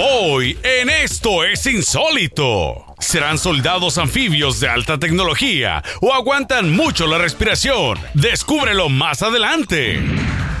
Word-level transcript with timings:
Hoy 0.00 0.56
en 0.62 0.90
Esto 0.90 1.42
es 1.42 1.66
Insólito. 1.66 2.84
¿Serán 3.00 3.36
soldados 3.36 3.98
anfibios 3.98 4.60
de 4.60 4.68
alta 4.68 4.96
tecnología 4.96 5.82
o 6.00 6.14
aguantan 6.14 6.72
mucho 6.72 7.08
la 7.08 7.18
respiración? 7.18 7.98
Descúbrelo 8.14 8.88
más 8.90 9.24
adelante. 9.24 9.98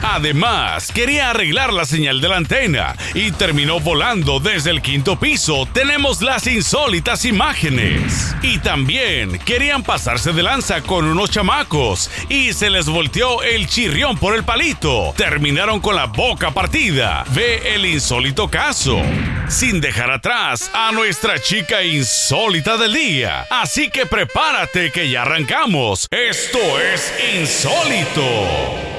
Además, 0.02 0.92
quería 0.92 1.30
arreglar 1.30 1.72
la 1.72 1.84
señal 1.84 2.20
de 2.20 2.28
la 2.28 2.36
antena 2.36 2.96
y 3.14 3.32
terminó 3.32 3.80
volando 3.80 4.40
desde 4.40 4.70
el 4.70 4.82
quinto 4.82 5.18
piso. 5.18 5.66
Tenemos 5.72 6.22
las 6.22 6.46
insólitas 6.46 7.24
imágenes. 7.24 8.34
Y 8.42 8.58
también 8.58 9.38
querían 9.40 9.82
pasarse 9.82 10.32
de 10.32 10.42
lanza 10.42 10.82
con 10.82 11.04
unos 11.04 11.30
chamacos 11.30 12.10
y 12.28 12.52
se 12.52 12.70
les 12.70 12.86
volteó 12.86 13.42
el 13.42 13.66
chirrión 13.66 14.16
por 14.18 14.34
el 14.34 14.44
palito. 14.44 15.12
Terminaron 15.16 15.80
con 15.80 15.96
la 15.96 16.06
boca 16.06 16.50
partida. 16.50 17.24
Ve 17.34 17.74
el 17.74 17.84
insólito 17.84 18.48
caso. 18.48 19.00
Sin 19.48 19.80
dejar 19.80 20.10
atrás 20.10 20.70
a 20.74 20.92
nuestra 20.92 21.40
chica 21.40 21.82
insólita 21.82 22.76
del 22.76 22.94
día. 22.94 23.46
Así 23.50 23.90
que 23.90 24.06
prepárate 24.06 24.92
que 24.92 25.10
ya 25.10 25.22
arrancamos. 25.22 26.06
Esto 26.10 26.58
es 26.80 27.12
insólito. 27.34 28.97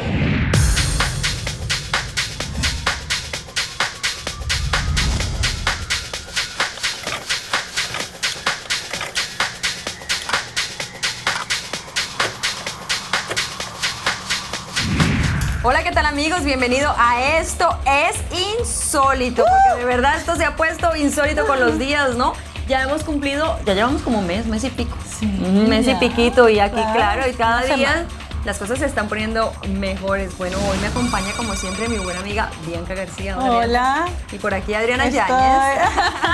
Hola, 15.99 16.11
¿qué 16.11 16.13
tal 16.13 16.17
amigos? 16.17 16.45
Bienvenido 16.45 16.93
a 16.97 17.39
Esto 17.39 17.77
es 17.85 18.15
Insólito, 18.57 19.43
porque 19.43 19.79
de 19.79 19.85
verdad 19.85 20.17
esto 20.17 20.37
se 20.37 20.45
ha 20.45 20.55
puesto 20.55 20.95
insólito 20.95 21.45
con 21.45 21.59
los 21.59 21.77
días, 21.77 22.15
¿no? 22.15 22.33
Ya 22.69 22.83
hemos 22.83 23.03
cumplido, 23.03 23.59
ya 23.65 23.73
llevamos 23.73 24.01
como 24.03 24.19
un 24.19 24.27
mes, 24.27 24.45
mes 24.45 24.63
y 24.63 24.69
pico. 24.69 24.95
un 25.21 25.67
mes 25.67 25.89
y 25.89 25.95
piquito 25.95 26.47
y 26.47 26.59
aquí, 26.59 26.75
Claro, 26.75 26.93
claro, 26.93 27.29
y 27.29 27.33
cada 27.33 27.63
día 27.63 27.75
semana. 27.75 28.05
Las 28.49 28.57
cosas 28.57 28.79
se 28.79 28.85
están 28.87 29.07
poniendo 29.07 29.53
mejores. 29.67 30.35
Bueno, 30.35 30.57
hoy 30.67 30.77
me 30.79 30.87
acompaña 30.87 31.31
como 31.37 31.53
siempre 31.53 31.87
mi 31.87 31.99
buena 31.99 32.19
amiga 32.21 32.49
Bianca 32.65 32.95
García. 32.95 33.37
Hola. 33.37 34.07
Y 34.31 34.39
por 34.39 34.55
aquí 34.55 34.73
Adriana 34.73 35.05
Estoy- 35.05 35.17
Yáñez. 35.27 35.89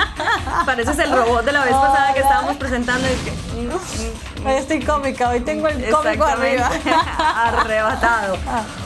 Pareces 0.64 0.98
el 0.98 1.12
robot 1.12 1.44
de 1.44 1.52
la 1.52 1.62
vez 1.64 1.74
pasada 1.74 2.14
que 2.14 2.20
estábamos 2.20 2.56
presentando. 2.56 3.06
y 3.06 3.14
que, 3.16 3.30
mm, 3.32 3.66
mm, 3.66 4.46
Hoy 4.46 4.54
estoy 4.54 4.80
cómica, 4.82 5.28
hoy 5.28 5.40
tengo 5.40 5.66
el 5.68 5.90
cómico 5.90 6.24
arriba. 6.24 6.70
Arrebatado. 7.18 8.38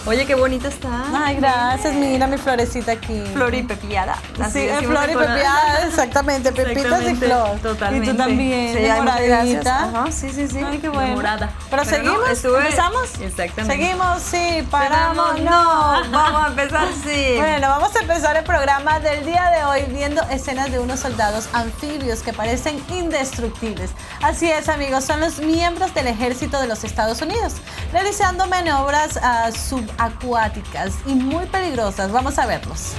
Oye, 0.07 0.25
qué 0.27 0.35
bonito 0.35 0.69
está. 0.69 0.89
Ay, 1.15 1.37
gracias, 1.37 1.95
mira 1.95 2.27
mi 2.27 2.39
florecita 2.39 2.93
aquí. 2.93 3.23
Floripepiada. 3.33 4.17
Sí, 4.51 4.61
es 4.61 4.79
flor 4.79 5.09
y 5.11 5.15
pepiada, 5.15 5.87
exactamente, 5.87 6.51
pepitas 6.53 7.03
y 7.03 7.15
flor. 7.15 7.59
Totalmente. 7.63 8.07
Y 8.07 8.11
tú 8.11 8.17
también, 8.17 8.77
Sí. 8.77 8.87
Ajá, 9.71 10.11
sí, 10.11 10.31
sí, 10.33 10.49
sí. 10.49 10.59
Ay, 10.67 10.79
qué 10.79 10.89
bueno. 10.89 11.11
Demorada. 11.11 11.51
Pero, 11.71 11.85
seguimos, 11.85 12.29
estuve- 12.31 12.59
¿empezamos? 12.61 13.20
Exactamente. 13.21 13.77
Seguimos, 13.77 14.23
sí, 14.23 14.67
paramos, 14.71 15.41
no. 15.41 16.05
no. 16.05 16.11
Vamos 16.11 16.43
a 16.43 16.49
empezar, 16.49 16.89
sí. 17.05 17.35
Bueno, 17.37 17.69
vamos 17.69 17.95
a 17.95 18.01
empezar 18.01 18.37
el 18.37 18.45
programa 18.45 19.01
del 19.01 19.25
día 19.25 19.51
de 19.51 19.65
hoy 19.65 19.83
viendo 19.93 20.23
escenas 20.31 20.71
de 20.71 20.79
unos 20.79 21.01
soldados 21.01 21.49
anfibios 21.53 22.23
que 22.23 22.33
parecen 22.33 22.83
indestructibles. 22.89 23.91
Así 24.23 24.51
es, 24.51 24.69
amigos, 24.69 25.05
son 25.05 25.21
los 25.21 25.39
miembros 25.39 25.95
del 25.95 26.07
ejército 26.07 26.61
de 26.61 26.67
los 26.67 26.85
Estados 26.85 27.23
Unidos, 27.23 27.55
realizando 27.93 28.47
maniobras 28.47 29.19
ah, 29.23 29.51
subacuáticas 29.53 30.95
y 31.07 31.15
muy 31.15 31.47
peligrosas. 31.47 32.13
Vamos 32.13 32.39
a 32.39 32.47
verlos. 32.47 32.95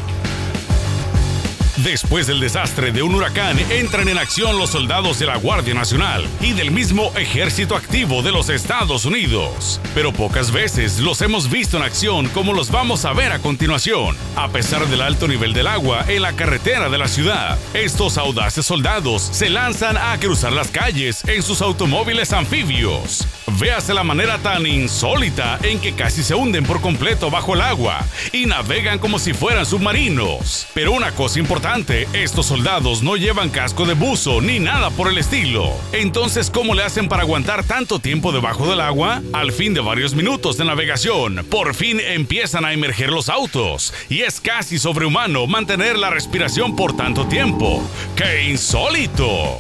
Después 1.78 2.28
del 2.28 2.40
desastre 2.40 2.92
de 2.92 3.02
un 3.02 3.16
huracán, 3.16 3.58
entran 3.70 4.10
en 4.10 4.18
acción 4.18 4.58
los 4.58 4.72
soldados 4.72 5.20
de 5.20 5.26
la 5.26 5.38
Guardia 5.38 5.74
Nacional 5.74 6.28
y 6.42 6.52
del 6.52 6.70
mismo 6.70 7.12
ejército 7.16 7.76
activo 7.76 8.22
de 8.22 8.32
los 8.32 8.50
Estados 8.50 9.06
Unidos. 9.06 9.80
Pero 9.96 10.12
pocas 10.12 10.52
veces 10.52 11.00
los 11.00 11.22
hemos 11.22 11.50
visto 11.50 11.78
en 11.78 11.84
acción 11.84 12.28
como 12.30 12.54
los 12.54 12.72
vamos 12.72 13.06
a 13.06 13.14
ver 13.14 13.32
a 13.32 13.40
continuación. 13.40 14.18
A 14.36 14.50
pesar 14.50 14.86
del 14.88 15.02
alto 15.02 15.28
nivel 15.28 15.54
del 15.54 15.68
agua 15.68 16.06
en 16.08 16.22
la 16.22 16.34
carretera 16.34 16.90
de 16.90 16.98
la 16.98 17.08
ciudad, 17.08 17.58
estos 17.74 18.18
audaces 18.18 18.66
soldados 18.66 19.22
se 19.22 19.50
lanzan 19.50 19.98
a 19.98 20.18
cruzar 20.20 20.52
las 20.52 20.68
calles 20.68 21.24
en 21.26 21.42
sus 21.42 21.62
automóviles 21.62 22.34
anfibios. 22.34 23.26
Véase 23.60 23.94
la 23.94 24.04
manera 24.04 24.38
tan 24.38 24.66
insólita 24.66 25.60
en 25.64 25.80
que 25.80 25.94
casi 25.94 26.24
se 26.24 26.36
hunden 26.36 26.64
por 26.64 26.82
completo 26.82 27.30
bajo 27.30 27.54
el 27.54 27.62
agua 27.62 28.06
y 28.32 28.46
navegan 28.46 29.00
como 29.00 29.20
si 29.20 29.34
fueran 29.34 29.66
submarinos. 29.66 30.68
Pero 30.74 30.92
una 30.92 31.12
cosa 31.12 31.40
importante, 31.40 32.08
estos 32.14 32.48
soldados 32.48 33.04
no 33.04 33.16
llevan 33.18 33.50
casco 33.50 33.86
de 33.86 33.94
buzo 33.94 34.42
ni 34.42 34.60
nada 34.60 34.90
por 34.90 35.10
el 35.10 35.18
estilo. 35.18 35.74
Entonces, 35.92 36.50
¿cómo 36.50 36.74
le 36.74 36.84
hacen 36.84 37.08
para 37.08 37.24
aguantar 37.24 37.64
tanto 37.64 38.00
tiempo 38.00 38.32
debajo 38.32 38.70
del 38.70 38.82
agua? 38.82 39.22
Al 39.34 39.52
fin 39.52 39.74
de 39.74 39.82
varios 39.82 40.16
minutos 40.16 40.58
de 40.58 40.66
navegación, 40.66 41.46
por 41.50 41.76
fin 41.76 42.00
empiezan 42.00 42.66
a 42.66 42.74
emerger 42.74 43.10
los 43.10 43.30
autos 43.30 43.94
y 44.10 44.22
es 44.22 44.40
casi 44.40 44.80
sobrehumano 44.80 45.46
mantener 45.48 45.98
la 45.98 46.10
respiración 46.10 46.76
por 46.76 46.96
tanto 46.96 47.26
tiempo. 47.28 47.84
¡Qué 48.16 48.50
insólito! 48.50 49.58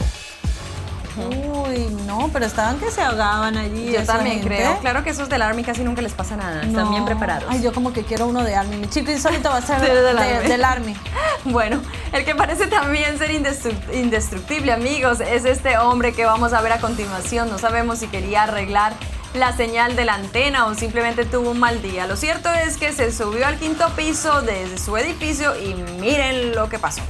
Uy, 1.72 1.88
no, 2.06 2.30
pero 2.34 2.46
estaban 2.46 2.78
que 2.80 2.92
se 2.92 3.02
ahogaban 3.02 3.58
allí. 3.58 3.92
Yo 3.92 4.04
también 4.04 4.40
gente. 4.40 4.56
creo. 4.56 4.78
Claro 4.80 5.04
que 5.04 5.10
esos 5.12 5.30
del 5.30 5.42
Army 5.42 5.64
casi 5.64 5.84
nunca 5.84 6.02
les 6.02 6.14
pasa 6.14 6.36
nada. 6.36 6.62
Están 6.62 6.74
No. 6.86 6.90
bien 6.92 7.06
preparados. 7.06 7.46
Ay, 7.50 7.62
yo 7.62 7.72
como 7.74 7.94
que 7.94 8.04
quiero 8.04 8.28
uno 8.28 8.44
de 8.44 8.56
Army. 8.56 8.78
Mi 8.78 8.88
chico 8.90 9.12
insólito 9.12 9.50
va 9.50 9.58
a 9.58 9.62
ser 9.62 9.80
Sí, 9.80 9.86
de- 9.88 10.02
del 10.02 10.18
Army. 10.18 10.48
del 10.48 10.64
Army. 10.64 10.96
Bueno, 11.46 11.82
el 12.14 12.24
que 12.24 12.36
parece 12.36 12.68
también 12.68 13.18
ser 13.18 13.32
indestru- 13.32 13.74
indestructible, 13.96 14.72
amigos, 14.74 15.22
es 15.22 15.44
este 15.46 15.78
hombre 15.80 16.14
que 16.14 16.24
vamos 16.26 16.54
a 16.54 16.62
ver 16.62 16.72
a 16.74 16.78
continuación. 16.80 17.50
No 17.50 17.58
sabemos 17.58 17.98
si 18.00 18.08
quería 18.08 18.44
arreglar 18.44 18.94
la 19.34 19.56
señal 19.56 19.96
de 19.96 20.06
la 20.06 20.14
antena 20.16 20.66
o 20.68 20.76
simplemente 20.76 21.26
tuvo 21.26 21.52
un 21.52 21.60
mal 21.60 21.82
día. 21.82 22.06
Lo 22.06 22.16
cierto 22.18 22.50
es 22.52 22.78
que 22.78 22.92
se 22.94 23.12
subió 23.12 23.48
al 23.48 23.56
quinto 23.58 23.88
piso 23.96 24.42
de 24.44 24.78
su 24.78 24.96
edificio 24.98 25.60
y 25.60 25.74
miren 26.00 26.54
lo 26.54 26.70
que 26.70 26.78
pasó. 26.78 27.02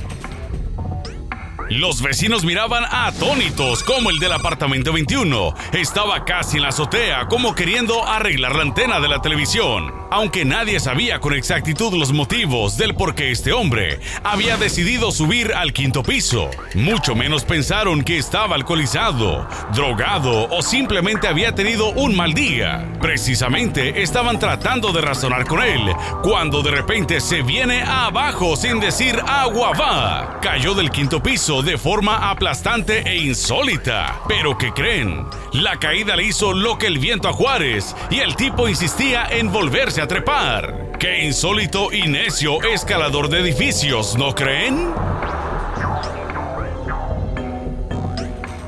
Los 1.71 2.01
vecinos 2.01 2.43
miraban 2.43 2.83
atónitos 2.91 3.81
como 3.83 4.09
el 4.09 4.19
del 4.19 4.33
apartamento 4.33 4.91
21. 4.91 5.53
Estaba 5.71 6.25
casi 6.25 6.57
en 6.57 6.63
la 6.63 6.69
azotea 6.69 7.27
como 7.29 7.55
queriendo 7.55 8.05
arreglar 8.05 8.57
la 8.57 8.63
antena 8.63 8.99
de 8.99 9.07
la 9.07 9.21
televisión. 9.21 10.00
Aunque 10.13 10.43
nadie 10.43 10.77
sabía 10.81 11.19
con 11.19 11.33
exactitud 11.33 11.93
los 11.93 12.11
motivos 12.11 12.75
del 12.75 12.95
por 12.95 13.15
qué 13.15 13.31
este 13.31 13.53
hombre 13.53 13.97
había 14.25 14.57
decidido 14.57 15.09
subir 15.09 15.53
al 15.53 15.71
quinto 15.71 16.03
piso. 16.03 16.49
Mucho 16.75 17.15
menos 17.15 17.45
pensaron 17.45 18.03
que 18.03 18.17
estaba 18.17 18.55
alcoholizado, 18.55 19.47
drogado 19.73 20.49
o 20.49 20.61
simplemente 20.61 21.29
había 21.29 21.55
tenido 21.55 21.91
un 21.91 22.13
mal 22.13 22.33
día. 22.33 22.91
Precisamente 22.99 24.03
estaban 24.03 24.37
tratando 24.37 24.91
de 24.91 24.99
razonar 24.99 25.47
con 25.47 25.63
él 25.63 25.79
cuando 26.21 26.61
de 26.61 26.71
repente 26.71 27.21
se 27.21 27.41
viene 27.41 27.81
abajo 27.81 28.57
sin 28.57 28.81
decir 28.81 29.17
agua 29.25 29.71
va. 29.79 30.39
Cayó 30.41 30.73
del 30.73 30.91
quinto 30.91 31.23
piso 31.23 31.61
de 31.61 31.77
forma 31.77 32.29
aplastante 32.29 33.09
e 33.09 33.15
insólita. 33.15 34.19
Pero 34.27 34.57
¿qué 34.57 34.73
creen? 34.73 35.25
La 35.53 35.77
caída 35.77 36.17
le 36.17 36.23
hizo 36.23 36.51
lo 36.51 36.77
que 36.77 36.87
el 36.87 36.99
viento 36.99 37.29
a 37.29 37.33
Juárez 37.33 37.95
y 38.09 38.19
el 38.19 38.35
tipo 38.35 38.67
insistía 38.67 39.25
en 39.29 39.49
volverse 39.53 40.00
a 40.01 40.07
trepar. 40.07 40.91
Qué 40.99 41.23
insólito 41.25 41.91
y 41.91 42.07
necio 42.07 42.61
escalador 42.63 43.29
de 43.29 43.39
edificios, 43.39 44.17
¿no 44.17 44.33
creen? 44.33 44.93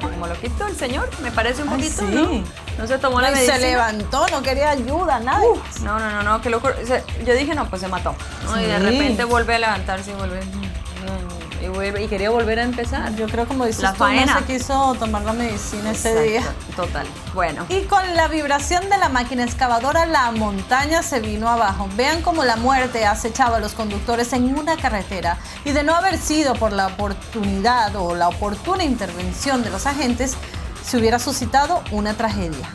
Como 0.01 0.27
lo 0.27 0.35
quitó 0.39 0.67
el 0.67 0.75
señor, 0.75 1.09
me 1.21 1.31
parece 1.31 1.63
un 1.63 1.69
Ay, 1.69 1.75
poquito, 1.75 2.01
sí. 2.07 2.13
¿no? 2.13 2.43
No 2.77 2.87
se 2.87 2.97
tomó 2.97 3.21
la 3.21 3.27
Ay, 3.27 3.33
medicina. 3.35 3.57
se 3.57 3.61
levantó, 3.67 4.25
no 4.31 4.41
quería 4.41 4.71
ayuda, 4.71 5.19
nada. 5.19 5.41
No, 5.81 5.99
no, 5.99 6.09
no, 6.11 6.23
no, 6.23 6.35
o 6.35 6.85
sea, 6.85 7.03
yo 7.25 7.33
dije, 7.33 7.53
no, 7.55 7.67
pues 7.69 7.81
se 7.81 7.87
mató. 7.87 8.15
¿no? 8.45 8.59
Y 8.61 8.65
de 8.65 8.79
repente 8.79 9.23
vuelve 9.25 9.55
a 9.55 9.59
levantarse 9.59 10.11
y 10.11 10.13
vuelve. 10.15 10.39
mm, 10.43 11.42
Y, 11.63 11.67
vuelve- 11.67 12.03
y 12.03 12.07
quería 12.09 12.29
volver 12.29 12.59
a 12.59 12.63
empezar. 12.63 13.15
Yo 13.15 13.25
creo 13.27 13.47
como 13.47 13.65
dices 13.65 13.81
La 13.83 13.93
tú, 13.93 13.99
faena. 13.99 14.33
no 14.33 14.39
se 14.39 14.45
quiso 14.45 14.95
tomar 14.95 15.21
la 15.23 15.31
medicina 15.31 15.91
ese 15.91 16.21
día. 16.23 16.39
Exacto, 16.41 16.83
Total. 16.83 17.07
Bueno. 17.33 17.65
Y 17.69 17.83
con 17.83 18.15
la 18.15 18.27
vibración 18.27 18.89
de 18.89 18.97
la 18.97 19.07
máquina 19.07 19.43
excavadora, 19.45 20.05
la 20.05 20.31
montaña 20.31 21.01
se 21.03 21.21
vino 21.21 21.47
abajo. 21.47 21.87
Vean 21.95 22.21
cómo 22.21 22.43
la 22.43 22.57
muerte 22.57 23.05
acechaba 23.05 23.57
a 23.57 23.59
los 23.61 23.73
conductores 23.73 24.33
en 24.33 24.57
una 24.57 24.75
carretera. 24.75 25.37
Y 25.63 25.71
de 25.71 25.83
no 25.83 25.95
haber 25.95 26.17
sido 26.17 26.53
por 26.55 26.73
la 26.73 26.87
oportunidad 26.87 27.95
o 27.95 28.13
la 28.13 28.27
oportuna 28.27 28.83
intervención 28.83 29.63
de 29.63 29.69
los 29.69 29.85
agentes, 29.85 30.35
se 30.83 30.97
hubiera 30.97 31.17
suscitado 31.17 31.81
una 31.91 32.13
tragedia. 32.13 32.67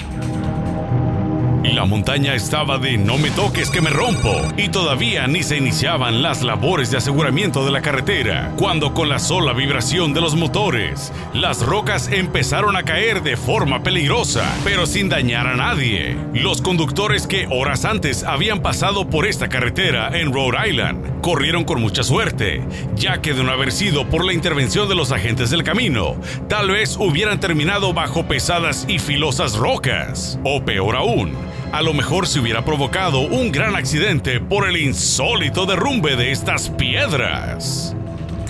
La 1.75 1.85
montaña 1.85 2.35
estaba 2.35 2.79
de 2.79 2.97
no 2.97 3.19
me 3.19 3.31
toques 3.31 3.71
que 3.71 3.83
me 3.83 3.91
rompo 3.91 4.35
y 4.57 4.69
todavía 4.69 5.27
ni 5.27 5.43
se 5.43 5.59
iniciaban 5.59 6.23
las 6.23 6.43
labores 6.43 6.91
de 6.91 6.97
aseguramiento 6.97 7.65
de 7.65 7.71
la 7.71 7.83
carretera 7.83 8.53
cuando 8.57 8.95
con 8.95 9.09
la 9.09 9.19
sola 9.19 9.53
vibración 9.53 10.15
de 10.15 10.21
los 10.21 10.35
motores 10.35 11.13
las 11.35 11.65
rocas 11.65 12.11
empezaron 12.11 12.75
a 12.75 12.85
caer 12.85 13.23
de 13.23 13.37
forma 13.37 13.83
peligrosa 13.83 14.45
pero 14.65 14.87
sin 14.87 15.09
dañar 15.09 15.47
a 15.47 15.57
nadie. 15.57 16.17
Los 16.33 16.63
conductores 16.63 17.27
que 17.27 17.47
horas 17.51 17.85
antes 17.85 18.25
habían 18.25 18.61
pasado 18.61 19.09
por 19.11 19.27
esta 19.27 19.49
carretera 19.49 20.11
en 20.19 20.33
Rhode 20.33 20.71
Island 20.71 21.21
corrieron 21.21 21.65
con 21.65 21.81
mucha 21.81 22.03
suerte 22.03 22.63
ya 22.97 23.21
que 23.21 23.35
de 23.35 23.45
no 23.45 23.53
haber 23.53 23.73
sido 23.73 24.09
por 24.09 24.25
la 24.25 24.33
intervención 24.33 24.89
de 24.89 24.95
los 24.95 25.13
agentes 25.13 25.51
del 25.51 25.65
camino 25.65 26.17
tal 26.49 26.71
vez 26.71 26.97
hubieran 26.97 27.41
terminado 27.41 27.93
bajo 27.93 28.27
pesadas 28.27 28.87
y 28.89 28.99
filosas 28.99 29.57
rocas 29.57 30.39
o 30.45 30.65
peor 30.65 30.97
aún 30.97 31.37
a 31.73 31.83
lo 31.83 31.93
mejor 31.93 32.27
se 32.27 32.41
hubiera 32.41 32.65
provocado 32.65 33.21
un 33.21 33.53
gran 33.53 33.77
accidente 33.77 34.41
por 34.41 34.69
el 34.69 34.77
insólito 34.77 35.67
derrumbe 35.67 36.17
de 36.17 36.33
estas 36.33 36.71
piedras. 36.71 37.95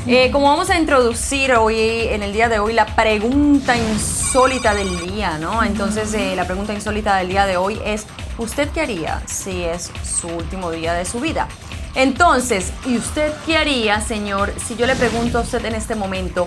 Eh, 0.07 0.31
como 0.31 0.47
vamos 0.47 0.71
a 0.71 0.79
introducir 0.79 1.53
hoy, 1.53 1.77
en 1.77 2.23
el 2.23 2.33
día 2.33 2.49
de 2.49 2.59
hoy, 2.59 2.73
la 2.73 2.87
pregunta 2.87 3.77
insólita 3.77 4.75
del 4.75 5.01
día, 5.01 5.37
¿no? 5.39 5.63
Entonces, 5.63 6.15
eh, 6.15 6.35
la 6.35 6.47
pregunta 6.47 6.73
insólita 6.73 7.17
del 7.17 7.29
día 7.29 7.45
de 7.45 7.57
hoy 7.57 7.79
es, 7.85 8.07
¿usted 8.39 8.69
qué 8.71 8.81
haría 8.81 9.23
si 9.27 9.65
es 9.65 9.91
su 10.03 10.29
último 10.29 10.71
día 10.71 10.95
de 10.95 11.05
su 11.05 11.21
vida? 11.21 11.49
Entonces, 11.95 12.73
¿y 12.87 12.97
usted 12.97 13.33
qué 13.45 13.59
haría, 13.59 14.01
señor, 14.01 14.55
si 14.67 14.77
yo 14.77 14.87
le 14.87 14.95
pregunto 14.95 15.39
a 15.39 15.41
usted 15.43 15.65
en 15.65 15.75
este 15.75 15.95
momento, 15.95 16.47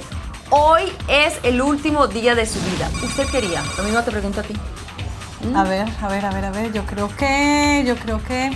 hoy 0.49 0.83
es 1.07 1.37
el 1.43 1.61
último 1.61 2.07
día 2.07 2.33
de 2.33 2.45
su 2.45 2.59
vida? 2.61 2.89
¿Usted 3.03 3.27
qué 3.27 3.37
haría? 3.37 3.61
Lo 3.77 3.83
mismo 3.83 4.01
te 4.01 4.11
pregunto 4.11 4.39
a 4.39 4.43
ti. 4.43 4.53
A 5.55 5.63
ver, 5.63 5.87
a 6.01 6.07
ver, 6.07 6.25
a 6.25 6.31
ver, 6.31 6.45
a 6.45 6.51
ver. 6.51 6.71
Yo 6.71 6.85
creo 6.85 7.09
que, 7.15 7.83
yo 7.85 7.95
creo 7.95 8.23
que 8.23 8.51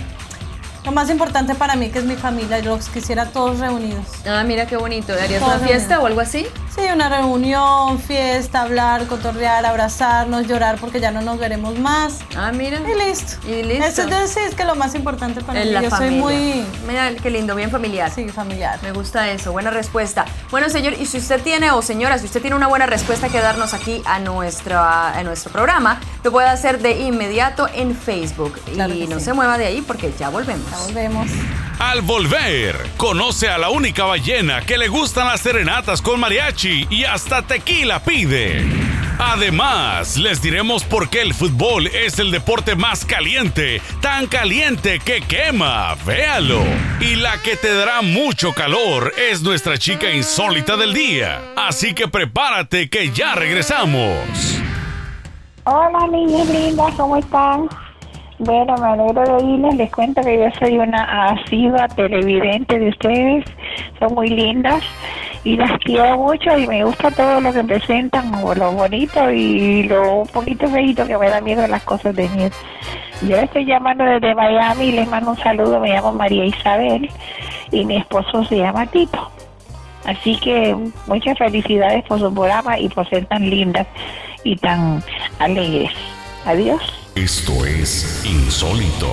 lo 0.86 0.92
más 0.92 1.10
importante 1.10 1.54
para 1.56 1.74
mí 1.74 1.90
que 1.90 1.98
es 1.98 2.04
mi 2.04 2.14
familia. 2.14 2.60
Yo 2.60 2.76
los 2.76 2.88
quisiera 2.88 3.26
todos 3.26 3.58
reunidos. 3.58 4.04
Ah, 4.26 4.44
mira 4.44 4.66
qué 4.66 4.76
bonito. 4.76 5.12
¿Harías 5.12 5.42
una 5.42 5.58
fiesta 5.58 5.98
o 6.00 6.06
algo 6.06 6.20
así? 6.20 6.46
Sí, 6.74 6.82
una 6.92 7.08
reunión, 7.08 7.98
fiesta, 7.98 8.62
hablar, 8.62 9.06
cotorrear, 9.06 9.64
abrazarnos, 9.66 10.46
llorar 10.46 10.76
porque 10.78 11.00
ya 11.00 11.10
no 11.10 11.22
nos 11.22 11.38
veremos 11.38 11.76
más. 11.78 12.18
Ah, 12.36 12.52
mira. 12.52 12.78
Y 12.80 13.08
listo. 13.08 13.32
Y 13.48 13.62
listo. 13.64 14.02
Eso 14.02 14.26
sí 14.28 14.40
es 14.46 14.54
que 14.54 14.64
lo 14.64 14.76
más 14.76 14.94
importante 14.94 15.40
para 15.40 15.60
En 15.60 15.68
mí. 15.68 15.74
la 15.74 15.82
Yo 15.82 15.90
soy 15.90 15.98
familia. 15.98 16.20
muy 16.22 16.66
Mira 16.86 17.10
qué 17.20 17.30
lindo, 17.30 17.54
bien 17.56 17.70
familiar. 17.70 18.12
sí, 18.14 18.28
familiar. 18.28 18.78
Me 18.82 18.92
gusta 18.92 19.28
eso, 19.30 19.50
buena 19.52 19.70
respuesta. 19.70 20.24
Bueno, 20.50 20.68
señor, 20.68 20.92
y 21.00 21.06
si 21.06 21.18
usted 21.18 21.40
tiene, 21.42 21.72
o 21.72 21.82
señora, 21.82 22.18
si 22.18 22.26
usted 22.26 22.40
tiene 22.40 22.54
una 22.54 22.68
buena 22.68 22.86
respuesta 22.86 23.28
que 23.28 23.40
darnos 23.40 23.74
aquí 23.74 24.02
a, 24.04 24.20
nuestra, 24.20 25.10
a 25.18 25.22
nuestro 25.24 25.50
programa, 25.50 25.98
lo 26.22 26.30
puede 26.30 26.48
hacer 26.48 26.78
de 26.80 26.92
inmediato 27.00 27.68
en 27.74 27.96
Facebook. 27.96 28.60
Claro 28.72 28.94
y 28.94 29.06
no 29.08 29.18
sí. 29.18 29.24
se 29.26 29.32
mueva 29.32 29.58
de 29.58 29.66
ahí 29.66 29.80
porque 29.82 30.12
ya 30.16 30.28
volvemos. 30.28 30.66
Volvemos. 30.84 31.28
Al 31.78 32.00
volver, 32.00 32.76
conoce 32.96 33.48
a 33.48 33.58
la 33.58 33.68
única 33.70 34.04
ballena 34.04 34.62
que 34.62 34.78
le 34.78 34.88
gustan 34.88 35.26
las 35.26 35.40
serenatas 35.40 36.00
con 36.00 36.20
mariachi 36.20 36.86
y 36.90 37.04
hasta 37.04 37.42
tequila 37.42 38.00
pide. 38.00 38.64
Además, 39.18 40.16
les 40.16 40.42
diremos 40.42 40.84
por 40.84 41.08
qué 41.08 41.22
el 41.22 41.32
fútbol 41.32 41.86
es 41.86 42.18
el 42.18 42.30
deporte 42.30 42.76
más 42.76 43.04
caliente, 43.04 43.80
tan 44.00 44.26
caliente 44.26 45.00
que 45.00 45.22
quema, 45.22 45.94
véalo. 46.04 46.62
Y 47.00 47.16
la 47.16 47.40
que 47.40 47.56
te 47.56 47.72
dará 47.74 48.02
mucho 48.02 48.52
calor 48.52 49.12
es 49.16 49.42
nuestra 49.42 49.78
chica 49.78 50.10
insólita 50.10 50.76
del 50.76 50.92
día. 50.92 51.40
Así 51.56 51.94
que 51.94 52.08
prepárate 52.08 52.90
que 52.90 53.10
ya 53.10 53.34
regresamos. 53.34 54.18
Hola 55.64 56.06
niñas 56.10 56.48
lindas, 56.48 56.94
¿cómo 56.96 57.16
están? 57.16 57.68
Bueno, 58.38 58.74
me 58.76 58.86
alegro 58.86 59.22
de 59.22 59.32
oírles. 59.32 59.76
Les 59.76 59.90
cuento 59.90 60.20
que 60.20 60.38
yo 60.38 60.50
soy 60.58 60.78
una 60.78 61.30
asidua 61.30 61.88
televidente 61.88 62.78
de 62.78 62.88
ustedes. 62.90 63.44
Son 63.98 64.14
muy 64.14 64.28
lindas 64.28 64.82
y 65.42 65.56
las 65.56 65.78
quiero 65.78 66.18
mucho 66.18 66.58
y 66.58 66.66
me 66.66 66.84
gusta 66.84 67.10
todo 67.12 67.40
lo 67.40 67.52
que 67.52 67.64
presentan, 67.64 68.30
lo 68.32 68.72
bonito 68.72 69.30
y 69.30 69.84
lo 69.84 70.24
poquito 70.32 70.68
feito 70.68 71.06
que 71.06 71.16
me 71.16 71.30
da 71.30 71.40
miedo 71.40 71.66
las 71.66 71.82
cosas 71.84 72.14
de 72.14 72.28
miedo. 72.28 72.54
Yo 73.22 73.36
estoy 73.36 73.64
llamando 73.64 74.04
desde 74.04 74.34
Miami 74.34 74.86
y 74.86 74.92
les 74.92 75.08
mando 75.08 75.30
un 75.30 75.38
saludo. 75.38 75.80
Me 75.80 75.90
llamo 75.90 76.12
María 76.12 76.44
Isabel 76.44 77.08
y 77.70 77.84
mi 77.84 77.96
esposo 77.96 78.44
se 78.44 78.58
llama 78.58 78.86
Tito. 78.86 79.30
Así 80.04 80.36
que 80.36 80.76
muchas 81.06 81.38
felicidades 81.38 82.04
por 82.04 82.20
su 82.20 82.32
programa 82.32 82.78
y 82.78 82.88
por 82.90 83.08
ser 83.08 83.24
tan 83.26 83.48
lindas 83.48 83.86
y 84.44 84.56
tan 84.56 85.02
alegres. 85.38 85.90
Adiós. 86.44 87.05
Esto 87.16 87.64
es 87.64 88.22
insólito. 88.26 89.10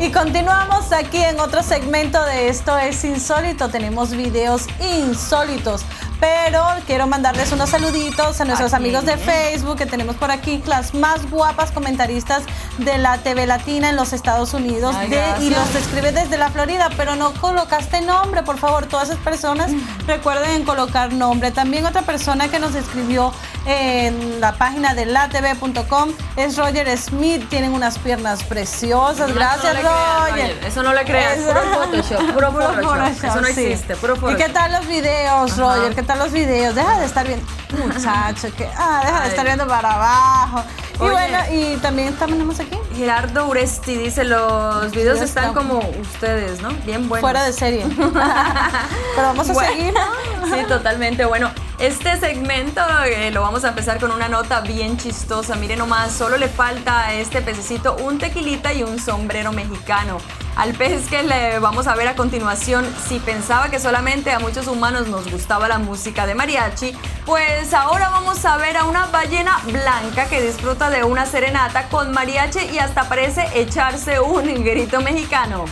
Y 0.00 0.10
continuamos 0.10 0.90
aquí 0.92 1.18
en 1.18 1.38
otro 1.38 1.62
segmento 1.62 2.24
de 2.24 2.48
Esto 2.48 2.78
es 2.78 3.04
Insólito. 3.04 3.68
Tenemos 3.68 4.12
videos 4.12 4.66
insólitos. 4.80 5.84
Pero 6.20 6.64
quiero 6.86 7.06
mandarles 7.06 7.52
unos 7.52 7.68
saluditos 7.70 8.40
a 8.40 8.44
nuestros 8.44 8.72
¿A 8.72 8.76
amigos 8.76 9.04
de? 9.04 9.16
Facebook 9.18 9.76
que 9.76 9.86
tenemos 9.86 10.16
por 10.16 10.30
aquí, 10.30 10.62
las 10.66 10.94
más 10.94 11.28
guapas 11.30 11.70
comentaristas 11.72 12.42
de 12.78 12.96
la 12.98 13.18
TV 13.18 13.46
Latina 13.46 13.90
en 13.90 13.96
los 13.96 14.12
Estados 14.12 14.54
Unidos. 14.54 14.94
Ay, 14.96 15.08
de- 15.08 15.22
y 15.42 15.50
los 15.50 15.74
escribe 15.74 16.12
desde 16.12 16.38
la 16.38 16.50
Florida, 16.50 16.90
pero 16.96 17.16
no 17.16 17.32
colocaste 17.34 18.00
nombre, 18.00 18.42
por 18.42 18.58
favor. 18.58 18.86
Todas 18.86 19.10
esas 19.10 19.20
personas 19.22 19.70
recuerden 20.06 20.64
colocar 20.64 21.12
nombre. 21.12 21.50
También 21.50 21.84
otra 21.86 22.02
persona 22.02 22.48
que 22.48 22.58
nos 22.58 22.74
escribió 22.74 23.32
en 23.66 24.40
la 24.40 24.52
página 24.52 24.94
de 24.94 25.06
latv.com 25.06 26.10
es 26.36 26.56
Roger 26.56 26.96
Smith. 26.96 27.48
Tienen 27.48 27.72
unas 27.72 27.98
piernas 27.98 28.42
preciosas. 28.44 29.34
Gracias, 29.34 29.74
no 29.82 29.90
Roger. 30.28 30.58
Eso 30.66 30.82
no 30.82 30.92
le 30.94 31.04
creas, 31.04 31.38
puro 31.38 31.60
Photoshop, 31.62 32.32
puro 32.32 32.50
Puro 32.52 32.52
Photoshop. 32.52 32.82
Photoshop, 32.84 33.24
Eso 33.24 33.40
no 33.40 33.48
sí. 33.48 33.60
existe, 33.64 33.96
puro 33.96 34.14
¿Y 34.14 34.18
Photoshop. 34.18 34.38
qué 34.46 34.48
tal 34.52 34.72
los 34.72 34.86
videos, 34.86 35.52
Ajá. 35.52 35.60
Roger? 35.76 35.94
¿Qué 35.94 36.02
tal 36.06 36.18
los 36.18 36.32
videos? 36.32 36.74
Deja 36.74 36.98
de 36.98 37.06
estar 37.06 37.26
viendo, 37.26 37.46
muchacho, 37.86 38.48
que 38.56 38.68
ah, 38.76 39.02
deja 39.04 39.20
de 39.22 39.28
estar 39.28 39.44
viendo 39.44 39.66
para 39.66 39.92
abajo. 39.92 40.64
Y 40.98 41.02
Oye. 41.02 41.10
bueno, 41.10 41.38
y 41.52 41.76
también 41.76 42.14
tenemos 42.14 42.58
aquí 42.58 42.78
Gerardo 42.96 43.46
Uresti 43.48 43.96
dice, 43.96 44.24
los 44.24 44.90
videos 44.92 45.18
Sí, 45.18 45.24
están 45.24 45.48
está- 45.48 45.54
como 45.60 45.80
ustedes, 46.00 46.62
¿no? 46.62 46.70
Bien 46.86 47.06
buenos. 47.06 47.20
fuera 47.20 47.44
de 47.44 47.52
serie. 47.52 47.84
Pero 47.96 49.26
vamos 49.28 49.50
a 49.50 49.52
Bueno, 49.52 49.72
seguir, 49.72 49.92
¿no? 49.92 50.56
Sí, 50.56 50.64
totalmente. 50.66 51.24
Bueno, 51.26 51.50
este 51.78 52.18
segmento 52.18 52.80
eh, 53.04 53.30
lo 53.30 53.42
vamos 53.42 53.64
a 53.64 53.68
empezar 53.68 54.00
con 54.00 54.10
una 54.10 54.28
nota 54.28 54.60
bien 54.60 54.96
chistosa. 54.96 55.54
Miren 55.56 55.78
nomás, 55.80 56.12
solo 56.12 56.38
le 56.38 56.48
falta 56.48 57.00
a 57.06 57.12
este 57.14 57.42
pececito 57.42 57.96
un 57.96 58.18
tequilita 58.18 58.72
y 58.72 58.82
un 58.82 58.98
sombrero 58.98 59.52
mexicano. 59.52 60.16
Al 60.56 60.72
pez 60.72 61.06
que 61.10 61.22
le 61.22 61.58
vamos 61.58 61.86
a 61.86 61.94
ver 61.94 62.08
a 62.08 62.16
continuación, 62.16 62.86
si 63.06 63.18
pensaba 63.18 63.68
que 63.68 63.78
solamente 63.78 64.32
a 64.32 64.38
muchos 64.38 64.66
humanos 64.68 65.06
nos 65.06 65.30
gustaba 65.30 65.68
la 65.68 65.78
música 65.78 66.26
de 66.26 66.34
mariachi, 66.34 66.96
pues 67.26 67.74
ahora 67.74 68.08
vamos 68.08 68.42
a 68.46 68.56
ver 68.56 68.78
a 68.78 68.84
una 68.84 69.04
ballena 69.06 69.60
blanca 69.66 70.30
que 70.30 70.40
disfruta 70.40 70.88
de 70.88 71.04
una 71.04 71.26
serenata 71.26 71.90
con 71.90 72.10
mariachi 72.10 72.70
y 72.72 72.78
hasta 72.78 73.06
parece 73.06 73.46
echarse 73.54 74.18
un 74.18 74.64
grito 74.64 75.02
mexicano. 75.02 75.66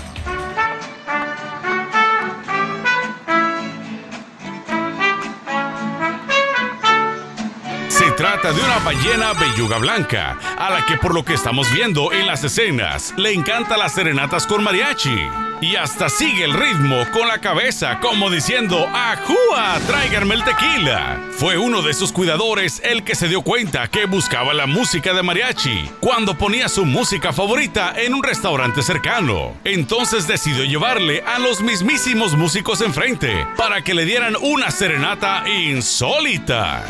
Trata 8.16 8.52
de 8.52 8.60
una 8.60 8.78
ballena 8.78 9.32
belluga 9.32 9.78
blanca, 9.78 10.38
a 10.56 10.70
la 10.70 10.86
que 10.86 10.96
por 10.96 11.14
lo 11.14 11.24
que 11.24 11.34
estamos 11.34 11.72
viendo 11.72 12.12
en 12.12 12.26
las 12.26 12.44
escenas, 12.44 13.12
le 13.16 13.32
encanta 13.32 13.76
las 13.76 13.94
serenatas 13.94 14.46
con 14.46 14.62
mariachi. 14.62 15.28
Y 15.60 15.76
hasta 15.76 16.08
sigue 16.08 16.44
el 16.44 16.52
ritmo 16.52 16.96
con 17.12 17.26
la 17.26 17.38
cabeza, 17.40 17.98
como 18.00 18.28
diciendo, 18.30 18.86
¡Ajúa! 18.92 19.78
¡Tráiganme 19.86 20.34
el 20.34 20.44
tequila! 20.44 21.18
Fue 21.38 21.56
uno 21.56 21.80
de 21.80 21.94
sus 21.94 22.12
cuidadores 22.12 22.82
el 22.84 23.02
que 23.02 23.14
se 23.14 23.28
dio 23.28 23.42
cuenta 23.42 23.88
que 23.88 24.04
buscaba 24.04 24.52
la 24.52 24.66
música 24.66 25.14
de 25.14 25.22
mariachi 25.22 25.90
cuando 26.00 26.36
ponía 26.36 26.68
su 26.68 26.84
música 26.84 27.32
favorita 27.32 27.94
en 27.96 28.14
un 28.14 28.22
restaurante 28.22 28.82
cercano. 28.82 29.54
Entonces 29.64 30.26
decidió 30.26 30.64
llevarle 30.64 31.22
a 31.22 31.38
los 31.38 31.62
mismísimos 31.62 32.34
músicos 32.34 32.80
enfrente 32.80 33.46
para 33.56 33.82
que 33.82 33.94
le 33.94 34.04
dieran 34.04 34.36
una 34.40 34.70
serenata 34.70 35.48
insólita. 35.48 36.84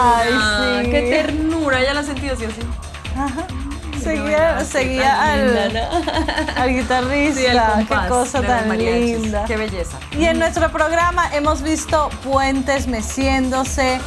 Ay, 0.00 0.84
sí. 0.84 0.90
Qué 0.90 1.02
ternura. 1.10 1.82
Ya 1.82 1.94
la 1.94 2.02
sentí 2.02 2.28
así, 2.28 2.44
así. 2.44 2.60
Seguía, 4.02 4.56
Ay, 4.58 4.64
seguía 4.64 5.12
tan 5.12 5.28
al, 5.28 5.54
linda, 5.54 5.90
¿no? 5.90 6.56
al 6.62 6.74
guitarrista. 6.74 7.76
Sí, 7.80 7.86
Qué 7.86 8.08
cosa 8.08 8.40
tan 8.40 8.78
linda. 8.78 9.44
Qué 9.46 9.56
belleza. 9.56 9.98
Y 10.18 10.24
en 10.24 10.38
nuestro 10.38 10.70
programa 10.72 11.28
hemos 11.34 11.60
visto 11.60 12.08
puentes 12.24 12.86
meciéndose, 12.86 14.00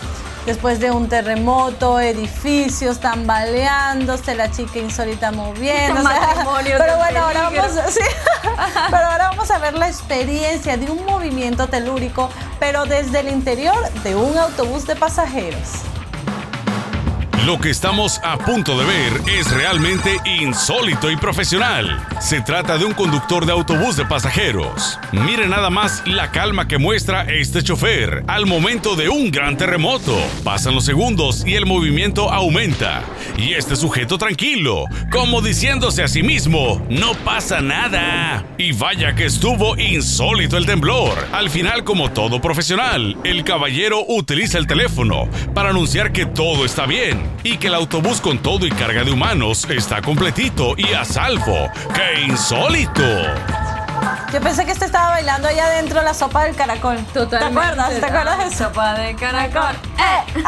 después 0.46 0.80
de 0.80 0.92
un 0.92 1.10
terremoto, 1.10 2.00
edificios 2.00 3.00
tambaleándose, 3.00 4.36
la 4.36 4.52
chica 4.52 4.80
insólita 4.80 5.32
moviéndose. 5.32 6.10
Pero 6.78 6.98
bueno, 6.98 7.20
ahora 7.22 7.44
vamos, 7.44 7.72
pero 8.92 9.06
ahora 9.06 9.30
vamos 9.30 9.50
a 9.52 9.58
ver 9.60 9.74
la 9.74 9.88
experiencia 9.88 10.78
de 10.78 10.90
un 10.92 11.06
movimiento 11.06 11.68
telúrico, 11.68 12.30
pero 12.60 12.86
desde 12.86 13.20
el 13.20 13.30
interior 13.30 13.76
de 14.04 14.16
un 14.16 14.38
autobús 14.38 14.86
de 14.86 14.96
pasajeros. 14.96 15.84
Lo 17.46 17.60
que 17.60 17.72
estamos 17.72 18.22
a 18.24 18.38
punto 18.38 18.78
de 18.78 18.86
ver 18.86 19.22
es 19.28 19.52
realmente 19.52 20.18
insólito 20.24 21.12
y 21.12 21.18
profesional. 21.18 22.08
Se 22.22 22.40
trata 22.40 22.78
de 22.78 22.86
un 22.86 22.94
conductor 22.94 23.46
de 23.46 23.52
autobús 23.52 23.98
de 23.98 24.06
pasajeros. 24.06 24.98
Mire 25.12 25.46
nada 25.48 25.70
más 25.70 26.04
la 26.08 26.32
calma 26.32 26.70
que 26.70 26.78
muestra 26.78 27.24
este 27.24 27.62
chofer 27.62 28.24
al 28.28 28.46
momento 28.46 28.96
de 28.96 29.10
un 29.10 29.30
gran 29.30 29.58
terremoto. 29.58 30.18
Pasan 30.46 30.74
los 30.74 30.86
segundos 30.86 31.44
y 31.46 31.56
el 31.56 31.66
movimiento 31.66 32.32
aumenta. 32.32 33.04
Y 33.38 33.56
este 33.56 33.76
sujeto 33.76 34.18
tranquilo, 34.18 34.86
como 35.12 35.42
diciéndose 35.42 36.02
a 36.02 36.08
sí 36.08 36.24
mismo, 36.24 36.82
no 36.90 37.14
pasa 37.26 37.60
nada. 37.60 38.46
Y 38.58 38.72
vaya 38.72 39.16
que 39.16 39.26
estuvo 39.26 39.78
insólito 39.78 40.56
el 40.56 40.66
temblor. 40.66 41.18
Al 41.34 41.50
final, 41.50 41.84
como 41.84 42.10
todo 42.10 42.40
profesional, 42.40 43.18
el 43.26 43.44
caballero 43.44 44.06
utiliza 44.08 44.58
el 44.58 44.66
teléfono 44.66 45.28
para 45.54 45.72
anunciar 45.72 46.14
que 46.14 46.26
todo 46.26 46.64
está 46.64 46.86
bien 46.86 47.33
y 47.44 47.58
que 47.58 47.68
el 47.68 47.76
autobús 47.76 48.22
con 48.22 48.40
todo 48.40 48.66
y 48.66 48.72
carga 48.72 49.04
de 49.04 49.12
humanos 49.12 49.68
está 49.70 50.02
completito 50.02 50.74
y 50.78 50.94
a 50.94 51.04
salvo. 51.06 51.70
¡Qué 51.94 52.22
insólito! 52.24 53.04
Yo 54.32 54.42
pensé 54.42 54.66
que 54.66 54.72
este 54.72 54.86
estaba 54.86 55.10
bailando 55.10 55.48
allá 55.48 55.68
adentro 55.68 56.02
la 56.02 56.14
sopa 56.14 56.46
del 56.46 56.56
caracol. 56.56 56.98
Totalmente. 57.14 57.38
¿Te 57.38 57.46
acuerdas? 57.46 58.00
¿Te 58.00 58.06
acuerdas 58.06 58.38
de 58.40 58.46
eso? 58.46 58.64
Sopa 58.64 58.94
de 58.96 59.16
caracol. 59.16 59.76
¡Eh! 60.00 60.44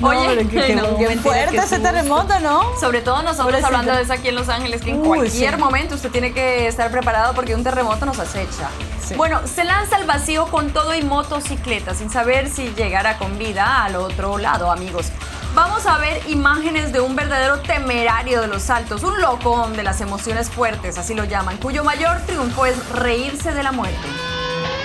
Oye, 0.00 0.48
qué, 0.48 1.18
fuerte 1.22 1.56
ese 1.58 1.78
terremoto, 1.78 2.40
¿no? 2.40 2.64
Sobre 2.80 3.02
todo 3.02 3.22
nosotros 3.22 3.62
hablando 3.62 3.94
de 3.94 4.02
eso 4.02 4.14
aquí 4.14 4.28
en 4.28 4.34
Los 4.34 4.48
Ángeles, 4.48 4.80
que 4.80 4.90
en 4.90 5.00
cualquier 5.00 5.58
momento 5.58 5.94
usted 5.94 6.10
tiene 6.10 6.32
que 6.32 6.66
estar 6.66 6.90
preparado 6.90 7.34
porque 7.34 7.54
un 7.54 7.62
terremoto 7.62 8.06
nos 8.06 8.18
acecha. 8.18 8.68
Bueno, 9.16 9.40
se 9.46 9.64
lanza 9.64 9.96
al 9.96 10.06
vacío 10.06 10.46
con 10.46 10.70
todo 10.70 10.94
y 10.94 11.02
motocicleta, 11.02 11.94
sin 11.94 12.10
saber 12.10 12.48
si 12.48 12.72
llegará 12.74 13.18
con 13.18 13.38
vida 13.38 13.84
al 13.84 13.96
otro 13.96 14.38
lado, 14.38 14.72
amigos. 14.72 15.12
Vamos 15.54 15.84
a 15.84 15.98
ver 15.98 16.22
imágenes 16.30 16.94
de 16.94 17.00
un 17.00 17.14
verdadero 17.14 17.60
temerario 17.60 18.40
de 18.40 18.46
los 18.46 18.62
saltos, 18.62 19.02
un 19.02 19.20
loco 19.20 19.68
de 19.68 19.82
las 19.82 20.00
emociones 20.00 20.48
fuertes, 20.48 20.96
así 20.96 21.14
lo 21.14 21.24
llaman, 21.24 21.58
cuyo 21.58 21.84
mayor 21.84 22.22
triunfo 22.22 22.64
es 22.64 22.88
reírse 22.88 23.52
de 23.52 23.62
la 23.62 23.70
muerte. 23.70 24.08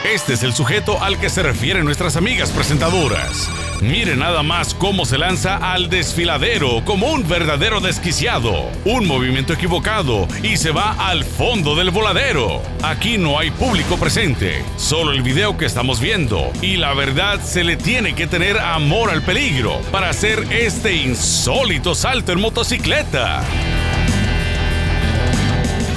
Este 0.04 0.34
es 0.34 0.44
el 0.44 0.54
sujeto 0.54 1.02
al 1.02 1.20
que 1.20 1.30
se 1.30 1.44
refieren 1.44 1.84
nuestras 1.84 2.16
amigas 2.16 2.52
presentadoras. 2.52 3.50
Mire 3.82 4.16
nada 4.16 4.42
más 4.42 4.74
cómo 4.74 5.06
se 5.06 5.18
lanza 5.18 5.58
al 5.58 5.90
desfiladero 5.90 6.84
como 6.86 7.08
un 7.08 7.28
verdadero 7.28 7.80
desquiciado, 7.80 8.70
un 8.86 9.08
movimiento 9.08 9.54
equivocado 9.54 10.28
y 10.42 10.58
se 10.58 10.72
va 10.72 10.94
al 11.10 11.24
fondo 11.24 11.76
del 11.76 11.92
voladero. 11.92 12.62
Aquí 12.84 13.18
no 13.18 13.38
hay 13.38 13.52
público 13.52 13.98
presente, 13.98 14.64
solo 14.78 15.12
el 15.12 15.22
video 15.22 15.58
que 15.58 15.66
estamos 15.66 16.00
viendo 16.00 16.52
y 16.62 16.78
la 16.78 16.94
verdad 16.94 17.42
se 17.42 17.64
le 17.64 17.76
tiene 17.76 18.16
que 18.16 18.28
tener 18.28 18.58
amor 18.58 19.10
al 19.10 19.24
peligro 19.24 19.82
para 19.92 20.10
hacer 20.10 20.48
este 20.52 20.96
insólito 20.96 21.96
salto 21.96 22.32
en 22.32 22.40
motocicleta 22.40 23.44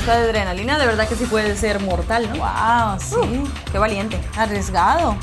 de 0.07 0.13
adrenalina 0.13 0.79
de 0.79 0.87
verdad 0.87 1.09
que 1.09 1.15
sí 1.15 1.27
puede 1.27 1.57
ser 1.57 1.81
mortal, 1.81 2.29
¿no? 2.31 2.37
Wow, 2.37 2.99
sí. 2.99 3.17
Uh, 3.17 3.49
qué 3.71 3.79
valiente. 3.79 4.21
Arriesgado. 4.37 5.17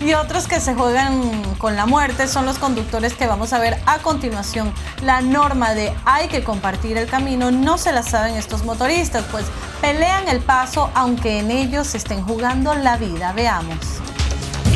Y 0.00 0.14
otros 0.14 0.46
que 0.46 0.60
se 0.60 0.74
juegan 0.74 1.54
con 1.58 1.76
la 1.76 1.86
muerte 1.86 2.26
son 2.26 2.46
los 2.46 2.58
conductores 2.58 3.14
que 3.14 3.26
vamos 3.26 3.52
a 3.52 3.58
ver 3.58 3.78
a 3.86 3.98
continuación. 3.98 4.72
La 5.02 5.20
norma 5.20 5.74
de 5.74 5.92
hay 6.04 6.28
que 6.28 6.42
compartir 6.42 6.96
el 6.96 7.06
camino 7.06 7.50
no 7.50 7.78
se 7.78 7.92
la 7.92 8.02
saben 8.02 8.36
estos 8.36 8.64
motoristas, 8.64 9.24
pues 9.30 9.44
pelean 9.80 10.28
el 10.28 10.40
paso 10.40 10.90
aunque 10.94 11.38
en 11.38 11.50
ellos 11.50 11.94
estén 11.94 12.22
jugando 12.22 12.74
la 12.74 12.96
vida. 12.96 13.32
Veamos. 13.32 14.00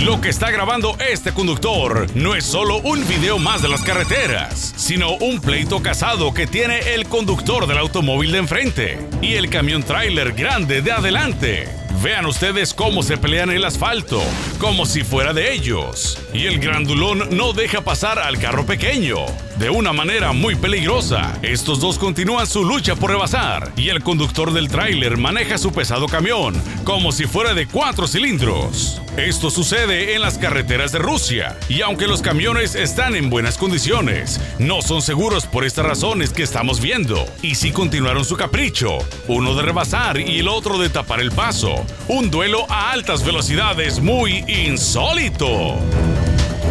Lo 0.04 0.20
que 0.20 0.28
está 0.28 0.50
grabando 0.52 0.96
este 1.10 1.32
conductor 1.32 2.06
no 2.14 2.36
es 2.36 2.44
solo 2.44 2.76
un 2.78 3.06
video 3.08 3.38
más 3.38 3.62
de 3.62 3.68
las 3.68 3.82
carreteras, 3.82 4.72
sino 4.76 5.16
un 5.16 5.40
pleito 5.40 5.82
casado 5.82 6.32
que 6.32 6.46
tiene 6.46 6.94
el 6.94 7.08
conductor 7.08 7.66
del 7.66 7.78
automóvil 7.78 8.30
de 8.30 8.38
enfrente 8.38 8.98
y 9.20 9.34
el 9.34 9.50
camión 9.50 9.82
tráiler 9.82 10.34
grande 10.34 10.82
de 10.82 10.92
adelante. 10.92 11.68
Vean 12.00 12.26
ustedes 12.26 12.74
cómo 12.74 13.02
se 13.02 13.16
pelean 13.16 13.50
el 13.50 13.64
asfalto, 13.64 14.22
como 14.60 14.86
si 14.86 15.02
fuera 15.02 15.32
de 15.32 15.52
ellos. 15.52 16.16
Y 16.32 16.46
el 16.46 16.60
grandulón 16.60 17.36
no 17.36 17.52
deja 17.52 17.80
pasar 17.80 18.20
al 18.20 18.38
carro 18.38 18.64
pequeño. 18.64 19.26
De 19.58 19.70
una 19.70 19.92
manera 19.92 20.32
muy 20.32 20.54
peligrosa, 20.54 21.36
estos 21.42 21.80
dos 21.80 21.98
continúan 21.98 22.46
su 22.46 22.64
lucha 22.64 22.94
por 22.94 23.10
rebasar 23.10 23.72
y 23.76 23.88
el 23.88 24.04
conductor 24.04 24.52
del 24.52 24.68
tráiler 24.68 25.16
maneja 25.16 25.58
su 25.58 25.72
pesado 25.72 26.06
camión 26.06 26.54
como 26.84 27.10
si 27.10 27.24
fuera 27.24 27.54
de 27.54 27.66
cuatro 27.66 28.06
cilindros. 28.06 29.02
Esto 29.16 29.50
sucede 29.50 30.14
en 30.14 30.22
las 30.22 30.38
carreteras 30.38 30.92
de 30.92 31.00
Rusia 31.00 31.58
y 31.68 31.82
aunque 31.82 32.06
los 32.06 32.22
camiones 32.22 32.76
están 32.76 33.16
en 33.16 33.30
buenas 33.30 33.58
condiciones, 33.58 34.40
no 34.60 34.80
son 34.80 35.02
seguros 35.02 35.44
por 35.44 35.64
estas 35.64 35.86
razones 35.86 36.32
que 36.32 36.44
estamos 36.44 36.80
viendo 36.80 37.26
y 37.42 37.56
si 37.56 37.72
continuaron 37.72 38.24
su 38.24 38.36
capricho, 38.36 38.98
uno 39.26 39.56
de 39.56 39.62
rebasar 39.62 40.20
y 40.20 40.38
el 40.38 40.46
otro 40.46 40.78
de 40.78 40.88
tapar 40.88 41.18
el 41.18 41.32
paso. 41.32 41.84
Un 42.06 42.30
duelo 42.30 42.64
a 42.70 42.92
altas 42.92 43.24
velocidades 43.24 43.98
muy 43.98 44.44
insólito. 44.46 45.74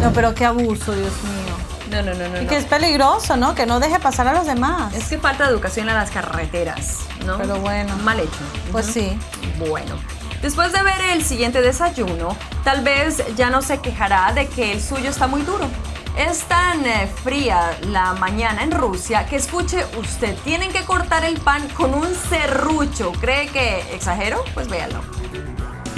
No, 0.00 0.10
pero 0.14 0.34
qué 0.34 0.46
abuso, 0.46 0.94
Dios 0.94 1.12
mío. 1.22 1.37
No, 1.90 2.02
no, 2.02 2.14
no, 2.14 2.28
no. 2.28 2.42
Y 2.42 2.46
que 2.46 2.56
es 2.56 2.64
peligroso, 2.64 3.36
¿no? 3.36 3.54
Que 3.54 3.66
no 3.66 3.80
deje 3.80 3.98
pasar 3.98 4.28
a 4.28 4.32
los 4.32 4.46
demás. 4.46 4.94
Es 4.94 5.08
que 5.08 5.18
falta 5.18 5.48
educación 5.48 5.88
en 5.88 5.94
las 5.94 6.10
carreteras, 6.10 6.98
¿no? 7.24 7.38
Pero 7.38 7.56
bueno. 7.60 7.96
Mal 7.98 8.20
hecho. 8.20 8.38
Pues 8.72 8.86
sí. 8.86 9.18
Bueno. 9.58 9.96
Después 10.42 10.72
de 10.72 10.82
ver 10.82 11.00
el 11.12 11.24
siguiente 11.24 11.60
desayuno, 11.60 12.36
tal 12.62 12.82
vez 12.82 13.22
ya 13.36 13.50
no 13.50 13.60
se 13.60 13.78
quejará 13.78 14.32
de 14.32 14.46
que 14.46 14.72
el 14.72 14.82
suyo 14.82 15.10
está 15.10 15.26
muy 15.26 15.42
duro. 15.42 15.68
Es 16.16 16.42
tan 16.42 16.84
eh, 16.84 17.08
fría 17.22 17.76
la 17.88 18.12
mañana 18.14 18.62
en 18.62 18.72
Rusia 18.72 19.26
que 19.26 19.36
escuche 19.36 19.84
usted, 19.96 20.36
tienen 20.44 20.70
que 20.72 20.84
cortar 20.84 21.24
el 21.24 21.38
pan 21.38 21.68
con 21.68 21.94
un 21.94 22.08
serrucho. 22.28 23.12
¿Cree 23.20 23.48
que 23.48 23.94
exagero? 23.94 24.44
Pues 24.54 24.68
véalo. 24.68 25.00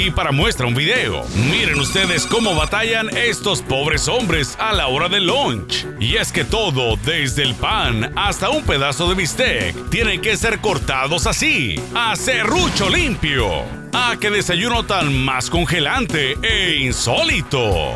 Y 0.03 0.11
para 0.11 0.33
muestra 0.33 0.67
un 0.67 0.75
video, 0.75 1.27
miren 1.51 1.79
ustedes 1.79 2.25
cómo 2.25 2.55
batallan 2.55 3.15
estos 3.15 3.61
pobres 3.61 4.09
hombres 4.09 4.57
a 4.59 4.73
la 4.73 4.87
hora 4.87 5.11
del 5.11 5.27
lunch. 5.27 5.87
Y 6.01 6.17
es 6.17 6.33
que 6.33 6.43
todo, 6.43 6.97
desde 7.05 7.43
el 7.43 7.55
pan 7.55 8.11
hasta 8.17 8.49
un 8.49 8.63
pedazo 8.63 9.11
de 9.11 9.15
bistec, 9.15 9.91
tienen 9.91 10.23
que 10.23 10.39
ser 10.39 10.61
cortados 10.61 11.27
así, 11.27 11.79
a 11.95 12.17
serrucho 12.17 12.89
limpio. 12.89 13.47
¡Ah, 13.93 14.17
qué 14.19 14.31
desayuno 14.31 14.87
tan 14.87 15.15
más 15.23 15.51
congelante 15.51 16.39
e 16.43 16.77
insólito! 16.77 17.95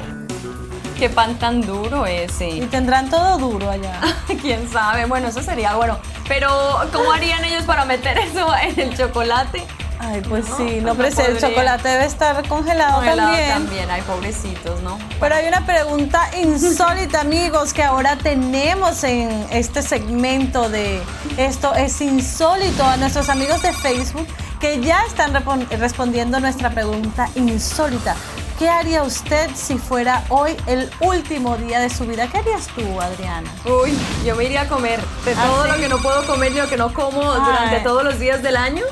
Qué 0.98 1.08
pan 1.08 1.38
tan 1.38 1.62
duro 1.62 2.04
ese. 2.04 2.50
Y 2.50 2.60
tendrán 2.66 3.08
todo 3.08 3.38
duro 3.38 3.70
allá. 3.70 3.98
¿Quién 4.42 4.68
sabe? 4.70 5.06
Bueno, 5.06 5.28
eso 5.28 5.42
sería 5.42 5.74
bueno. 5.76 5.98
Pero, 6.28 6.50
¿cómo 6.92 7.12
harían 7.12 7.42
ellos 7.46 7.64
para 7.64 7.86
meter 7.86 8.18
eso 8.18 8.46
en 8.62 8.78
el 8.78 8.94
chocolate? 8.94 9.62
Ay, 10.06 10.20
pues 10.28 10.44
sí, 10.56 10.80
no, 10.82 10.94
pero 10.94 11.08
el 11.08 11.38
chocolate 11.38 11.88
debe 11.88 12.04
estar 12.04 12.46
congelado, 12.46 13.02
también. 13.02 13.48
también, 13.48 13.90
hay 13.90 14.02
pobrecitos, 14.02 14.82
¿no? 14.82 14.98
Pero 15.18 15.34
hay 15.34 15.48
una 15.48 15.64
pregunta 15.64 16.28
insólita, 16.36 17.20
amigos, 17.20 17.72
que 17.72 17.82
ahora 17.82 18.16
tenemos 18.16 19.02
en 19.04 19.46
este 19.50 19.82
segmento 19.82 20.68
de 20.68 21.02
Esto 21.38 21.74
es 21.74 22.00
insólito 22.00 22.84
a 22.84 22.96
nuestros 22.96 23.28
amigos 23.30 23.62
de 23.62 23.72
Facebook 23.72 24.26
que 24.60 24.80
ya 24.80 25.04
están 25.06 25.32
respondiendo 25.70 26.38
nuestra 26.40 26.70
pregunta 26.70 27.28
insólita. 27.34 28.14
¿Qué 28.58 28.68
haría 28.68 29.02
usted 29.02 29.50
si 29.54 29.78
fuera 29.78 30.22
hoy 30.28 30.56
el 30.66 30.88
último 31.00 31.56
día 31.56 31.80
de 31.80 31.90
su 31.90 32.06
vida? 32.06 32.28
¿Qué 32.28 32.38
harías 32.38 32.68
tú, 32.68 33.00
Adriana? 33.00 33.50
Uy, 33.64 33.98
yo 34.24 34.36
me 34.36 34.44
iría 34.44 34.62
a 34.62 34.68
comer 34.68 35.00
de 35.24 35.32
¿Ah, 35.32 35.44
todo 35.46 35.66
lo 35.66 35.74
que 35.76 35.88
no 35.88 35.98
puedo 35.98 36.24
comer 36.26 36.52
y 36.52 36.56
lo 36.56 36.68
que 36.68 36.76
no 36.76 36.92
como 36.94 37.20
durante 37.20 37.80
todos 37.80 38.04
los 38.04 38.18
días 38.18 38.42
del 38.42 38.56
año. 38.56 38.84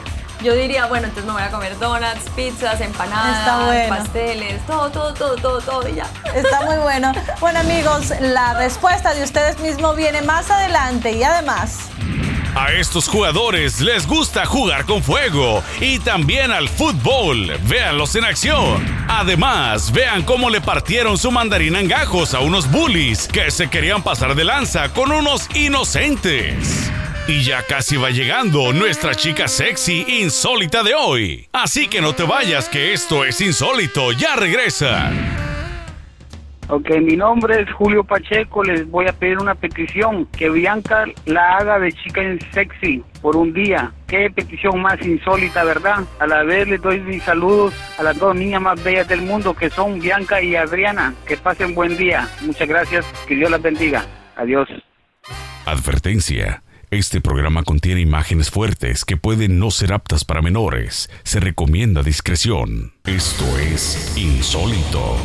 Yo 0.43 0.55
diría, 0.55 0.87
bueno, 0.87 1.07
entonces 1.07 1.25
me 1.25 1.33
voy 1.33 1.43
a 1.43 1.51
comer 1.51 1.79
donuts, 1.79 2.29
pizzas, 2.35 2.81
empanadas, 2.81 3.89
pasteles, 3.89 4.65
todo, 4.67 4.91
todo, 4.91 5.15
todo, 5.15 5.37
todo, 5.37 5.61
todo 5.61 5.89
y 5.89 5.95
ya. 5.95 6.07
Está 6.35 6.63
muy 6.63 6.79
bueno. 6.79 7.13
Bueno, 7.39 7.61
amigos, 7.61 8.13
la 8.21 8.55
respuesta 8.55 9.15
de 9.15 9.23
ustedes 9.23 9.61
mismos 9.61 9.97
viene 9.97 10.21
más 10.23 10.51
adelante 10.51 11.13
y 11.13 11.23
además... 11.23 11.91
A 12.55 12.71
estos 12.73 13.09
jugadores 13.09 13.81
les 13.81 14.07
gusta 14.07 14.45
jugar 14.45 14.85
con 14.85 15.03
fuego 15.03 15.63
y 15.81 15.99
también 16.01 16.51
al 16.51 16.69
fútbol. 16.69 17.57
Véanlos 17.63 18.15
en 18.17 18.25
acción. 18.25 19.07
Además, 19.09 19.91
vean 19.93 20.23
cómo 20.23 20.51
le 20.51 20.61
partieron 20.61 21.17
su 21.17 21.31
mandarina 21.31 21.81
en 21.81 21.89
gajos 21.89 22.35
a 22.35 22.41
unos 22.41 22.71
bullies 22.71 23.27
que 23.29 23.51
se 23.51 23.71
querían 23.71 24.03
pasar 24.03 24.35
de 24.35 24.45
lanza 24.45 24.91
con 24.91 25.13
unos 25.13 25.49
inocentes. 25.55 26.91
Y 27.29 27.45
ya 27.45 27.63
casi 27.63 27.97
va 27.97 28.11
llegando 28.11 28.73
nuestra 28.73 29.15
chica 29.15 29.47
sexy 29.47 30.05
insólita 30.09 30.83
de 30.83 30.95
hoy. 30.95 31.49
Así 31.53 31.87
que 31.87 32.01
no 32.01 32.15
te 32.15 32.25
vayas 32.25 32.69
que 32.69 32.93
esto 32.93 33.25
es 33.25 33.41
insólito, 33.41 34.11
ya 34.13 34.35
regresa. 34.35 35.13
Ok, 36.69 36.91
mi 37.01 37.17
nombre 37.17 37.61
es 37.61 37.73
Julio 37.73 38.03
Pacheco. 38.03 38.65
Les 38.65 38.91
voy 38.91 39.07
a 39.07 39.13
pedir 39.13 39.39
una 39.39 39.55
petición 39.55 40.27
que 40.27 40.49
Bianca 40.49 41.05
la 41.27 41.59
haga 41.59 41.79
de 41.79 41.93
chica 41.93 42.23
sexy 42.53 43.05
por 43.21 43.37
un 43.37 43.53
día. 43.53 43.93
Qué 44.09 44.31
petición 44.31 44.81
más 44.81 45.01
insólita, 45.03 45.63
¿verdad? 45.65 46.05
A 46.19 46.27
la 46.27 46.43
vez 46.43 46.67
les 46.67 46.81
doy 46.81 46.99
mis 47.01 47.23
saludos 47.23 47.75
a 47.99 48.03
las 48.03 48.19
dos 48.19 48.35
niñas 48.35 48.63
más 48.63 48.83
bellas 48.83 49.07
del 49.07 49.23
mundo 49.23 49.55
que 49.55 49.71
son 49.71 50.01
Bianca 50.01 50.43
y 50.43 50.57
Adriana. 50.57 51.15
Que 51.27 51.37
pasen 51.37 51.75
buen 51.75 51.97
día. 51.97 52.29
Muchas 52.41 52.67
gracias. 52.67 53.05
Que 53.29 53.37
Dios 53.37 53.51
las 53.51 53.63
bendiga. 53.63 54.07
Adiós. 54.37 54.69
Advertencia. 55.67 56.63
Este 56.93 57.23
programa 57.23 57.63
contiene 57.63 58.03
imágenes 58.03 58.51
fuertes 58.51 59.07
que 59.07 59.17
pueden 59.17 59.59
no 59.59 59.71
ser 59.71 59.95
aptas 59.95 60.27
para 60.27 60.43
menores. 60.43 61.09
Se 61.23 61.41
recomienda 61.41 62.03
discreción. 62.03 62.93
Esto 63.07 63.47
es 63.57 64.13
insólito. 64.15 65.17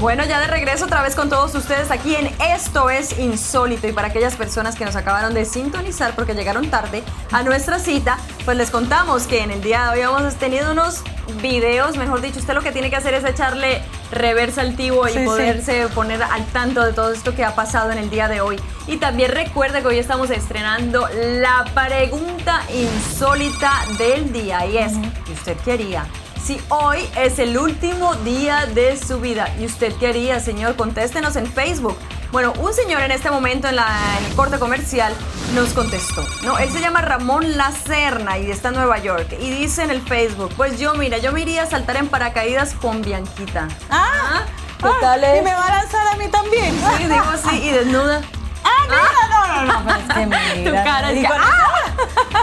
Bueno, 0.00 0.24
ya 0.24 0.40
de 0.40 0.48
regreso 0.48 0.86
otra 0.86 1.02
vez 1.02 1.14
con 1.14 1.28
todos 1.30 1.54
ustedes 1.54 1.90
aquí 1.90 2.16
en 2.16 2.26
Esto 2.42 2.90
es 2.90 3.16
Insólito 3.18 3.86
y 3.86 3.92
para 3.92 4.08
aquellas 4.08 4.34
personas 4.34 4.74
que 4.74 4.84
nos 4.84 4.96
acabaron 4.96 5.34
de 5.34 5.44
sintonizar 5.44 6.14
porque 6.16 6.34
llegaron 6.34 6.68
tarde 6.68 7.04
a 7.30 7.42
nuestra 7.44 7.78
cita, 7.78 8.18
pues 8.44 8.56
les 8.56 8.70
contamos 8.70 9.28
que 9.28 9.42
en 9.42 9.52
el 9.52 9.62
día 9.62 9.92
de 9.92 10.06
hoy 10.06 10.18
hemos 10.18 10.34
tenido 10.34 10.72
unos 10.72 11.02
videos, 11.40 11.96
mejor 11.96 12.20
dicho, 12.20 12.40
usted 12.40 12.54
lo 12.54 12.60
que 12.60 12.72
tiene 12.72 12.90
que 12.90 12.96
hacer 12.96 13.14
es 13.14 13.24
echarle 13.24 13.82
reversa 14.10 14.62
al 14.62 14.74
tivo 14.74 15.08
y 15.08 15.12
sí. 15.12 15.24
poderse 15.24 15.86
poner 15.94 16.22
al 16.22 16.44
tanto 16.46 16.82
de 16.84 16.92
todo 16.92 17.12
esto 17.12 17.34
que 17.34 17.44
ha 17.44 17.54
pasado 17.54 17.92
en 17.92 17.98
el 17.98 18.10
día 18.10 18.28
de 18.28 18.40
hoy. 18.40 18.60
Y 18.88 18.96
también 18.96 19.30
recuerde 19.30 19.80
que 19.80 19.88
hoy 19.88 19.98
estamos 19.98 20.30
estrenando 20.30 21.08
la 21.12 21.64
pregunta 21.72 22.62
insólita 22.68 23.84
del 23.96 24.32
día 24.32 24.66
y 24.66 24.76
es, 24.76 24.92
¿y 25.28 25.32
usted 25.32 25.56
qué 25.64 25.72
haría? 25.72 26.06
Si 26.44 26.60
hoy 26.68 26.98
es 27.16 27.38
el 27.38 27.56
último 27.56 28.14
día 28.16 28.66
de 28.66 28.98
su 28.98 29.18
vida, 29.18 29.48
¿y 29.58 29.64
usted 29.64 29.94
qué 29.98 30.08
haría, 30.08 30.40
señor? 30.40 30.76
Contéstenos 30.76 31.36
en 31.36 31.46
Facebook. 31.46 31.96
Bueno, 32.32 32.52
un 32.58 32.74
señor 32.74 33.00
en 33.00 33.12
este 33.12 33.30
momento 33.30 33.66
en, 33.68 33.76
la, 33.76 33.86
en 34.18 34.26
el 34.26 34.34
corte 34.34 34.58
comercial 34.58 35.14
nos 35.54 35.70
contestó. 35.72 36.22
No, 36.42 36.58
él 36.58 36.70
se 36.70 36.82
llama 36.82 37.00
Ramón 37.00 37.56
Lacerna 37.56 38.36
y 38.36 38.50
está 38.50 38.68
en 38.68 38.74
Nueva 38.74 38.98
York. 38.98 39.34
Y 39.40 39.52
dice 39.52 39.84
en 39.84 39.90
el 39.90 40.02
Facebook, 40.02 40.52
pues 40.54 40.78
yo, 40.78 40.92
mira, 40.94 41.16
yo 41.16 41.32
me 41.32 41.40
iría 41.40 41.62
a 41.62 41.66
saltar 41.66 41.96
en 41.96 42.08
paracaídas 42.08 42.74
con 42.74 43.00
Bianquita. 43.00 43.68
Ah, 43.88 44.42
¿Qué 44.78 44.86
ah, 44.86 44.98
tal 45.00 45.20
Y 45.20 45.40
me 45.40 45.54
va 45.54 45.66
a 45.66 45.76
lanzar 45.78 46.06
a 46.08 46.16
mí 46.16 46.28
también. 46.28 46.78
Sí, 46.98 47.04
digo 47.04 47.24
sí, 47.48 47.56
y 47.56 47.70
desnuda. 47.70 48.20
Ah, 48.64 48.84
mira, 48.86 49.02
no, 49.30 49.62
no, 49.62 49.72
no, 49.72 49.84
pero 49.86 49.98
es 49.98 50.14
que 50.14 50.26
mira. 50.26 50.78
Tu 50.78 50.84
cara 50.84 51.10
es 51.10 51.18
y 51.18 51.22
que, 51.22 51.28
con 51.28 51.40
eso- 51.40 51.73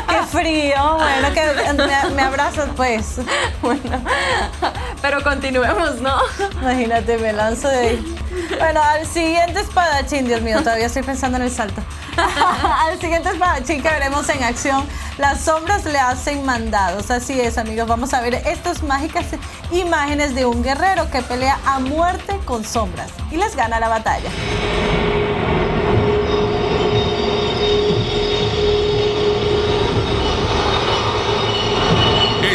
Qué 0.07 0.23
frío. 0.27 0.97
Bueno, 0.97 1.33
que 1.33 1.73
me, 1.73 2.15
me 2.15 2.21
abrazas, 2.21 2.69
pues. 2.75 3.17
Bueno, 3.61 4.01
pero 5.01 5.23
continuemos, 5.23 6.01
¿no? 6.01 6.15
Imagínate, 6.61 7.17
me 7.17 7.33
lanzo 7.33 7.67
de 7.67 7.77
ahí. 7.77 8.17
Bueno, 8.57 8.81
al 8.81 9.05
siguiente 9.05 9.59
espadachín, 9.59 10.25
Dios 10.25 10.41
mío, 10.41 10.59
todavía 10.59 10.85
estoy 10.85 11.03
pensando 11.03 11.37
en 11.37 11.43
el 11.43 11.51
salto. 11.51 11.81
al 12.17 12.99
siguiente 12.99 13.29
espadachín 13.29 13.81
que 13.81 13.89
veremos 13.89 14.27
en 14.29 14.43
acción, 14.43 14.85
las 15.17 15.41
sombras 15.41 15.85
le 15.85 15.99
hacen 15.99 16.45
mandados. 16.45 17.11
Así 17.11 17.39
es, 17.39 17.57
amigos, 17.57 17.87
vamos 17.87 18.13
a 18.13 18.21
ver 18.21 18.35
estas 18.35 18.83
mágicas 18.83 19.25
imágenes 19.71 20.35
de 20.35 20.45
un 20.45 20.63
guerrero 20.63 21.09
que 21.09 21.21
pelea 21.21 21.59
a 21.65 21.79
muerte 21.79 22.39
con 22.45 22.63
sombras 22.63 23.09
y 23.31 23.37
les 23.37 23.55
gana 23.55 23.79
la 23.79 23.89
batalla. 23.89 24.29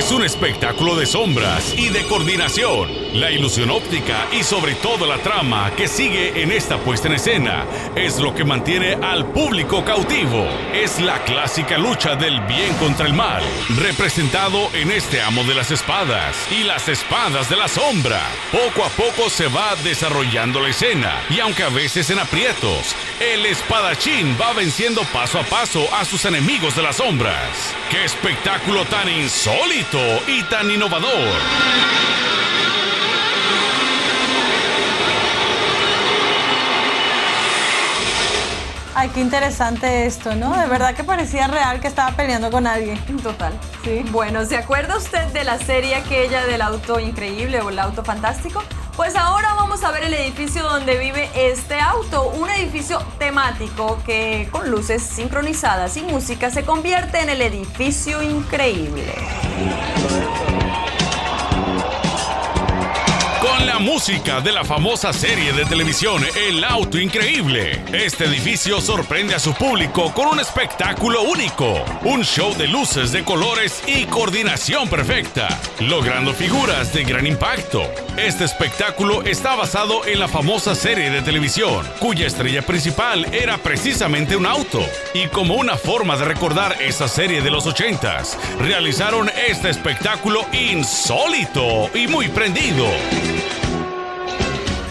Es 0.07 0.13
un 0.13 0.23
espectáculo 0.23 0.95
de 0.95 1.05
sombras 1.05 1.75
y 1.77 1.89
de 1.89 2.05
coordinación, 2.05 2.89
la 3.21 3.31
ilusión 3.31 3.71
óptica 3.71 4.27
y 4.33 4.43
sobre 4.43 4.75
todo 4.75 5.07
la 5.07 5.19
trama 5.19 5.71
que 5.77 5.89
sigue 5.89 6.43
en 6.43 6.53
esta 6.53 6.77
puesta 6.79 7.09
en 7.09 7.15
escena 7.15 7.65
es 7.95 8.19
lo 8.19 8.35
que 8.35 8.45
mantiene 8.45 8.95
al 8.95 9.27
público 9.27 9.85
cautivo. 9.85 10.47
Es 10.75 11.01
la 11.01 11.23
clásica 11.25 11.79
lucha 11.79 12.17
del 12.17 12.41
bien 12.43 12.75
contra 12.75 13.07
el 13.07 13.15
mal, 13.15 13.43
representado 13.77 14.69
en 14.75 14.91
este 14.91 15.23
amo 15.23 15.45
de 15.45 15.55
las 15.55 15.71
espadas 15.71 16.37
y 16.51 16.65
las 16.65 16.89
espadas 16.89 17.49
de 17.49 17.57
la 17.57 17.69
sombra. 17.69 18.21
Poco 18.53 18.85
a 18.85 18.91
poco 18.91 19.31
se 19.31 19.49
va 19.49 19.75
desarrollando 19.83 20.61
la 20.61 20.69
escena 20.69 21.13
y 21.31 21.41
aunque 21.41 21.63
a 21.63 21.71
veces 21.71 22.11
en 22.11 22.19
aprietos, 22.19 22.95
el 23.21 23.47
espadachín 23.47 24.37
va 24.41 24.53
venciendo 24.53 25.03
paso 25.13 25.39
a 25.39 25.43
paso 25.45 25.87
a 25.95 26.05
sus 26.05 26.25
enemigos 26.27 26.77
de 26.77 26.83
las 26.83 26.97
sombras. 26.97 27.75
¡Qué 27.91 28.05
espectáculo 28.05 28.85
tan 28.85 29.09
insólito 29.09 29.99
y 30.27 30.43
tan 30.45 30.71
innovador! 30.71 31.41
Ay, 38.99 39.11
qué 39.11 39.21
interesante 39.21 40.07
esto, 40.07 40.35
¿no? 40.35 40.57
De 40.57 40.67
verdad 40.69 40.95
que 40.95 41.05
parecía 41.05 41.49
real 41.49 41.81
que 41.81 41.87
estaba 41.87 42.17
peleando 42.17 42.51
con 42.51 42.67
alguien. 42.67 42.99
Total. 43.23 43.53
Sí. 43.85 44.03
Bueno, 44.11 44.47
¿se 44.47 44.57
acuerda 44.57 44.97
usted 44.97 45.27
de 45.35 45.45
la 45.45 45.59
serie 45.59 45.97
aquella 45.97 46.47
del 46.47 46.63
auto 46.63 46.99
increíble 46.99 47.61
o 47.61 47.69
el 47.69 47.79
auto 47.79 48.03
fantástico? 48.03 48.63
Pues 48.97 49.15
ahora 49.15 49.53
vamos 49.53 49.85
a 49.85 49.91
ver 49.91 50.05
el 50.05 50.15
edificio 50.15 50.63
donde 50.63 50.97
vive 50.97 51.29
este 51.35 51.79
auto, 51.79 52.31
un 52.31 52.49
edificio 52.49 52.99
temático 53.19 53.99
que 54.07 54.49
con 54.51 54.71
luces 54.71 55.03
sincronizadas 55.03 55.95
y 55.99 56.03
música 56.03 56.49
se 56.49 56.65
convierte 56.65 57.21
en 57.21 57.29
el 57.29 57.43
edificio 57.43 58.23
increíble. 58.23 59.13
Música 63.79 64.41
de 64.41 64.53
la 64.53 64.65
famosa 64.65 65.13
serie 65.13 65.53
de 65.53 65.65
televisión 65.65 66.23
El 66.35 66.65
Auto 66.65 66.99
Increíble, 66.99 67.83
este 67.93 68.25
edificio 68.25 68.81
sorprende 68.81 69.35
a 69.35 69.39
su 69.39 69.53
público 69.55 70.13
con 70.15 70.29
un 70.29 70.41
espectáculo 70.41 71.23
único, 71.23 71.85
un 72.05 72.25
show 72.25 72.55
de 72.57 72.69
luces, 72.69 73.13
de 73.13 73.25
colores 73.25 73.83
y 73.87 74.05
coordinación 74.05 74.89
perfecta, 74.89 75.49
logrando 75.81 76.33
figuras 76.33 76.93
de 76.95 77.05
gran 77.05 77.27
impacto. 77.27 77.83
Este 78.17 78.45
espectáculo 78.45 79.23
está 79.23 79.55
basado 79.57 80.07
en 80.07 80.21
la 80.21 80.29
famosa 80.29 80.75
serie 80.75 81.11
de 81.11 81.23
televisión, 81.23 81.87
cuya 81.99 82.27
estrella 82.27 82.63
principal 82.63 83.27
era 83.35 83.59
precisamente 83.59 84.37
un 84.37 84.47
auto, 84.47 84.81
y 85.13 85.27
como 85.29 85.55
una 85.55 85.77
forma 85.77 86.17
de 86.17 86.25
recordar 86.25 86.77
esa 86.81 87.09
serie 87.09 87.43
de 87.43 87.51
los 87.51 87.67
80s, 87.67 88.37
realizaron 88.59 89.31
este 89.49 89.69
espectáculo 89.69 90.47
insólito 90.53 91.91
y 91.95 92.07
muy 92.07 92.29
prendido. 92.29 92.87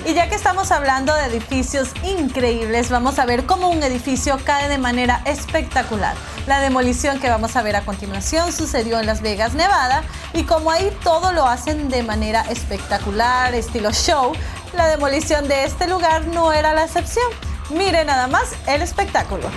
Y 0.05 0.13
ya 0.13 0.29
que 0.29 0.35
estamos 0.35 0.71
hablando 0.71 1.15
de 1.15 1.25
edificios 1.25 1.89
increíbles, 2.03 2.91
vamos 2.91 3.17
a 3.17 3.25
ver 3.25 3.47
cómo 3.47 3.69
un 3.69 3.81
edificio 3.81 4.37
cae 4.45 4.69
de 4.69 4.77
manera 4.77 5.23
espectacular. 5.25 6.15
La 6.45 6.59
demolición 6.59 7.19
que 7.19 7.27
vamos 7.27 7.55
a 7.55 7.63
ver 7.63 7.75
a 7.75 7.81
continuación 7.81 8.51
sucedió 8.53 8.99
en 8.99 9.07
Las 9.07 9.23
Vegas, 9.23 9.55
Nevada, 9.55 10.03
y 10.33 10.43
como 10.43 10.69
ahí 10.69 10.95
todo 11.03 11.33
lo 11.33 11.47
hacen 11.47 11.89
de 11.89 12.03
manera 12.03 12.41
espectacular, 12.51 13.55
estilo 13.55 13.91
show, 13.91 14.33
la 14.73 14.87
demolición 14.87 15.47
de 15.47 15.63
este 15.63 15.87
lugar 15.87 16.27
no 16.27 16.53
era 16.53 16.73
la 16.73 16.83
excepción. 16.83 17.25
Mire 17.71 18.05
nada 18.05 18.27
más 18.27 18.51
el 18.67 18.83
espectáculo. 18.83 19.49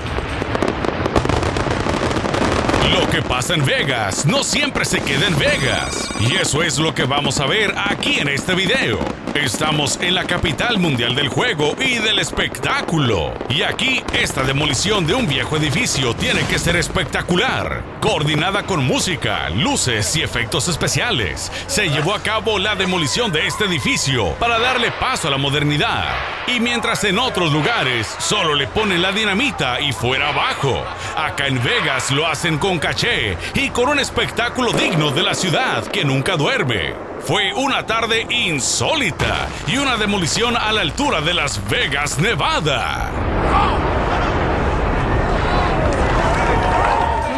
Lo 2.87 3.09
que 3.11 3.23
pasa 3.23 3.55
en 3.55 3.65
Vegas 3.65 4.25
no 4.25 4.43
siempre 4.43 4.85
se 4.85 5.01
queda 5.01 5.27
en 5.27 5.39
Vegas. 5.39 6.09
Y 6.21 6.37
eso 6.37 6.63
es 6.63 6.79
lo 6.79 6.95
que 6.95 7.05
vamos 7.05 7.41
a 7.41 7.47
ver 7.47 7.75
aquí 7.77 8.19
en 8.19 8.29
este 8.29 8.55
video. 8.55 8.99
Estamos 9.35 9.99
en 10.01 10.15
la 10.15 10.25
capital 10.25 10.79
mundial 10.79 11.15
del 11.15 11.29
juego 11.29 11.77
y 11.79 11.99
del 11.99 12.19
espectáculo. 12.19 13.33
Y 13.49 13.63
aquí 13.63 14.03
esta 14.13 14.43
demolición 14.43 15.07
de 15.07 15.15
un 15.15 15.29
viejo 15.29 15.57
edificio 15.57 16.15
tiene 16.15 16.43
que 16.47 16.59
ser 16.59 16.77
espectacular. 16.77 17.83
Coordinada 18.01 18.65
con 18.65 18.85
música, 18.85 19.51
luces 19.51 20.17
y 20.17 20.23
efectos 20.23 20.69
especiales, 20.69 21.53
se 21.67 21.89
llevó 21.89 22.15
a 22.15 22.23
cabo 22.23 22.59
la 22.59 22.75
demolición 22.75 23.31
de 23.31 23.47
este 23.47 23.67
edificio 23.67 24.35
para 24.41 24.59
darle 24.59 24.91
paso 24.93 25.29
a 25.29 25.31
la 25.31 25.37
modernidad. 25.37 26.07
Y 26.47 26.61
mientras 26.61 27.05
en 27.05 27.19
otros 27.19 27.53
lugares 27.53 28.07
solo 28.19 28.55
le 28.55 28.67
ponen 28.67 29.03
la 29.03 29.13
dinamita 29.13 29.81
y 29.81 29.93
fuera 29.93 30.31
abajo, 30.31 30.83
acá 31.17 31.47
en 31.47 31.63
Vegas 31.63 32.11
lo 32.11 32.27
hacen 32.27 32.59
con 32.59 32.78
caché 32.79 33.37
y 33.55 33.71
con 33.71 33.89
un 33.89 33.99
espectáculo 33.99 34.73
digno 34.73 35.11
de 35.11 35.23
la 35.23 35.35
ciudad 35.35 35.85
que 35.85 36.05
nunca 36.05 36.37
duerme. 36.37 36.95
Fue 37.21 37.53
una 37.53 37.85
tarde 37.87 38.27
insólita 38.31 39.49
y 39.67 39.77
una 39.77 39.97
demolición 39.97 40.57
a 40.57 40.73
la 40.73 40.83
altura 40.83 41.21
de 41.21 41.35
Las 41.35 41.61
Vegas, 41.69 42.19
Nevada. 42.19 43.11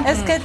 Es 0.07 0.19
que 0.23 0.41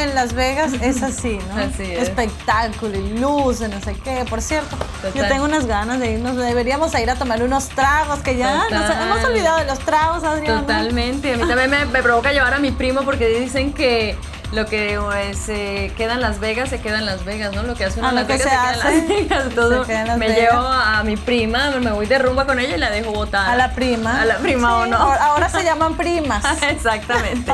en 0.00 0.14
Las 0.14 0.34
Vegas 0.34 0.72
es 0.80 1.02
así, 1.02 1.38
¿no? 1.48 1.62
Así 1.62 1.82
es. 1.82 2.02
Espectáculo 2.02 2.98
y 2.98 3.18
luces, 3.18 3.68
no 3.70 3.80
sé 3.80 3.94
qué. 4.02 4.24
Por 4.28 4.40
cierto, 4.42 4.76
yo 5.14 5.26
tengo 5.28 5.44
unas 5.44 5.66
ganas 5.66 6.00
de 6.00 6.12
irnos. 6.12 6.36
Deberíamos 6.36 6.94
ir 6.98 7.10
a 7.10 7.14
tomar 7.14 7.42
unos 7.42 7.68
tragos 7.68 8.20
que 8.20 8.36
ya 8.36 8.68
nos 8.70 8.90
hemos 8.90 9.24
olvidado 9.24 9.58
de 9.58 9.66
los 9.66 9.78
tragos, 9.80 10.24
Adriana. 10.24 10.60
Totalmente. 10.60 11.34
A 11.34 11.36
mí 11.36 11.46
también 11.46 11.70
me, 11.70 11.84
me 11.86 12.02
provoca 12.02 12.32
llevar 12.32 12.54
a 12.54 12.58
mi 12.58 12.70
primo 12.70 13.02
porque 13.02 13.28
dicen 13.28 13.72
que 13.72 14.16
lo 14.52 14.66
que 14.66 14.94
eh, 14.94 15.34
se 15.34 15.92
queda 15.96 16.14
en 16.14 16.20
Las 16.20 16.40
Vegas 16.40 16.70
se 16.70 16.80
queda 16.80 16.98
en 16.98 17.06
Las 17.06 17.24
Vegas, 17.24 17.54
¿no? 17.54 17.62
Lo 17.62 17.74
que 17.74 17.84
hace 17.84 18.00
uno 18.00 18.08
Ah, 18.08 18.10
en 18.10 18.16
Las 18.16 18.26
Vegas 18.26 18.42
se 18.42 18.48
queda 18.48 18.72
en 18.72 18.78
Las 18.78 19.08
Vegas. 19.08 19.54
Todo, 19.54 19.84
en 19.88 20.06
Las 20.08 20.18
me 20.18 20.28
Vegas. 20.28 20.52
llevo 20.52 20.66
a 20.66 21.02
mi 21.04 21.16
prima, 21.16 21.70
me 21.80 21.92
voy 21.92 22.06
de 22.06 22.18
rumba 22.18 22.46
con 22.46 22.58
ella 22.58 22.76
y 22.76 22.78
la 22.78 22.90
dejo 22.90 23.12
botada. 23.12 23.52
A 23.52 23.56
la 23.56 23.72
prima. 23.72 24.20
A 24.20 24.24
la 24.24 24.38
prima 24.38 24.76
o 24.78 24.86
no. 24.86 24.96
Ahora, 24.96 25.24
ahora 25.26 25.48
se 25.48 25.62
llaman 25.62 25.96
primas. 25.96 26.44
Exactamente. 26.62 27.52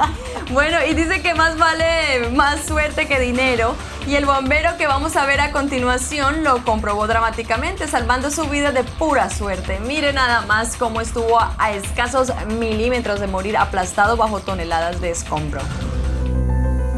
Bueno, 0.53 0.79
y 0.89 0.95
dice 0.95 1.21
que 1.23 1.35
más 1.35 1.59
vale 1.59 2.31
más 2.35 2.61
suerte 2.65 3.07
que 3.07 3.21
dinero. 3.21 3.75
Y 4.07 4.15
el 4.15 4.25
bombero 4.25 4.77
que 4.77 4.87
vamos 4.87 5.17
a 5.17 5.27
ver 5.27 5.41
a 5.41 5.51
continuación 5.51 6.45
lo 6.45 6.65
comprobó 6.65 7.09
dramáticamente, 7.09 7.89
salvando 7.89 8.31
su 8.31 8.45
vida 8.45 8.71
de 8.71 8.85
pura 8.85 9.29
suerte. 9.31 9.81
Mire 9.81 10.13
nada 10.13 10.43
más 10.43 10.77
cómo 10.77 11.01
estuvo 11.01 11.41
a 11.41 11.73
escasos 11.73 12.33
milímetros 12.47 13.19
de 13.19 13.27
morir 13.27 13.57
aplastado 13.57 14.17
bajo 14.17 14.39
toneladas 14.39 15.01
de 15.01 15.11
escombro. 15.11 15.61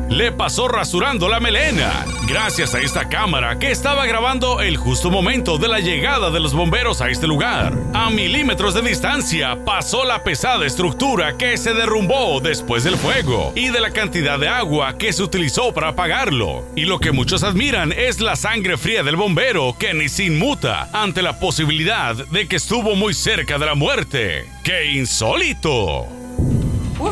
Le 0.09 0.33
pasó 0.33 0.69
rasurando 0.69 1.29
la 1.29 1.39
melena, 1.39 2.07
gracias 2.27 2.75
a 2.75 2.81
esta 2.81 3.11
cámara 3.11 3.59
que 3.59 3.71
estaba 3.71 4.07
grabando 4.07 4.63
el 4.63 4.79
justo 4.79 5.11
momento 5.11 5.59
de 5.59 5.69
la 5.69 5.81
llegada 5.81 6.31
de 6.31 6.41
los 6.41 6.55
bomberos 6.55 7.03
a 7.03 7.11
este 7.11 7.27
lugar. 7.27 7.75
A 7.93 8.09
milímetros 8.09 8.73
de 8.73 8.81
distancia 8.81 9.59
pasó 9.67 10.05
la 10.05 10.25
pesada 10.25 10.65
estructura 10.65 11.37
que 11.37 11.59
se 11.59 11.75
derrumbó 11.75 12.41
después 12.41 12.85
del 12.85 12.97
fuego 12.97 13.53
y 13.55 13.69
de 13.69 13.81
la 13.81 13.91
cantidad 13.91 14.39
de 14.39 14.49
agua 14.49 14.97
que 14.97 15.13
se 15.13 15.23
utilizó 15.23 15.75
para 15.75 15.89
apagarlo. 15.89 16.65
Y 16.75 16.87
lo 16.87 17.01
que 17.01 17.13
muchos 17.13 17.43
admiran 17.43 17.93
es 17.93 18.21
la 18.21 18.35
sangre 18.35 18.79
fría 18.79 19.03
del 19.03 19.17
bombero 19.17 19.77
que 19.79 19.93
ni 19.93 20.09
se 20.09 20.25
inmuta 20.25 20.89
ante 20.95 21.21
la 21.21 21.39
posibilidad 21.39 22.17
de 22.17 22.49
que 22.49 22.57
estuvo 22.57 22.97
muy 22.97 23.13
cerca 23.13 23.59
de 23.59 23.67
la 23.67 23.75
muerte. 23.75 24.47
¡Qué 24.65 24.91
insólito! 24.93 26.18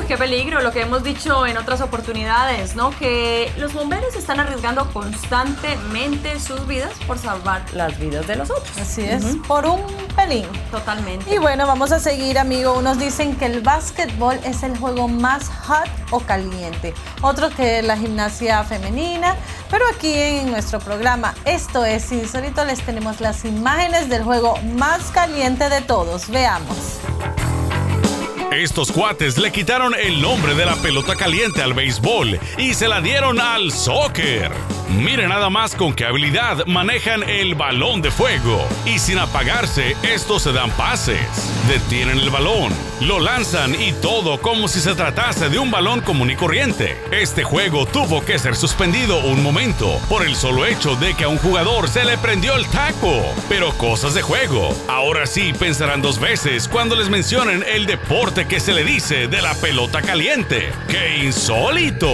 Qué 0.09 0.17
peligro, 0.17 0.61
lo 0.61 0.71
que 0.71 0.83
hemos 0.83 1.03
dicho 1.03 1.49
en 1.49 1.59
otras 1.59 1.81
oportunidades, 1.81 2.77
¿no? 2.77 2.91
Que 2.97 3.53
los 3.59 3.73
bomberos 3.73 4.15
están 4.15 4.39
arriesgando 4.39 4.89
constantemente 4.93 6.39
sus 6.39 6.65
vidas 6.69 6.93
por 7.09 7.19
salvar 7.19 7.65
las 7.73 7.99
vidas 7.99 8.25
de 8.29 8.37
los 8.37 8.49
otros. 8.51 8.79
Así 8.79 9.03
es, 9.03 9.25
por 9.49 9.67
un 9.67 9.83
pelín. 10.15 10.47
Totalmente. 10.71 11.35
Y 11.35 11.39
bueno, 11.39 11.67
vamos 11.67 11.91
a 11.91 11.99
seguir, 11.99 12.39
amigo. 12.39 12.75
Unos 12.75 13.01
dicen 13.01 13.35
que 13.35 13.47
el 13.47 13.63
básquetbol 13.63 14.39
es 14.45 14.63
el 14.63 14.79
juego 14.79 15.09
más 15.09 15.49
hot 15.67 15.89
o 16.13 16.21
caliente. 16.21 16.95
Otros 17.21 17.53
que 17.55 17.83
la 17.83 17.97
gimnasia 17.97 18.63
femenina. 18.63 19.35
Pero 19.71 19.85
aquí 19.93 20.13
en 20.15 20.53
nuestro 20.53 20.79
programa 20.79 21.35
Esto 21.45 21.85
es 21.85 22.13
Insólito 22.13 22.65
les 22.65 22.81
tenemos 22.83 23.21
las 23.21 23.45
imágenes 23.45 24.09
del 24.09 24.23
juego 24.23 24.57
más 24.77 25.11
caliente 25.11 25.69
de 25.69 25.81
todos. 25.81 26.29
Veamos. 26.29 27.01
Estos 28.53 28.93
cuates 28.93 29.39
le 29.39 29.51
quitaron 29.51 29.95
el 29.95 30.23
nombre 30.23 30.55
de 30.55 30.65
la 30.65 30.77
pelota 30.77 31.17
caliente 31.17 31.63
al 31.63 31.75
béisbol 31.75 32.39
y 32.59 32.75
se 32.75 32.89
la 32.89 33.01
dieron 33.01 33.41
al 33.41 33.73
soccer. 33.73 34.53
Miren 34.89 35.31
nada 35.31 35.51
más 35.51 35.75
con 35.75 35.93
qué 35.93 36.05
habilidad 36.05 36.65
manejan 36.67 37.25
el 37.25 37.57
balón 37.57 38.03
de 38.03 38.11
fuego 38.13 38.65
y 38.85 39.01
sin 39.01 39.19
apagarse 39.19 39.97
estos 40.03 40.43
se 40.43 40.53
dan 40.53 40.71
pases. 40.71 41.19
Detienen 41.69 42.19
el 42.19 42.31
balón, 42.31 42.73
lo 43.01 43.19
lanzan 43.19 43.75
y 43.75 43.93
todo 43.95 44.41
como 44.41 44.69
si 44.69 44.81
se 44.81 44.95
tratase 44.95 45.49
de 45.49 45.59
un 45.59 45.73
balón 45.73 46.01
común 46.01 46.31
y 46.31 46.37
corriente. 46.37 46.97
Este 47.11 47.43
juego 47.43 47.85
tuvo 47.85 48.25
que 48.25 48.39
ser 48.39 48.55
suspendido 48.55 49.19
un 49.19 49.43
momento 49.43 50.01
por 50.09 50.25
el 50.25 50.37
solo 50.37 50.65
hecho 50.65 50.95
de 50.95 51.15
que 51.15 51.25
a 51.25 51.29
un 51.29 51.39
jugador 51.39 51.89
se 51.89 52.05
le 52.05 52.17
prendió 52.19 52.55
el 52.55 52.67
taco. 52.69 53.23
Pero 53.49 53.77
cosas 53.77 54.15
de 54.15 54.23
juego. 54.23 54.73
Ahora 54.87 55.27
sí 55.27 55.53
pensarán 55.53 56.01
dos 56.01 56.21
veces 56.21 56.69
cuando 56.69 56.95
les 56.95 57.11
mencionen 57.11 57.65
el 57.67 57.87
deporte 57.87 58.36
que 58.45 58.61
se 58.61 58.73
le 58.75 58.85
dice 58.85 59.29
de 59.29 59.41
la 59.41 59.55
pelota 59.55 60.03
caliente. 60.03 60.71
¡Qué 60.89 61.25
insólito! 61.25 62.13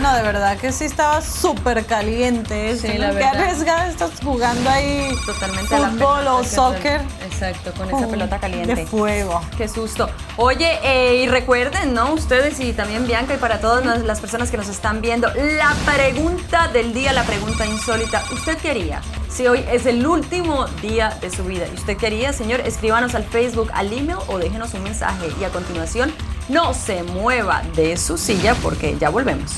No, 0.00 0.14
de 0.14 0.22
verdad 0.22 0.56
que 0.56 0.72
sí 0.72 0.84
estaba 0.86 1.20
súper 1.20 1.84
caliente. 1.84 2.74
Sí, 2.78 2.96
la 2.96 3.10
Qué 3.14 3.22
arriesgada 3.22 3.88
estás 3.88 4.12
jugando 4.24 4.70
ahí 4.70 5.14
Totalmente 5.26 5.76
fútbol 5.76 6.26
o 6.28 6.42
soccer. 6.44 7.02
Exacto, 7.22 7.72
con 7.74 7.94
esa 7.94 8.08
pelota 8.08 8.38
caliente. 8.38 8.74
De 8.74 8.86
fuego. 8.86 9.42
Qué 9.58 9.68
susto. 9.68 10.08
Oye, 10.38 10.78
eh, 10.82 11.16
y 11.16 11.28
recuerden, 11.28 11.92
¿no? 11.92 12.14
Ustedes 12.14 12.58
y 12.60 12.72
también 12.72 13.06
Bianca 13.06 13.34
y 13.34 13.36
para 13.36 13.60
todas 13.60 13.84
las- 13.84 14.00
las 14.04 14.20
personas 14.20 14.50
que 14.50 14.56
nos 14.56 14.68
están 14.68 15.02
viendo, 15.02 15.28
la 15.34 15.74
pregunta 15.94 16.68
del 16.68 16.94
día, 16.94 17.12
la 17.12 17.24
pregunta 17.24 17.66
insólita. 17.66 18.24
¿Usted 18.32 18.56
qué 18.56 18.70
haría 18.70 19.02
si 19.30 19.46
hoy 19.46 19.64
es 19.70 19.86
el 19.86 20.04
último 20.06 20.66
día 20.82 21.16
de 21.20 21.30
su 21.30 21.44
vida? 21.44 21.66
¿Y 21.70 21.74
usted 21.74 21.96
qué 21.96 22.08
haría, 22.08 22.32
señor? 22.32 22.60
Escríbanos 22.60 23.14
al 23.14 23.24
Facebook, 23.24 23.70
al 23.72 23.92
email 23.92 24.18
o 24.26 24.38
déjenos 24.38 24.74
un 24.74 24.82
mensaje. 24.82 25.28
Y 25.40 25.44
a 25.44 25.50
continuación, 25.50 26.12
no 26.48 26.74
se 26.74 27.02
mueva 27.02 27.62
de 27.76 27.96
su 27.96 28.18
silla 28.18 28.54
porque 28.56 28.96
ya 28.98 29.08
volvemos. 29.08 29.52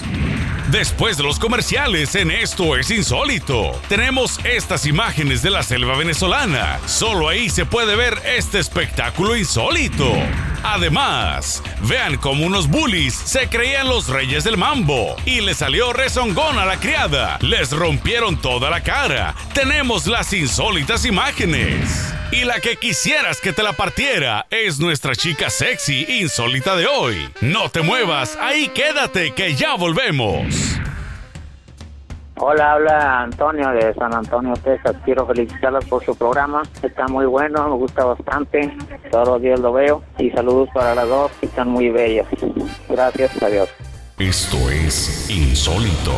Después 0.71 1.17
de 1.17 1.23
los 1.23 1.39
comerciales 1.39 2.15
en 2.15 2.31
Esto 2.31 2.77
es 2.77 2.91
Insólito, 2.91 3.73
tenemos 3.89 4.39
estas 4.45 4.87
imágenes 4.87 5.43
de 5.43 5.51
la 5.51 5.63
selva 5.63 5.97
venezolana. 5.97 6.79
Solo 6.87 7.29
ahí 7.29 7.51
se 7.51 7.67
puede 7.67 7.97
ver 7.97 8.19
este 8.25 8.59
espectáculo 8.59 9.37
insólito. 9.37 10.13
Además, 10.65 11.63
vean 11.83 12.17
cómo 12.17 12.47
unos 12.47 12.69
bullies 12.69 13.15
se 13.15 13.49
creían 13.49 13.89
los 13.89 14.09
reyes 14.09 14.45
del 14.45 14.57
mambo 14.57 15.17
y 15.25 15.41
le 15.41 15.55
salió 15.55 15.93
rezongón 15.93 16.59
a 16.59 16.65
la 16.65 16.79
criada. 16.79 17.39
Les 17.41 17.71
rompieron 17.73 18.41
toda 18.41 18.71
la 18.71 18.83
cara. 18.83 19.35
Tenemos 19.55 20.07
las 20.07 20.33
insólitas 20.33 21.05
imágenes. 21.05 22.15
Y 22.31 22.45
la 22.45 22.61
que 22.61 22.77
quisieras 22.77 23.41
que 23.41 23.53
te 23.53 23.63
la 23.63 23.75
partiera 23.75 24.47
es 24.51 24.79
nuestra 24.79 25.15
chica 25.15 25.51
sexy 25.51 26.07
insólita 26.21 26.77
de 26.77 26.87
hoy. 26.87 27.29
No 27.41 27.69
te 27.69 27.83
muevas, 27.83 28.39
ahí 28.41 28.69
quédate 28.69 29.33
que 29.35 29.55
ya 29.55 29.75
volvemos. 29.75 30.47
Hola, 32.37 32.73
habla 32.73 33.21
Antonio 33.23 33.71
de 33.71 33.95
San 33.95 34.15
Antonio, 34.15 34.55
Texas. 34.55 34.97
Quiero 35.05 35.27
felicitarlos 35.27 35.85
por 35.85 36.05
su 36.05 36.17
programa. 36.17 36.63
Está 36.83 37.07
muy 37.07 37.27
bueno, 37.27 37.69
me 37.69 37.77
gusta 37.77 38.05
bastante. 38.05 38.75
Todos 39.11 39.29
los 39.29 39.43
días 39.43 39.61
lo 39.61 39.73
veo. 39.73 40.03
Y 40.19 40.31
saludos 40.31 40.69
para 40.75 40.95
las 40.95 41.09
dos, 41.09 41.31
que 41.41 41.47
están 41.47 41.69
muy 41.69 41.91
bellas. 41.91 42.27
Gracias, 42.89 43.31
adiós. 43.43 43.69
Esto 44.19 44.57
es 44.71 45.29
insólito. 45.31 46.13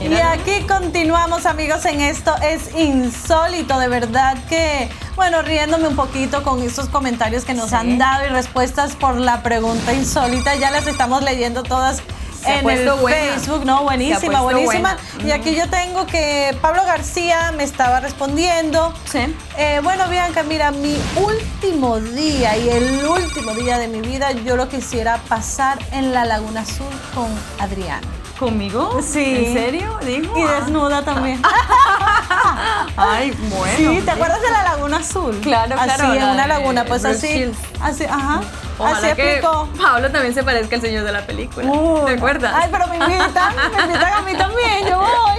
Y 0.00 0.14
aquí 0.14 0.64
continuamos 0.68 1.44
amigos 1.44 1.84
en 1.84 2.00
esto 2.00 2.32
es 2.40 2.72
insólito, 2.78 3.80
de 3.80 3.88
verdad 3.88 4.36
que, 4.48 4.88
bueno, 5.16 5.42
riéndome 5.42 5.88
un 5.88 5.96
poquito 5.96 6.44
con 6.44 6.62
estos 6.62 6.88
comentarios 6.88 7.44
que 7.44 7.52
nos 7.52 7.70
Sí. 7.70 7.74
han 7.74 7.98
dado 7.98 8.24
y 8.26 8.28
respuestas 8.28 8.94
por 8.94 9.16
la 9.16 9.42
pregunta 9.42 9.92
insólita, 9.92 10.54
ya 10.54 10.70
las 10.70 10.86
estamos 10.86 11.24
leyendo 11.24 11.64
todas 11.64 12.00
Se 12.42 12.58
en 12.58 12.68
el 12.70 12.90
buena. 12.92 13.16
Facebook, 13.16 13.64
¿no? 13.64 13.82
Buenísima, 13.84 14.40
buenísima. 14.40 14.96
buena. 15.14 15.28
Y 15.28 15.30
aquí 15.32 15.54
yo 15.54 15.68
tengo 15.68 16.06
que 16.06 16.56
Pablo 16.60 16.84
García 16.84 17.52
me 17.52 17.64
estaba 17.64 18.00
respondiendo. 18.00 18.92
Sí. 19.04 19.20
Eh, 19.56 19.80
bueno, 19.82 20.08
Bianca, 20.08 20.42
mira, 20.42 20.70
mi 20.70 20.96
último 21.16 21.98
día 22.00 22.56
y 22.56 22.68
el 22.68 23.04
último 23.04 23.54
día 23.54 23.78
de 23.78 23.88
mi 23.88 24.00
vida, 24.00 24.32
yo 24.32 24.56
lo 24.56 24.68
quisiera 24.68 25.18
pasar 25.28 25.78
en 25.92 26.12
la 26.12 26.24
Laguna 26.24 26.60
Azul 26.60 26.86
con 27.14 27.28
Adrián. 27.58 28.17
¿Conmigo? 28.38 29.00
Sí. 29.02 29.46
¿En 29.46 29.52
serio? 29.52 29.98
Dijo. 30.04 30.38
Y 30.38 30.42
desnuda 30.44 31.02
también. 31.02 31.42
Ay, 32.96 33.32
bueno. 33.50 33.76
Sí, 33.76 34.02
¿te 34.04 34.10
acuerdas 34.10 34.40
de 34.40 34.50
la 34.50 34.62
Laguna 34.62 34.98
Azul? 34.98 35.38
Claro, 35.40 35.74
así, 35.78 35.84
claro, 35.84 36.12
en 36.14 36.20
la 36.20 36.32
una 36.32 36.46
laguna, 36.46 36.84
pues 36.84 37.02
Bruce 37.02 37.16
así, 37.16 37.28
Shields. 37.28 37.58
así, 37.80 38.04
ajá, 38.04 38.40
Ojalá 38.78 38.98
así 38.98 39.06
explicó. 39.08 39.68
Pablo 39.80 40.10
también 40.10 40.34
se 40.34 40.44
parezca 40.44 40.76
al 40.76 40.82
señor 40.82 41.04
de 41.04 41.12
la 41.12 41.26
película. 41.26 41.68
Uh, 41.68 42.04
¿Te 42.06 42.12
acuerdas? 42.12 42.52
Ay, 42.54 42.68
pero 42.70 42.86
me 42.86 42.96
invitan, 42.96 43.54
me 43.56 43.82
invitan 43.82 44.12
a 44.12 44.22
mí 44.22 44.34
también, 44.34 44.86
yo 44.88 44.98
voy. 44.98 45.38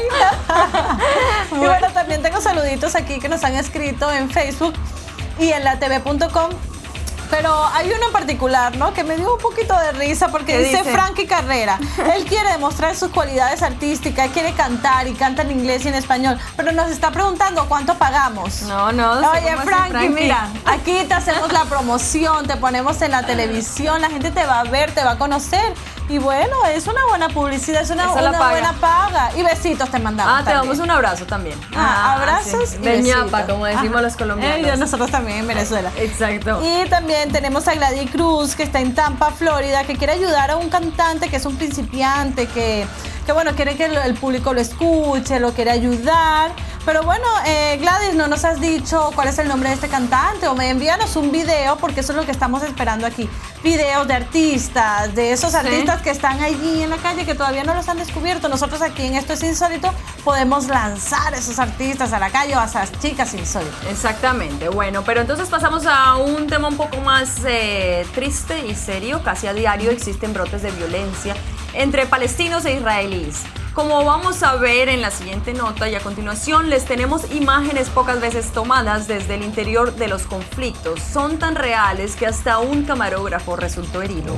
y 1.51 1.65
bueno, 1.65 1.87
también 1.93 2.21
tengo 2.21 2.41
saluditos 2.41 2.95
aquí 2.95 3.19
que 3.19 3.29
nos 3.29 3.43
han 3.43 3.55
escrito 3.55 4.11
en 4.11 4.29
Facebook 4.29 4.73
y 5.39 5.51
en 5.51 5.63
la 5.63 5.79
tv.com. 5.79 6.49
Pero 7.29 7.65
hay 7.73 7.91
uno 7.91 8.07
en 8.07 8.11
particular, 8.11 8.75
¿no? 8.77 8.93
Que 8.93 9.03
me 9.03 9.15
dio 9.15 9.33
un 9.33 9.39
poquito 9.39 9.77
de 9.77 9.91
risa 9.93 10.29
porque 10.29 10.53
¿Qué 10.53 10.59
dice, 10.59 10.77
dice? 10.77 10.91
Frankie 10.91 11.27
Carrera. 11.27 11.79
Él 12.15 12.25
quiere 12.25 12.51
demostrar 12.51 12.95
sus 12.95 13.09
cualidades 13.09 13.61
artísticas, 13.61 14.29
quiere 14.31 14.53
cantar 14.53 15.07
y 15.07 15.13
canta 15.13 15.43
en 15.43 15.51
inglés 15.51 15.85
y 15.85 15.89
en 15.89 15.95
español, 15.95 16.37
pero 16.55 16.71
nos 16.71 16.89
está 16.89 17.11
preguntando 17.11 17.67
cuánto 17.67 17.95
pagamos. 17.95 18.63
No, 18.63 18.91
no. 18.91 19.11
Oye, 19.11 19.41
¿cómo 19.41 19.59
así, 19.59 19.69
Frankie, 19.69 20.09
mira, 20.09 20.49
aquí 20.65 21.03
te 21.07 21.13
hacemos 21.13 21.51
la 21.51 21.65
promoción, 21.65 22.47
te 22.47 22.57
ponemos 22.57 23.01
en 23.01 23.11
la 23.11 23.23
televisión, 23.23 24.01
la 24.01 24.09
gente 24.09 24.31
te 24.31 24.45
va 24.45 24.61
a 24.61 24.63
ver, 24.63 24.91
te 24.91 25.03
va 25.03 25.11
a 25.11 25.17
conocer. 25.17 25.73
Y 26.09 26.17
bueno, 26.17 26.55
es 26.73 26.87
una 26.87 27.05
buena 27.07 27.29
publicidad, 27.29 27.83
es 27.83 27.91
una, 27.91 28.11
paga. 28.11 28.49
buena 28.49 28.73
paga. 28.73 29.29
Y 29.37 29.43
besitos 29.43 29.89
te 29.91 29.99
mandamos. 29.99 30.33
Ah, 30.35 30.39
te 30.39 30.45
también. 30.51 30.61
damos 30.73 30.83
un 30.83 30.89
abrazo 30.91 31.25
también. 31.25 31.55
Ah, 31.75 32.13
abrazos 32.15 32.69
sí. 32.69 32.77
y 32.81 32.83
De 32.83 32.91
besitos. 32.97 33.17
ñapa, 33.25 33.45
como 33.45 33.65
decimos 33.65 33.93
Ajá. 33.93 34.01
los 34.01 34.15
colombianos. 34.15 34.67
Eh, 34.67 34.77
nosotros 34.77 35.11
también 35.11 35.39
en 35.39 35.47
Venezuela. 35.47 35.91
Exacto. 35.97 36.61
Y 36.63 36.89
también 36.89 37.31
tenemos 37.31 37.67
a 37.67 37.75
Gladys 37.75 38.09
Cruz, 38.09 38.55
que 38.55 38.63
está 38.63 38.79
en 38.79 38.95
Tampa, 38.95 39.29
Florida, 39.31 39.83
que 39.83 39.95
quiere 39.97 40.13
ayudar 40.13 40.49
a 40.49 40.57
un 40.57 40.69
cantante 40.69 41.29
que 41.29 41.35
es 41.35 41.45
un 41.45 41.55
principiante, 41.57 42.47
que, 42.47 42.87
que 43.27 43.31
bueno, 43.31 43.51
quiere 43.55 43.77
que 43.77 43.85
el, 43.85 43.95
el 43.97 44.15
público 44.15 44.51
lo 44.53 44.61
escuche, 44.61 45.39
lo 45.39 45.53
quiere 45.53 45.69
ayudar. 45.69 46.51
Pero 46.85 47.03
bueno, 47.03 47.25
eh, 47.45 47.77
Gladys, 47.79 48.15
no 48.15 48.27
nos 48.27 48.45
has 48.45 48.59
dicho 48.59 49.11
cuál 49.13 49.27
es 49.27 49.37
el 49.37 49.47
nombre 49.47 49.69
de 49.69 49.75
este 49.75 49.89
cantante 49.89 50.47
o 50.47 50.55
me 50.55 50.69
envíanos 50.69 51.15
un 51.15 51.31
video 51.31 51.77
porque 51.77 51.99
eso 51.99 52.13
es 52.13 52.17
lo 52.17 52.25
que 52.25 52.31
estamos 52.31 52.63
esperando 52.63 53.05
aquí. 53.05 53.29
Videos 53.63 54.07
de 54.07 54.13
artistas, 54.13 55.13
de 55.13 55.33
esos 55.33 55.53
artistas 55.53 56.01
que 56.01 56.09
están 56.09 56.41
allí 56.41 56.81
en 56.81 56.89
la 56.89 56.97
calle 56.97 57.25
que 57.25 57.35
todavía 57.35 57.63
no 57.63 57.73
los 57.73 57.87
han 57.89 57.97
descubierto. 57.97 58.47
Nosotros 58.47 58.81
aquí 58.81 59.05
en 59.05 59.15
Esto 59.15 59.33
es 59.33 59.43
Insólito 59.43 59.93
podemos 60.23 60.67
lanzar 60.67 61.33
esos 61.33 61.59
artistas 61.59 62.13
a 62.13 62.19
la 62.19 62.29
calle 62.29 62.55
o 62.55 62.59
a 62.59 62.65
esas 62.65 62.91
chicas 62.99 63.33
insólitas. 63.33 63.85
Exactamente, 63.89 64.69
bueno, 64.69 65.03
pero 65.03 65.21
entonces 65.21 65.49
pasamos 65.49 65.85
a 65.85 66.15
un 66.15 66.47
tema 66.47 66.69
un 66.69 66.77
poco 66.77 66.97
más 67.01 67.39
eh, 67.45 68.05
triste 68.15 68.65
y 68.65 68.75
serio. 68.75 69.21
Casi 69.23 69.47
a 69.47 69.53
diario 69.53 69.91
existen 69.91 70.33
brotes 70.33 70.61
de 70.61 70.71
violencia 70.71 71.35
entre 71.73 72.05
palestinos 72.05 72.65
e 72.65 72.73
israelíes. 72.73 73.43
Como 73.79 74.03
vamos 74.03 74.43
a 74.43 74.57
ver 74.57 74.89
en 74.89 74.99
la 74.99 75.09
siguiente 75.09 75.53
nota 75.53 75.87
y 75.87 75.95
a 75.95 76.01
continuación 76.01 76.69
les 76.69 76.83
tenemos 76.83 77.31
imágenes 77.31 77.89
pocas 77.89 78.19
veces 78.19 78.51
tomadas 78.51 79.07
desde 79.07 79.35
el 79.35 79.41
interior 79.41 79.95
de 79.95 80.09
los 80.09 80.23
conflictos. 80.23 80.99
Son 81.01 81.39
tan 81.39 81.55
reales 81.55 82.17
que 82.17 82.27
hasta 82.27 82.59
un 82.59 82.83
camarógrafo 82.83 83.55
resultó 83.55 84.01
herido. 84.01 84.35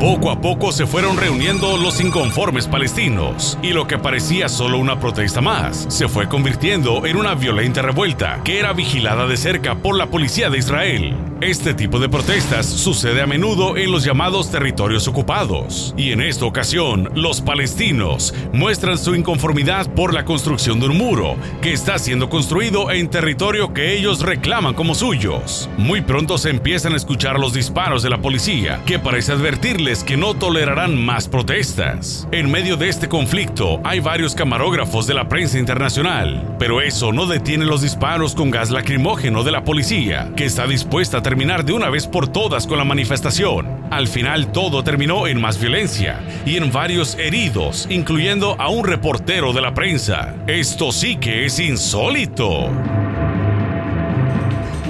Poco 0.00 0.30
a 0.30 0.40
poco 0.40 0.72
se 0.72 0.86
fueron 0.86 1.18
reuniendo 1.18 1.76
los 1.76 2.00
inconformes 2.00 2.66
palestinos 2.66 3.58
y 3.62 3.74
lo 3.74 3.86
que 3.86 3.98
parecía 3.98 4.48
solo 4.48 4.78
una 4.78 4.98
protesta 4.98 5.42
más 5.42 5.84
se 5.90 6.08
fue 6.08 6.26
convirtiendo 6.26 7.04
en 7.04 7.18
una 7.18 7.34
violenta 7.34 7.82
revuelta 7.82 8.40
que 8.42 8.58
era 8.58 8.72
vigilada 8.72 9.26
de 9.26 9.36
cerca 9.36 9.74
por 9.74 9.98
la 9.98 10.06
policía 10.06 10.48
de 10.48 10.56
Israel. 10.56 11.14
Este 11.42 11.74
tipo 11.74 11.98
de 11.98 12.08
protestas 12.08 12.64
sucede 12.64 13.20
a 13.20 13.26
menudo 13.26 13.76
en 13.76 13.92
los 13.92 14.04
llamados 14.04 14.50
territorios 14.50 15.06
ocupados 15.06 15.94
y 15.98 16.12
en 16.12 16.22
esta 16.22 16.46
ocasión 16.46 17.10
los 17.14 17.42
palestinos 17.42 18.34
muestran 18.54 18.96
su 18.96 19.14
inconformidad 19.14 19.86
por 19.94 20.14
la 20.14 20.24
construcción 20.24 20.80
de 20.80 20.86
un 20.86 20.96
muro 20.96 21.36
que 21.60 21.72
está 21.72 21.98
siendo 21.98 22.30
construido 22.30 22.90
en 22.90 23.10
territorio 23.10 23.74
que 23.74 23.98
ellos 23.98 24.20
reclaman 24.20 24.72
como 24.72 24.94
suyos. 24.94 25.68
Muy 25.76 26.00
pronto 26.00 26.38
se 26.38 26.48
empiezan 26.50 26.94
a 26.94 26.96
escuchar 26.96 27.38
los 27.38 27.52
disparos 27.52 28.02
de 28.02 28.10
la 28.10 28.22
policía 28.22 28.82
que 28.86 28.98
parece 28.98 29.32
advertirles 29.32 29.89
que 29.98 30.16
no 30.16 30.34
tolerarán 30.34 30.96
más 30.96 31.26
protestas. 31.26 32.28
En 32.30 32.48
medio 32.48 32.76
de 32.76 32.88
este 32.88 33.08
conflicto 33.08 33.80
hay 33.82 33.98
varios 33.98 34.36
camarógrafos 34.36 35.08
de 35.08 35.14
la 35.14 35.28
prensa 35.28 35.58
internacional, 35.58 36.54
pero 36.60 36.80
eso 36.80 37.12
no 37.12 37.26
detiene 37.26 37.64
los 37.64 37.82
disparos 37.82 38.36
con 38.36 38.52
gas 38.52 38.70
lacrimógeno 38.70 39.42
de 39.42 39.50
la 39.50 39.64
policía, 39.64 40.30
que 40.36 40.44
está 40.44 40.68
dispuesta 40.68 41.18
a 41.18 41.22
terminar 41.22 41.64
de 41.64 41.72
una 41.72 41.90
vez 41.90 42.06
por 42.06 42.28
todas 42.28 42.68
con 42.68 42.78
la 42.78 42.84
manifestación. 42.84 43.66
Al 43.90 44.06
final 44.06 44.52
todo 44.52 44.84
terminó 44.84 45.26
en 45.26 45.40
más 45.40 45.60
violencia 45.60 46.20
y 46.46 46.56
en 46.56 46.70
varios 46.70 47.16
heridos, 47.16 47.88
incluyendo 47.90 48.54
a 48.60 48.68
un 48.68 48.84
reportero 48.84 49.52
de 49.52 49.60
la 49.60 49.74
prensa. 49.74 50.36
Esto 50.46 50.92
sí 50.92 51.16
que 51.16 51.46
es 51.46 51.58
insólito. 51.58 52.70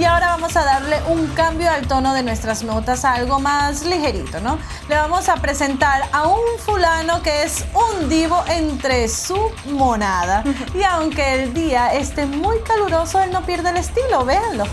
Y 0.01 0.05
ahora 0.07 0.29
vamos 0.29 0.57
a 0.57 0.65
darle 0.65 0.97
un 1.09 1.27
cambio 1.27 1.71
al 1.71 1.87
tono 1.87 2.15
de 2.15 2.23
nuestras 2.23 2.65
notas, 2.65 3.05
algo 3.05 3.39
más 3.39 3.85
ligerito, 3.85 4.41
¿no? 4.41 4.59
Le 4.89 4.97
vamos 4.97 5.29
a 5.29 5.37
presentar 5.37 6.09
a 6.11 6.27
un 6.27 6.59
fulano 6.59 7.23
que 7.23 7.43
es 7.43 7.67
un 7.75 8.09
divo 8.09 8.43
entre 8.49 9.09
su 9.09 9.39
monada. 9.67 10.43
Y 10.75 10.83
aunque 10.85 11.43
el 11.43 11.53
día 11.53 11.93
esté 11.93 12.25
muy 12.25 12.61
caluroso, 12.61 13.21
él 13.21 13.31
no 13.31 13.43
pierde 13.43 13.69
el 13.69 13.77
estilo, 13.77 14.25
véanlo. 14.25 14.65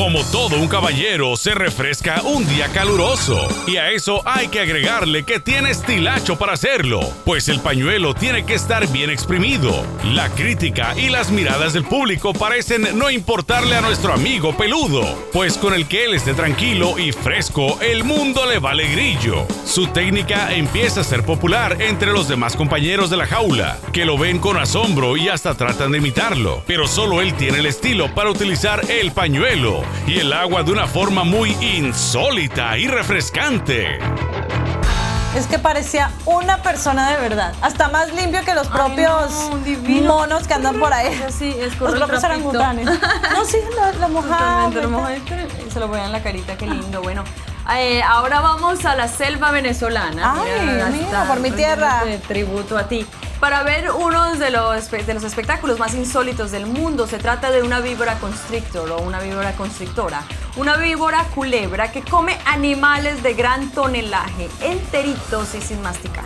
Como 0.00 0.24
todo 0.24 0.56
un 0.56 0.66
caballero, 0.66 1.36
se 1.36 1.54
refresca 1.54 2.22
un 2.22 2.48
día 2.48 2.68
caluroso. 2.68 3.46
Y 3.66 3.76
a 3.76 3.90
eso 3.90 4.22
hay 4.24 4.48
que 4.48 4.60
agregarle 4.60 5.24
que 5.24 5.40
tiene 5.40 5.72
estilacho 5.72 6.38
para 6.38 6.54
hacerlo, 6.54 7.00
pues 7.26 7.50
el 7.50 7.60
pañuelo 7.60 8.14
tiene 8.14 8.46
que 8.46 8.54
estar 8.54 8.90
bien 8.90 9.10
exprimido. 9.10 9.84
La 10.02 10.30
crítica 10.30 10.98
y 10.98 11.10
las 11.10 11.30
miradas 11.30 11.74
del 11.74 11.84
público 11.84 12.32
parecen 12.32 12.98
no 12.98 13.10
importarle 13.10 13.76
a 13.76 13.82
nuestro 13.82 14.14
amigo 14.14 14.56
peludo, 14.56 15.02
pues 15.34 15.58
con 15.58 15.74
el 15.74 15.86
que 15.86 16.06
él 16.06 16.14
esté 16.14 16.32
tranquilo 16.32 16.98
y 16.98 17.12
fresco, 17.12 17.78
el 17.82 18.02
mundo 18.02 18.46
le 18.46 18.58
vale 18.58 18.88
grillo. 18.88 19.46
Su 19.66 19.88
técnica 19.88 20.54
empieza 20.54 21.02
a 21.02 21.04
ser 21.04 21.26
popular 21.26 21.76
entre 21.78 22.10
los 22.10 22.26
demás 22.26 22.56
compañeros 22.56 23.10
de 23.10 23.18
la 23.18 23.26
jaula, 23.26 23.78
que 23.92 24.06
lo 24.06 24.16
ven 24.16 24.38
con 24.38 24.56
asombro 24.56 25.18
y 25.18 25.28
hasta 25.28 25.58
tratan 25.58 25.92
de 25.92 25.98
imitarlo, 25.98 26.62
pero 26.66 26.88
solo 26.88 27.20
él 27.20 27.34
tiene 27.34 27.58
el 27.58 27.66
estilo 27.66 28.14
para 28.14 28.30
utilizar 28.30 28.80
el 28.88 29.12
pañuelo 29.12 29.89
y 30.06 30.18
el 30.18 30.32
agua 30.32 30.62
de 30.62 30.72
una 30.72 30.86
forma 30.86 31.24
muy 31.24 31.50
insólita 31.60 32.76
y 32.78 32.86
refrescante. 32.88 33.98
Es 35.36 35.46
que 35.46 35.60
parecía 35.60 36.10
una 36.26 36.60
persona 36.60 37.10
de 37.10 37.20
verdad. 37.20 37.54
Hasta 37.62 37.88
más 37.88 38.12
limpio 38.12 38.40
que 38.44 38.52
los 38.52 38.66
propios 38.66 39.30
monos 40.02 40.48
que 40.48 40.54
andan 40.54 40.80
por 40.80 40.92
ahí. 40.92 41.08
Sí, 41.30 41.54
es 41.56 41.78
Los 41.78 41.94
propios 41.94 42.24
orangutanes. 42.24 42.86
No, 42.86 43.44
sí, 43.44 43.58
lo, 43.76 44.00
lo 44.00 44.08
mojaba. 44.08 44.70
Totalmente, 44.70 44.82
lo 44.82 44.88
mojaba 44.88 45.16
y 45.16 45.70
se 45.70 45.78
lo 45.78 45.86
ponían 45.86 46.06
en 46.06 46.12
la 46.12 46.22
carita, 46.22 46.56
qué 46.56 46.66
lindo. 46.66 47.00
Bueno, 47.00 47.22
eh, 47.76 48.02
ahora 48.02 48.40
vamos 48.40 48.84
a 48.84 48.96
la 48.96 49.06
selva 49.06 49.52
venezolana. 49.52 50.34
Ay, 50.36 50.92
mira, 50.92 51.24
por 51.28 51.38
mi 51.38 51.52
tierra. 51.52 52.02
Tributo 52.26 52.76
a 52.76 52.88
ti. 52.88 53.06
Para 53.40 53.62
ver 53.62 53.90
uno 53.90 54.36
de 54.36 54.50
los, 54.50 54.90
de 54.90 55.14
los 55.14 55.24
espectáculos 55.24 55.78
más 55.78 55.94
insólitos 55.94 56.50
del 56.50 56.66
mundo, 56.66 57.06
se 57.06 57.16
trata 57.16 57.50
de 57.50 57.62
una 57.62 57.80
víbora 57.80 58.18
constrictor 58.18 58.90
o 58.90 59.00
una 59.00 59.18
víbora 59.18 59.52
constrictora. 59.52 60.22
Una 60.56 60.76
víbora 60.76 61.24
culebra 61.34 61.90
que 61.90 62.02
come 62.02 62.38
animales 62.44 63.22
de 63.22 63.32
gran 63.32 63.70
tonelaje, 63.70 64.50
enteritos 64.60 65.54
y 65.54 65.62
sin 65.62 65.80
masticar. 65.80 66.24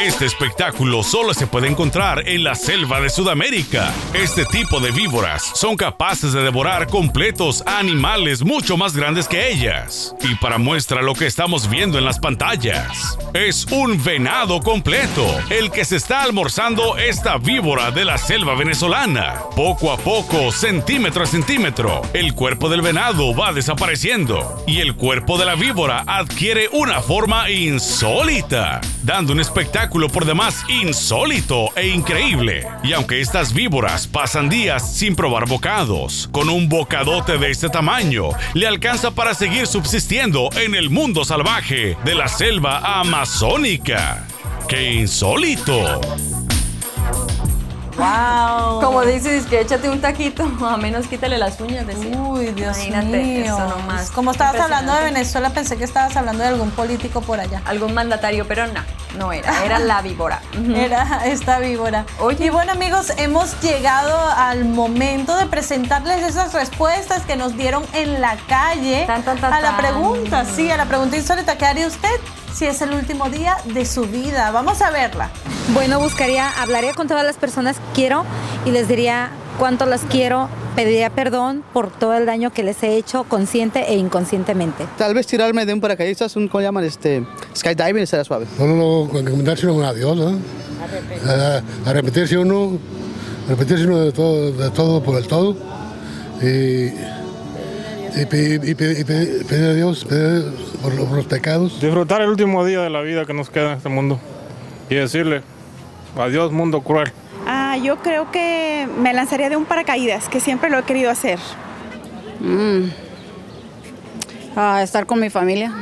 Este 0.00 0.24
espectáculo 0.24 1.02
solo 1.02 1.34
se 1.34 1.46
puede 1.46 1.68
encontrar 1.68 2.26
en 2.26 2.42
la 2.42 2.54
selva 2.54 3.02
de 3.02 3.10
Sudamérica. 3.10 3.92
Este 4.14 4.46
tipo 4.46 4.80
de 4.80 4.92
víboras 4.92 5.52
son 5.54 5.76
capaces 5.76 6.32
de 6.32 6.42
devorar 6.42 6.86
completos 6.86 7.62
animales 7.66 8.42
mucho 8.42 8.78
más 8.78 8.96
grandes 8.96 9.28
que 9.28 9.52
ellas. 9.52 10.14
Y 10.22 10.36
para 10.36 10.56
muestra 10.56 11.02
lo 11.02 11.12
que 11.12 11.26
estamos 11.26 11.68
viendo 11.68 11.98
en 11.98 12.06
las 12.06 12.18
pantallas, 12.18 13.18
es 13.34 13.66
un 13.66 14.02
venado 14.02 14.60
completo, 14.60 15.26
el 15.50 15.70
que 15.70 15.84
se 15.84 15.96
está 15.96 16.22
almorzando 16.22 16.96
esta 16.96 17.36
víbora 17.36 17.90
de 17.90 18.06
la 18.06 18.16
selva 18.16 18.54
venezolana. 18.54 19.34
Poco 19.54 19.92
a 19.92 19.98
poco, 19.98 20.50
centímetro 20.50 21.24
a 21.24 21.26
centímetro, 21.26 22.00
el 22.14 22.32
cuerpo 22.32 22.70
del 22.70 22.80
venado 22.80 23.34
va 23.36 23.52
desapareciendo 23.52 24.64
y 24.66 24.80
el 24.80 24.96
cuerpo 24.96 25.36
de 25.36 25.44
la 25.44 25.56
víbora 25.56 26.04
adquiere 26.06 26.70
una 26.72 27.02
forma 27.02 27.50
insólita, 27.50 28.80
dando 29.02 29.34
un 29.34 29.40
espectáculo 29.40 29.89
por 29.90 30.24
demás 30.24 30.64
insólito 30.68 31.68
e 31.76 31.88
increíble. 31.88 32.66
Y 32.84 32.92
aunque 32.92 33.20
estas 33.20 33.52
víboras 33.52 34.06
pasan 34.06 34.48
días 34.48 34.94
sin 34.94 35.16
probar 35.16 35.48
bocados, 35.48 36.28
con 36.32 36.48
un 36.48 36.68
bocadote 36.68 37.38
de 37.38 37.50
este 37.50 37.68
tamaño 37.68 38.30
le 38.54 38.66
alcanza 38.68 39.10
para 39.10 39.34
seguir 39.34 39.66
subsistiendo 39.66 40.48
en 40.56 40.74
el 40.74 40.90
mundo 40.90 41.24
salvaje 41.24 41.96
de 42.04 42.14
la 42.14 42.28
selva 42.28 43.00
amazónica. 43.00 44.24
¡Qué 44.68 44.92
insólito! 44.92 46.00
Wow. 48.00 48.80
Como 48.80 49.02
dices, 49.02 49.46
que 49.46 49.60
échate 49.60 49.90
un 49.90 50.00
taquito, 50.00 50.50
a 50.66 50.76
menos 50.76 51.06
quítale 51.06 51.38
las 51.38 51.60
uñas. 51.60 51.86
Decía. 51.86 52.16
Uy, 52.20 52.46
Dios 52.52 52.76
Imagínate, 52.78 53.22
mío. 53.22 53.44
eso 53.44 53.68
nomás. 53.68 54.10
Como 54.10 54.30
estabas 54.30 54.60
hablando 54.60 54.94
de. 54.94 55.04
Venezuela, 55.04 55.50
pensé 55.50 55.76
que 55.76 55.84
estabas 55.84 56.16
hablando 56.16 56.42
de 56.42 56.50
algún 56.50 56.70
político 56.70 57.20
por 57.20 57.40
allá. 57.40 57.62
Algún 57.64 57.94
mandatario, 57.94 58.46
pero 58.46 58.66
no, 58.68 58.80
no 59.18 59.32
era, 59.32 59.64
era 59.64 59.78
la 59.78 60.02
víbora. 60.02 60.40
Era 60.74 61.26
esta 61.26 61.58
víbora. 61.58 62.06
Oye. 62.20 62.46
Y 62.46 62.48
bueno, 62.48 62.72
amigos, 62.72 63.12
hemos 63.16 63.60
llegado 63.60 64.18
al 64.36 64.64
momento 64.64 65.36
de 65.36 65.46
presentarles 65.46 66.22
esas 66.22 66.52
respuestas 66.52 67.22
que 67.24 67.36
nos 67.36 67.56
dieron 67.56 67.82
en 67.92 68.20
la 68.20 68.36
calle 68.48 69.04
Tan, 69.06 69.22
tan, 69.22 69.38
tan, 69.38 69.52
a 69.52 69.60
la 69.60 69.76
pregunta, 69.76 70.44
sí, 70.44 70.70
a 70.70 70.76
la 70.76 70.86
pregunta 70.86 71.16
insólita. 71.16 71.58
¿Qué 71.58 71.66
haría 71.66 71.86
usted 71.86 72.08
si 72.54 72.66
es 72.66 72.82
el 72.82 72.92
último 72.92 73.28
día 73.28 73.56
de 73.64 73.84
su 73.86 74.02
vida? 74.02 74.50
Vamos 74.50 74.82
a 74.82 74.90
verla. 74.90 75.30
Bueno, 75.72 76.00
buscaría, 76.00 76.48
hablaría 76.60 76.94
con 76.94 77.08
todas 77.08 77.24
las 77.24 77.36
personas 77.36 77.76
que 77.76 77.84
quiero 77.94 78.24
y 78.66 78.70
les 78.70 78.88
diría 78.88 79.30
cuánto 79.58 79.86
las 79.86 80.02
quiero, 80.02 80.48
pediría 80.74 81.10
perdón 81.10 81.62
por 81.72 81.90
todo 81.90 82.14
el 82.14 82.26
daño 82.26 82.50
que 82.50 82.62
les 82.62 82.82
he 82.82 82.96
hecho 82.96 83.24
consciente 83.24 83.92
e 83.92 83.96
inconscientemente. 83.96 84.86
Tal 84.98 85.14
vez 85.14 85.26
tirarme 85.26 85.66
de 85.66 85.74
un 85.74 85.80
paracaidistas, 85.80 86.34
un, 86.36 86.48
¿cómo 86.48 86.62
llaman? 86.62 86.84
Este, 86.84 87.24
skydiving, 87.56 88.06
será 88.06 88.24
suave. 88.24 88.46
No, 88.58 88.66
no, 88.66 88.76
no, 89.12 89.18
encomendarse 89.18 89.66
uno 89.66 89.86
a 89.86 89.94
Dios, 89.94 90.16
¿no? 90.16 90.38
Arrepentirse 91.86 92.38
uno, 92.38 92.78
arrepentirse 93.46 93.86
uno 93.86 94.00
de 94.00 94.12
todo, 94.12 94.52
de 94.52 94.70
todo 94.70 95.02
por 95.02 95.16
el 95.16 95.26
todo. 95.26 95.56
Y, 96.42 96.90
y, 98.16 98.26
pedir, 98.26 98.60
y 98.68 98.74
pedir- 98.74 98.98
y 99.00 99.04
pedir- 99.04 99.46
pedir 99.46 99.64
a 99.66 99.72
Dios 99.74 100.04
pedir 100.04 100.44
por, 100.82 100.94
lo- 100.94 101.04
por 101.06 101.16
los 101.16 101.26
pecados. 101.26 101.80
Disfrutar 101.80 102.22
el 102.22 102.28
último 102.28 102.64
día 102.64 102.80
de 102.80 102.90
la 102.90 103.00
vida 103.02 103.24
que 103.24 103.32
nos 103.34 103.50
queda 103.50 103.72
en 103.72 103.76
este 103.78 103.88
mundo 103.88 104.18
y 104.88 104.94
decirle 104.96 105.42
adiós 106.16 106.50
mundo 106.52 106.80
cruel. 106.82 107.12
Ah, 107.46 107.76
yo 107.82 107.96
creo 107.98 108.30
que 108.30 108.86
me 108.98 109.12
lanzaría 109.12 109.48
de 109.48 109.56
un 109.56 109.64
paracaídas, 109.64 110.28
que 110.28 110.40
siempre 110.40 110.68
lo 110.70 110.78
he 110.78 110.82
querido 110.82 111.10
hacer. 111.10 111.38
a 114.56 114.82
estar 114.82 115.06
con 115.06 115.20
mi 115.20 115.30
familia. 115.30 115.72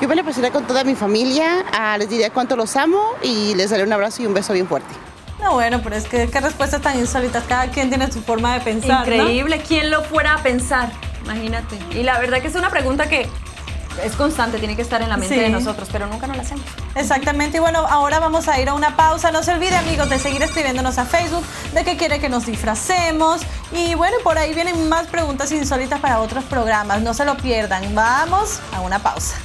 Yo 0.00 0.08
me 0.08 0.14
la 0.14 0.22
pasaré 0.22 0.50
con 0.50 0.64
toda 0.66 0.84
mi 0.84 0.94
familia, 0.94 1.64
ah, 1.72 1.96
les 1.98 2.08
diré 2.08 2.30
cuánto 2.30 2.56
los 2.56 2.76
amo 2.76 2.98
y 3.22 3.54
les 3.54 3.70
daré 3.70 3.82
un 3.82 3.92
abrazo 3.92 4.22
y 4.22 4.26
un 4.26 4.32
beso 4.34 4.52
bien 4.52 4.66
fuerte. 4.66 4.88
No, 5.42 5.54
bueno, 5.54 5.80
pero 5.82 5.96
es 5.96 6.04
que 6.06 6.28
qué 6.28 6.40
respuestas 6.40 6.80
tan 6.82 6.98
insólitas. 6.98 7.44
Cada 7.48 7.66
quien 7.68 7.88
tiene 7.88 8.10
su 8.12 8.20
forma 8.22 8.54
de 8.54 8.60
pensar. 8.60 9.06
¿no? 9.08 9.14
Increíble, 9.14 9.62
¿quién 9.66 9.90
lo 9.90 10.02
fuera 10.04 10.34
a 10.34 10.42
pensar? 10.42 10.90
Imagínate. 11.34 11.78
Y 11.92 12.02
la 12.02 12.18
verdad 12.18 12.40
que 12.40 12.48
es 12.48 12.54
una 12.54 12.70
pregunta 12.70 13.08
que 13.08 13.28
es 14.04 14.12
constante, 14.16 14.58
tiene 14.58 14.76
que 14.76 14.82
estar 14.82 15.02
en 15.02 15.08
la 15.08 15.16
mente 15.16 15.34
Sí. 15.34 15.40
de 15.40 15.48
nosotros, 15.50 15.88
pero 15.92 16.06
nunca 16.06 16.26
nos 16.26 16.36
la 16.36 16.42
hacemos. 16.42 16.64
Exactamente, 16.94 17.58
y 17.58 17.60
bueno, 17.60 17.80
ahora 17.88 18.18
vamos 18.18 18.48
a 18.48 18.58
ir 18.60 18.68
a 18.68 18.74
una 18.74 18.96
pausa. 18.96 19.30
No 19.30 19.42
se 19.42 19.52
olvide, 19.52 19.76
amigos, 19.76 20.08
de 20.08 20.18
seguir 20.18 20.42
escribiéndonos 20.42 20.96
a 20.98 21.04
Facebook, 21.04 21.44
de 21.74 21.84
que 21.84 21.96
quiere 21.96 22.18
que 22.20 22.28
nos 22.28 22.46
disfracemos. 22.46 23.42
Y 23.72 23.94
bueno, 23.94 24.16
por 24.24 24.38
ahí 24.38 24.54
vienen 24.54 24.88
más 24.88 25.06
preguntas 25.08 25.52
insólitas 25.52 26.00
para 26.00 26.20
otros 26.20 26.44
programas. 26.44 27.02
No 27.02 27.14
se 27.14 27.24
lo 27.24 27.36
pierdan. 27.36 27.94
Vamos 27.94 28.60
a 28.74 28.80
una 28.80 28.98
pausa. 29.00 29.36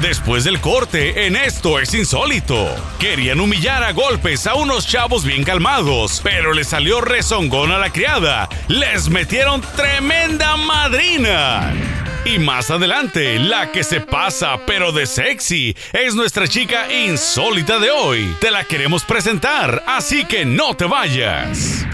Después 0.00 0.44
del 0.44 0.60
corte, 0.60 1.26
en 1.26 1.36
esto 1.36 1.78
es 1.78 1.94
insólito. 1.94 2.66
Querían 3.00 3.40
humillar 3.40 3.82
a 3.82 3.92
golpes 3.92 4.46
a 4.46 4.54
unos 4.54 4.86
chavos 4.86 5.24
bien 5.24 5.42
calmados, 5.42 6.20
pero 6.22 6.52
les 6.52 6.68
salió 6.68 7.00
rezongón 7.00 7.72
a 7.72 7.78
la 7.78 7.90
criada. 7.90 8.46
Les 8.68 9.08
metieron 9.08 9.62
tremenda 9.74 10.56
madrina. 10.58 11.72
Y 12.26 12.38
más 12.38 12.70
adelante, 12.70 13.38
la 13.38 13.72
que 13.72 13.84
se 13.84 14.00
pasa, 14.00 14.58
pero 14.66 14.92
de 14.92 15.06
sexy, 15.06 15.74
es 15.94 16.14
nuestra 16.14 16.46
chica 16.46 16.92
insólita 16.92 17.78
de 17.78 17.90
hoy. 17.90 18.36
Te 18.40 18.50
la 18.50 18.64
queremos 18.64 19.02
presentar, 19.04 19.82
así 19.86 20.26
que 20.26 20.44
no 20.44 20.76
te 20.76 20.84
vayas. 20.84 21.86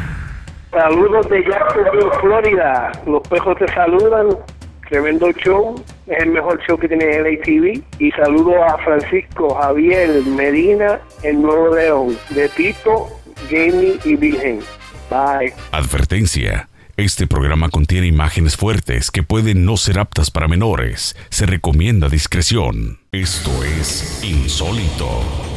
Saludos 0.72 1.28
de 1.28 1.44
Jacksonville, 1.44 2.10
Florida. 2.20 2.90
Los 3.06 3.22
pejos 3.28 3.56
te 3.58 3.68
saludan. 3.72 4.28
Tremendo 4.92 5.32
show. 5.32 5.82
Es 6.06 6.22
el 6.22 6.32
mejor 6.32 6.60
show 6.66 6.78
que 6.78 6.86
tiene 6.86 7.06
el 7.16 7.24
ATV. 7.24 7.82
Y 7.98 8.10
saludo 8.10 8.62
a 8.62 8.76
Francisco 8.76 9.54
Javier 9.54 10.22
Medina 10.26 11.00
en 11.22 11.40
Nuevo 11.40 11.74
León. 11.74 12.18
De 12.28 12.46
Tito, 12.50 13.08
Jamie 13.48 13.98
y 14.04 14.16
Virgen. 14.16 14.60
Bye. 15.08 15.54
Advertencia. 15.70 16.68
Este 16.98 17.26
programa 17.26 17.70
contiene 17.70 18.06
imágenes 18.06 18.54
fuertes 18.54 19.10
que 19.10 19.22
pueden 19.22 19.64
no 19.64 19.78
ser 19.78 19.98
aptas 19.98 20.30
para 20.30 20.46
menores. 20.46 21.16
Se 21.30 21.46
recomienda 21.46 22.10
discreción. 22.10 22.98
Esto 23.12 23.50
es 23.64 24.22
insólito. 24.22 25.51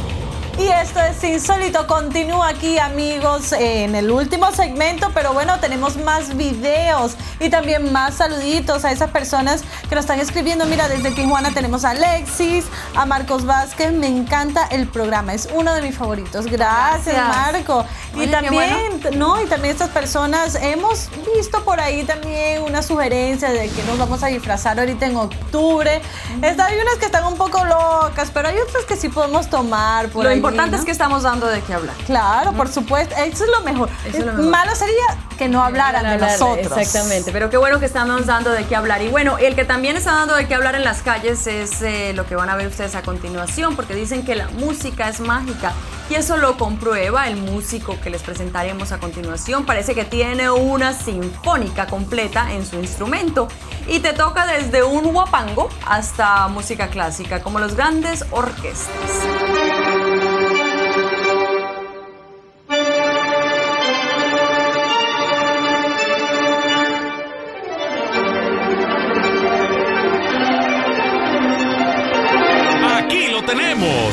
Y 0.58 0.68
esto 0.68 1.00
es 1.00 1.22
Insólito, 1.22 1.86
continúa 1.86 2.48
aquí 2.48 2.78
amigos 2.78 3.52
en 3.52 3.94
el 3.94 4.10
último 4.10 4.50
segmento, 4.52 5.10
pero 5.12 5.34
bueno, 5.34 5.60
tenemos 5.60 5.98
más 5.98 6.34
videos 6.34 7.14
y 7.40 7.50
también 7.50 7.92
más 7.92 8.14
saluditos 8.14 8.82
a 8.86 8.90
esas 8.90 9.10
personas 9.10 9.62
que 9.86 9.94
nos 9.94 10.04
están 10.04 10.18
escribiendo. 10.18 10.64
Mira, 10.64 10.88
desde 10.88 11.10
Tijuana 11.10 11.50
tenemos 11.52 11.84
a 11.84 11.90
Alexis, 11.90 12.64
a 12.96 13.04
Marcos 13.04 13.44
Vázquez, 13.44 13.92
me 13.92 14.06
encanta 14.06 14.66
el 14.70 14.88
programa, 14.88 15.34
es 15.34 15.46
uno 15.54 15.74
de 15.74 15.82
mis 15.82 15.94
favoritos. 15.94 16.46
Gracias, 16.46 17.14
Gracias. 17.14 17.28
Marco. 17.52 17.84
Oye, 18.14 18.24
y 18.24 18.28
también, 18.28 19.00
bueno. 19.02 19.10
no, 19.34 19.42
y 19.42 19.46
también 19.48 19.72
estas 19.74 19.90
personas 19.90 20.54
hemos 20.54 21.10
visto 21.36 21.62
por 21.64 21.80
ahí 21.80 22.02
también 22.04 22.62
una 22.62 22.80
sugerencia 22.82 23.50
de 23.50 23.68
que 23.68 23.82
nos 23.82 23.98
vamos 23.98 24.22
a 24.22 24.28
disfrazar 24.28 24.80
ahorita 24.80 25.04
en 25.04 25.16
octubre. 25.18 26.00
Está- 26.40 26.64
hay 26.64 26.78
unas 26.78 26.94
que 26.96 27.04
están 27.04 27.26
un 27.26 27.36
poco 27.36 27.62
locas, 27.66 28.30
pero 28.32 28.48
hay 28.48 28.56
otras 28.58 28.84
que 28.86 28.96
sí 28.96 29.10
podemos 29.10 29.50
tomar 29.50 30.08
por 30.08 30.24
Lo 30.24 30.30
ahí, 30.30 30.40
importante 30.50 30.76
¿no? 30.76 30.78
es 30.78 30.84
que 30.84 30.92
estamos 30.92 31.22
dando 31.22 31.46
de 31.46 31.60
qué 31.62 31.74
hablar. 31.74 31.96
Claro, 32.06 32.52
por 32.52 32.68
supuesto. 32.68 33.14
Eso 33.16 33.44
es 33.44 33.50
lo 33.50 33.60
mejor. 33.62 33.88
Eso 34.06 34.18
es 34.18 34.26
lo 34.26 34.32
mejor. 34.32 34.50
Malo 34.50 34.74
sería 34.74 35.18
que 35.36 35.48
no 35.48 35.62
hablaran 35.62 36.02
de 36.02 36.14
Hablar, 36.14 36.32
nosotros. 36.32 36.78
Exactamente, 36.78 37.30
pero 37.32 37.50
qué 37.50 37.56
bueno 37.56 37.78
que 37.78 37.86
estamos 37.86 38.26
dando 38.26 38.50
de 38.50 38.64
qué 38.64 38.76
hablar. 38.76 39.02
Y 39.02 39.08
bueno, 39.08 39.38
el 39.38 39.54
que 39.54 39.64
también 39.64 39.96
está 39.96 40.12
dando 40.12 40.34
de 40.34 40.46
qué 40.46 40.54
hablar 40.54 40.74
en 40.74 40.84
las 40.84 41.02
calles 41.02 41.46
es 41.46 41.82
eh, 41.82 42.12
lo 42.14 42.26
que 42.26 42.36
van 42.36 42.48
a 42.48 42.56
ver 42.56 42.66
ustedes 42.66 42.94
a 42.94 43.02
continuación, 43.02 43.76
porque 43.76 43.94
dicen 43.94 44.24
que 44.24 44.34
la 44.34 44.48
música 44.48 45.08
es 45.08 45.20
mágica. 45.20 45.72
Y 46.08 46.14
eso 46.14 46.36
lo 46.36 46.56
comprueba 46.56 47.26
el 47.26 47.36
músico 47.36 47.98
que 48.00 48.10
les 48.10 48.22
presentaremos 48.22 48.92
a 48.92 48.98
continuación. 48.98 49.66
Parece 49.66 49.94
que 49.94 50.04
tiene 50.04 50.50
una 50.50 50.92
sinfónica 50.92 51.86
completa 51.86 52.52
en 52.52 52.64
su 52.64 52.76
instrumento. 52.76 53.48
Y 53.88 54.00
te 54.00 54.12
toca 54.12 54.46
desde 54.46 54.82
un 54.82 55.12
guapango 55.12 55.68
hasta 55.86 56.48
música 56.48 56.88
clásica, 56.88 57.42
como 57.42 57.58
los 57.58 57.74
grandes 57.74 58.24
orquestas. 58.30 59.45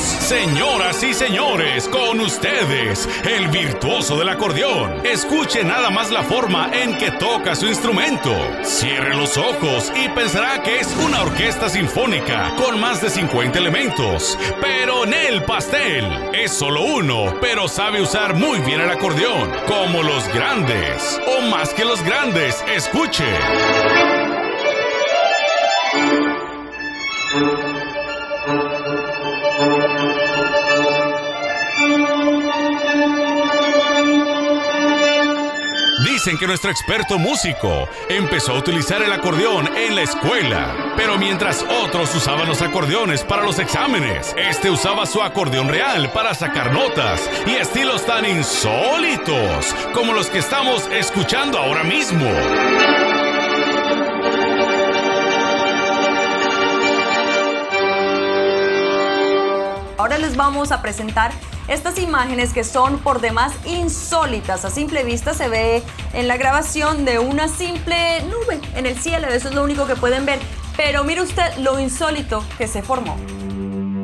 Señoras 0.01 1.03
y 1.03 1.13
señores, 1.13 1.87
con 1.87 2.19
ustedes, 2.19 3.07
el 3.25 3.47
virtuoso 3.49 4.17
del 4.17 4.29
acordeón. 4.29 5.05
Escuche 5.05 5.63
nada 5.63 5.89
más 5.89 6.11
la 6.11 6.23
forma 6.23 6.69
en 6.73 6.97
que 6.97 7.11
toca 7.11 7.55
su 7.55 7.67
instrumento. 7.67 8.31
Cierre 8.63 9.15
los 9.15 9.37
ojos 9.37 9.91
y 9.95 10.09
pensará 10.09 10.61
que 10.63 10.79
es 10.79 10.87
una 11.05 11.21
orquesta 11.21 11.69
sinfónica 11.69 12.53
con 12.57 12.79
más 12.79 13.01
de 13.01 13.09
50 13.09 13.59
elementos. 13.59 14.37
Pero 14.61 15.05
en 15.05 15.13
el 15.13 15.43
pastel 15.43 16.05
es 16.33 16.51
solo 16.51 16.81
uno, 16.81 17.35
pero 17.41 17.67
sabe 17.67 18.01
usar 18.01 18.35
muy 18.35 18.59
bien 18.59 18.81
el 18.81 18.89
acordeón, 18.89 19.51
como 19.67 20.03
los 20.03 20.27
grandes, 20.33 21.19
o 21.27 21.41
más 21.41 21.73
que 21.73 21.85
los 21.85 22.01
grandes. 22.03 22.63
Escuche. 22.67 23.25
Dicen 36.23 36.37
que 36.37 36.47
nuestro 36.47 36.71
experto 36.71 37.19
músico 37.19 37.89
empezó 38.07 38.53
a 38.53 38.59
utilizar 38.59 39.01
el 39.01 39.11
acordeón 39.11 39.67
en 39.75 39.93
la 39.93 40.03
escuela, 40.03 40.93
pero 40.95 41.17
mientras 41.17 41.65
otros 41.83 42.15
usaban 42.15 42.47
los 42.47 42.61
acordeones 42.61 43.25
para 43.25 43.43
los 43.43 43.59
exámenes, 43.59 44.33
este 44.37 44.69
usaba 44.69 45.05
su 45.05 45.21
acordeón 45.21 45.67
real 45.67 46.13
para 46.13 46.33
sacar 46.33 46.71
notas 46.71 47.29
y 47.45 47.55
estilos 47.55 48.05
tan 48.05 48.25
insólitos 48.25 49.75
como 49.93 50.13
los 50.13 50.29
que 50.29 50.37
estamos 50.37 50.87
escuchando 50.93 51.57
ahora 51.57 51.83
mismo. 51.83 52.29
Ahora 59.97 60.17
les 60.17 60.35
vamos 60.35 60.71
a 60.71 60.81
presentar 60.81 61.31
estas 61.67 61.97
imágenes 61.99 62.51
que 62.51 62.63
son 62.63 62.99
por 62.99 63.21
demás 63.21 63.53
insólitas. 63.65 64.65
A 64.65 64.69
simple 64.69 65.03
vista 65.03 65.33
se 65.33 65.47
ve 65.47 65.83
en 66.13 66.27
la 66.27 66.37
grabación 66.37 67.05
de 67.05 67.19
una 67.19 67.47
simple 67.47 68.21
nube 68.23 68.59
en 68.75 68.85
el 68.85 68.97
cielo. 68.97 69.27
Eso 69.27 69.49
es 69.49 69.55
lo 69.55 69.63
único 69.63 69.85
que 69.85 69.95
pueden 69.95 70.25
ver. 70.25 70.39
Pero 70.75 71.03
mire 71.03 71.21
usted 71.21 71.55
lo 71.57 71.79
insólito 71.79 72.43
que 72.57 72.67
se 72.67 72.81
formó. 72.81 73.15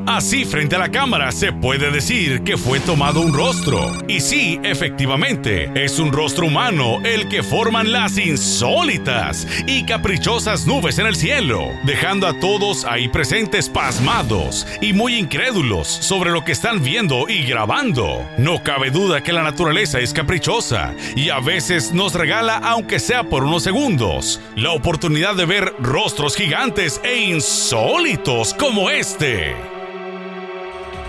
Así 0.10 0.44
frente 0.44 0.76
a 0.76 0.80
la 0.80 0.90
cámara 0.90 1.32
se 1.32 1.54
puede 1.54 1.92
decir 1.92 2.42
que 2.42 2.58
fue 2.58 2.80
tomado 2.80 3.22
un 3.22 3.32
rostro. 3.32 3.92
Y 4.08 4.22
sí, 4.22 4.60
efectivamente, 4.64 5.72
es 5.76 6.00
un 6.00 6.12
rostro 6.12 6.48
humano 6.48 6.98
el 7.04 7.30
que 7.30 7.44
forman 7.44 7.92
las 7.92 8.18
insólitas 8.18 9.46
y 9.68 9.86
caprichosas 9.86 10.66
nubes 10.66 10.98
en 10.98 11.06
el 11.06 11.16
cielo, 11.16 11.62
dejando 11.86 12.26
a 12.26 12.34
todos 12.40 12.86
ahí 12.86 13.08
presentes 13.08 13.70
pasmados 13.70 14.66
y 14.82 14.94
muy 14.94 15.14
incrédulos 15.14 15.88
sobre 15.88 16.32
lo 16.32 16.44
que 16.44 16.54
están 16.54 16.84
viendo 16.84 17.30
y 17.30 17.44
grabando. 17.44 18.28
No 18.40 18.64
cabe 18.64 18.90
duda 18.90 19.22
que 19.22 19.32
la 19.32 19.44
naturaleza 19.44 20.00
es 20.00 20.12
caprichosa 20.12 20.96
y 21.16 21.30
a 21.30 21.40
veces 21.40 21.94
nos 21.94 22.16
regala, 22.16 22.58
aunque 22.58 23.00
sea 23.00 23.26
por 23.26 23.44
unos 23.44 23.62
segundos, 23.62 24.42
la 24.56 24.72
oportunidad 24.72 25.36
de 25.36 25.46
ver 25.46 25.76
rostros 25.78 26.36
gigantes 26.36 27.00
e 27.04 27.16
insólitos 27.16 28.56
como 28.56 28.90
este. 28.90 29.79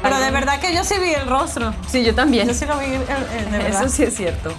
Pero 0.03 0.19
de 0.19 0.31
verdad 0.31 0.61
que 0.61 0.75
yo 0.75 0.83
sí 0.85 0.95
vi 0.99 1.13
el 1.13 1.27
rostro. 1.27 1.75
Sí, 1.89 2.05
yo 2.05 2.15
también. 2.15 2.49
Yo 2.49 2.55
sí 2.55 2.65
lo 2.65 2.79
vi, 2.79 2.87
eh, 2.87 3.01
eh, 3.09 3.49
de 3.51 3.59
verdad. 3.59 3.85
Eso 3.85 3.89
sí 3.89 4.03
es 4.03 4.17
cierto. 4.17 4.53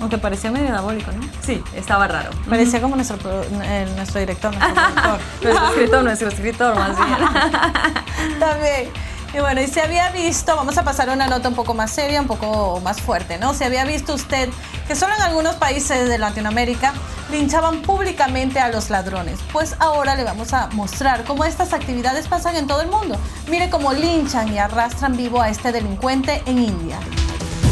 Aunque 0.00 0.18
parecía 0.18 0.50
medio 0.50 0.66
diabólico, 0.66 1.10
¿no? 1.12 1.22
Sí, 1.42 1.62
estaba 1.74 2.08
raro. 2.08 2.30
Parecía 2.48 2.80
como 2.80 2.96
nuestro, 2.96 3.18
eh, 3.62 3.86
nuestro 3.96 4.20
director, 4.20 4.54
nuestro 4.56 4.74
productor. 4.84 5.20
Nuestro 5.42 5.68
escritor, 5.68 6.04
nuestro 6.04 6.28
escritor 6.28 6.74
más 6.76 6.96
bien. 6.96 8.38
También. 8.40 8.90
Y 9.36 9.38
bueno, 9.38 9.60
y 9.60 9.66
se 9.66 9.82
había 9.82 10.08
visto, 10.12 10.56
vamos 10.56 10.78
a 10.78 10.82
pasar 10.82 11.10
una 11.10 11.26
nota 11.26 11.50
un 11.50 11.54
poco 11.54 11.74
más 11.74 11.90
seria, 11.90 12.22
un 12.22 12.26
poco 12.26 12.80
más 12.80 13.02
fuerte, 13.02 13.36
¿no? 13.36 13.52
Se 13.52 13.66
había 13.66 13.84
visto 13.84 14.14
usted 14.14 14.48
que 14.88 14.96
solo 14.96 15.14
en 15.14 15.20
algunos 15.20 15.56
países 15.56 16.08
de 16.08 16.16
Latinoamérica 16.16 16.94
linchaban 17.30 17.82
públicamente 17.82 18.60
a 18.60 18.70
los 18.70 18.88
ladrones. 18.88 19.38
Pues 19.52 19.76
ahora 19.78 20.16
le 20.16 20.24
vamos 20.24 20.54
a 20.54 20.68
mostrar 20.68 21.24
cómo 21.24 21.44
estas 21.44 21.74
actividades 21.74 22.28
pasan 22.28 22.56
en 22.56 22.66
todo 22.66 22.80
el 22.80 22.88
mundo. 22.88 23.18
Mire 23.50 23.68
cómo 23.68 23.92
linchan 23.92 24.50
y 24.54 24.58
arrastran 24.58 25.18
vivo 25.18 25.42
a 25.42 25.50
este 25.50 25.70
delincuente 25.70 26.42
en 26.46 26.56
India. 26.56 26.98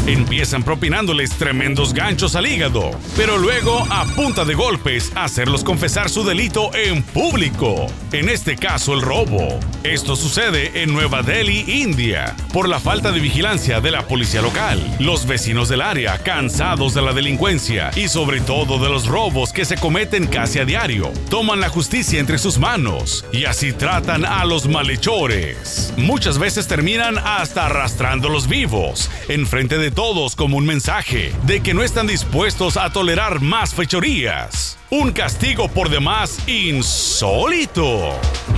Empiezan 0.07 0.61
propinándoles 0.61 1.31
tremendos 1.31 1.91
ganchos 1.91 2.35
al 2.35 2.45
hígado, 2.45 2.91
pero 3.17 3.39
luego, 3.39 3.87
a 3.89 4.05
punta 4.05 4.45
de 4.45 4.53
golpes, 4.53 5.11
hacerlos 5.15 5.63
confesar 5.63 6.11
su 6.11 6.23
delito 6.23 6.69
en 6.75 7.01
público. 7.01 7.87
En 8.11 8.29
este 8.29 8.55
caso, 8.55 8.93
el 8.93 9.01
robo. 9.01 9.59
Esto 9.83 10.15
sucede 10.15 10.83
en 10.83 10.93
Nueva 10.93 11.23
Delhi, 11.23 11.81
India, 11.81 12.35
por 12.53 12.69
la 12.69 12.79
falta 12.79 13.11
de 13.11 13.19
vigilancia 13.19 13.81
de 13.81 13.89
la 13.89 14.07
policía 14.07 14.43
local. 14.43 14.79
Los 14.99 15.25
vecinos 15.25 15.69
del 15.69 15.81
área, 15.81 16.19
cansados 16.19 16.93
de 16.93 17.01
la 17.01 17.11
delincuencia 17.11 17.89
y 17.95 18.07
sobre 18.07 18.41
todo 18.41 18.77
de 18.77 18.89
los 18.89 19.07
robos 19.07 19.51
que 19.53 19.65
se 19.65 19.75
cometen 19.75 20.27
casi 20.27 20.59
a 20.59 20.65
diario, 20.65 21.11
toman 21.31 21.59
la 21.59 21.69
justicia 21.69 22.19
entre 22.19 22.37
sus 22.37 22.59
manos 22.59 23.25
y 23.31 23.45
así 23.45 23.73
tratan 23.73 24.23
a 24.23 24.45
los 24.45 24.67
malhechores. 24.67 25.93
Muchas 25.97 26.37
veces 26.37 26.67
terminan 26.67 27.17
hasta 27.17 27.65
arrastrándolos 27.65 28.47
vivos, 28.47 29.09
enfrente 29.29 29.79
de 29.79 29.94
todos 29.95 30.35
como 30.35 30.57
un 30.57 30.65
mensaje 30.65 31.33
de 31.43 31.63
que 31.63 31.73
no 31.73 31.81
están 31.81 32.05
dispuestos 32.05 32.75
a 32.75 32.91
tolerar 32.91 33.39
más 33.39 33.73
fechorías. 33.73 34.77
Un 34.91 35.13
castigo 35.13 35.67
por 35.67 35.89
demás 35.89 36.47
insólito. 36.47 38.11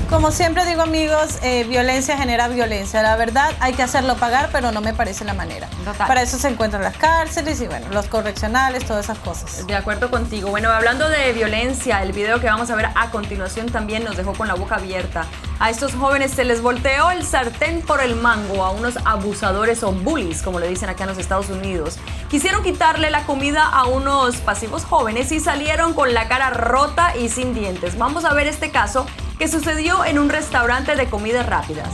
Como 0.09 0.31
siempre 0.31 0.65
digo 0.65 0.81
amigos, 0.81 1.37
eh, 1.41 1.63
violencia 1.63 2.17
genera 2.17 2.49
violencia. 2.49 3.01
La 3.01 3.15
verdad 3.15 3.53
hay 3.61 3.73
que 3.73 3.83
hacerlo 3.83 4.15
pagar, 4.15 4.49
pero 4.51 4.73
no 4.73 4.81
me 4.81 4.93
parece 4.93 5.23
la 5.23 5.33
manera. 5.33 5.69
Para 5.97 6.21
eso 6.21 6.37
se 6.37 6.49
encuentran 6.49 6.81
las 6.81 6.97
cárceles 6.97 7.61
y 7.61 7.67
bueno, 7.67 7.87
los 7.91 8.07
correccionales, 8.07 8.85
todas 8.85 9.05
esas 9.05 9.19
cosas. 9.19 9.65
De 9.67 9.75
acuerdo 9.75 10.11
contigo. 10.11 10.49
Bueno, 10.49 10.69
hablando 10.69 11.07
de 11.07 11.31
violencia, 11.31 12.03
el 12.03 12.11
video 12.11 12.41
que 12.41 12.47
vamos 12.47 12.69
a 12.71 12.75
ver 12.75 12.89
a 12.93 13.09
continuación 13.09 13.67
también 13.67 14.03
nos 14.03 14.17
dejó 14.17 14.33
con 14.33 14.49
la 14.49 14.55
boca 14.55 14.75
abierta. 14.75 15.25
A 15.59 15.69
estos 15.69 15.93
jóvenes 15.93 16.31
se 16.31 16.43
les 16.43 16.61
volteó 16.61 17.09
el 17.09 17.25
sartén 17.25 17.81
por 17.81 18.01
el 18.01 18.15
mango 18.15 18.63
a 18.63 18.71
unos 18.71 18.97
abusadores 19.05 19.81
o 19.81 19.91
bullies, 19.91 20.41
como 20.41 20.59
le 20.59 20.67
dicen 20.67 20.89
acá 20.89 21.03
en 21.03 21.09
los 21.09 21.17
Estados 21.17 21.49
Unidos. 21.49 21.97
Quisieron 22.29 22.63
quitarle 22.63 23.09
la 23.09 23.23
comida 23.25 23.63
a 23.63 23.85
unos 23.85 24.37
pasivos 24.37 24.83
jóvenes 24.83 25.31
y 25.31 25.39
salieron 25.39 25.93
con 25.93 26.13
la 26.13 26.16
cara 26.25 26.49
rota 26.49 27.15
y 27.15 27.29
sin 27.29 27.53
dientes. 27.53 27.97
Vamos 27.97 28.25
a 28.25 28.33
ver 28.33 28.47
este 28.47 28.71
caso 28.71 29.05
que 29.37 29.47
sucedió 29.47 30.03
en 30.03 30.19
un 30.19 30.29
restaurante 30.29 30.95
de 30.95 31.09
comidas 31.09 31.45
rápidas. 31.45 31.89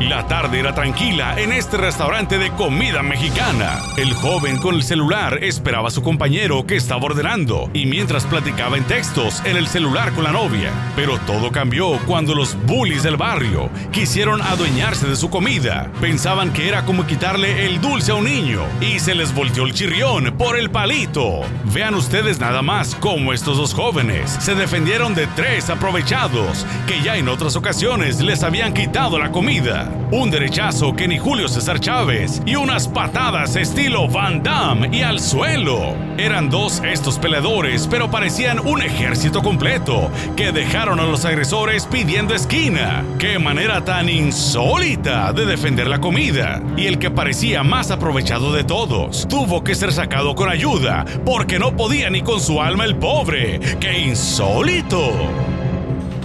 La 0.00 0.26
tarde 0.26 0.58
era 0.58 0.74
tranquila 0.74 1.38
en 1.38 1.52
este 1.52 1.76
restaurante 1.76 2.36
de 2.36 2.50
comida 2.50 3.02
mexicana. 3.02 3.80
El 3.96 4.12
joven 4.12 4.58
con 4.58 4.74
el 4.74 4.82
celular 4.82 5.38
esperaba 5.42 5.88
a 5.88 5.92
su 5.92 6.02
compañero 6.02 6.66
que 6.66 6.74
estaba 6.74 7.04
ordenando 7.04 7.70
y 7.72 7.86
mientras 7.86 8.24
platicaba 8.24 8.76
en 8.76 8.84
textos 8.84 9.40
en 9.44 9.56
el 9.56 9.68
celular 9.68 10.12
con 10.12 10.24
la 10.24 10.32
novia. 10.32 10.72
Pero 10.96 11.18
todo 11.18 11.52
cambió 11.52 11.98
cuando 12.06 12.34
los 12.34 12.56
bullies 12.66 13.04
del 13.04 13.16
barrio 13.16 13.70
quisieron 13.92 14.42
adueñarse 14.42 15.06
de 15.06 15.14
su 15.14 15.30
comida. 15.30 15.90
Pensaban 16.00 16.52
que 16.52 16.68
era 16.68 16.84
como 16.84 17.06
quitarle 17.06 17.64
el 17.64 17.80
dulce 17.80 18.10
a 18.10 18.16
un 18.16 18.24
niño 18.24 18.62
y 18.80 18.98
se 18.98 19.14
les 19.14 19.32
volteó 19.32 19.64
el 19.64 19.74
chirrión 19.74 20.34
por 20.36 20.58
el 20.58 20.70
palito. 20.70 21.40
Vean 21.72 21.94
ustedes 21.94 22.40
nada 22.40 22.62
más 22.62 22.96
cómo 22.96 23.32
estos 23.32 23.56
dos 23.58 23.72
jóvenes 23.72 24.28
se 24.40 24.56
defendieron 24.56 25.14
de 25.14 25.28
tres 25.28 25.70
aprovechados 25.70 26.66
que 26.88 27.00
ya 27.00 27.16
en 27.16 27.28
otras 27.28 27.54
ocasiones 27.54 28.20
les 28.20 28.42
habían 28.42 28.74
quitado 28.74 29.20
la 29.20 29.30
comida 29.30 29.83
un 30.10 30.30
derechazo 30.30 30.94
que 30.94 31.08
ni 31.08 31.18
Julio 31.18 31.48
César 31.48 31.80
Chávez 31.80 32.40
y 32.46 32.56
unas 32.56 32.88
patadas 32.88 33.56
estilo 33.56 34.08
Van 34.08 34.42
Damme 34.42 34.88
y 34.92 35.02
al 35.02 35.20
suelo. 35.20 35.94
Eran 36.18 36.50
dos 36.50 36.80
estos 36.84 37.18
peleadores, 37.18 37.86
pero 37.88 38.10
parecían 38.10 38.60
un 38.60 38.82
ejército 38.82 39.42
completo 39.42 40.10
que 40.36 40.52
dejaron 40.52 41.00
a 41.00 41.04
los 41.04 41.24
agresores 41.24 41.86
pidiendo 41.86 42.34
esquina. 42.34 43.04
Qué 43.18 43.38
manera 43.38 43.84
tan 43.84 44.08
insólita 44.08 45.32
de 45.32 45.46
defender 45.46 45.88
la 45.88 46.00
comida. 46.00 46.62
Y 46.76 46.86
el 46.86 46.98
que 46.98 47.10
parecía 47.10 47.62
más 47.62 47.90
aprovechado 47.90 48.52
de 48.52 48.64
todos 48.64 49.26
tuvo 49.28 49.64
que 49.64 49.74
ser 49.74 49.92
sacado 49.92 50.34
con 50.34 50.48
ayuda 50.48 51.04
porque 51.24 51.58
no 51.58 51.76
podía 51.76 52.10
ni 52.10 52.22
con 52.22 52.40
su 52.40 52.60
alma 52.60 52.84
el 52.84 52.96
pobre. 52.96 53.60
¡Qué 53.80 53.98
insólito! 54.00 55.12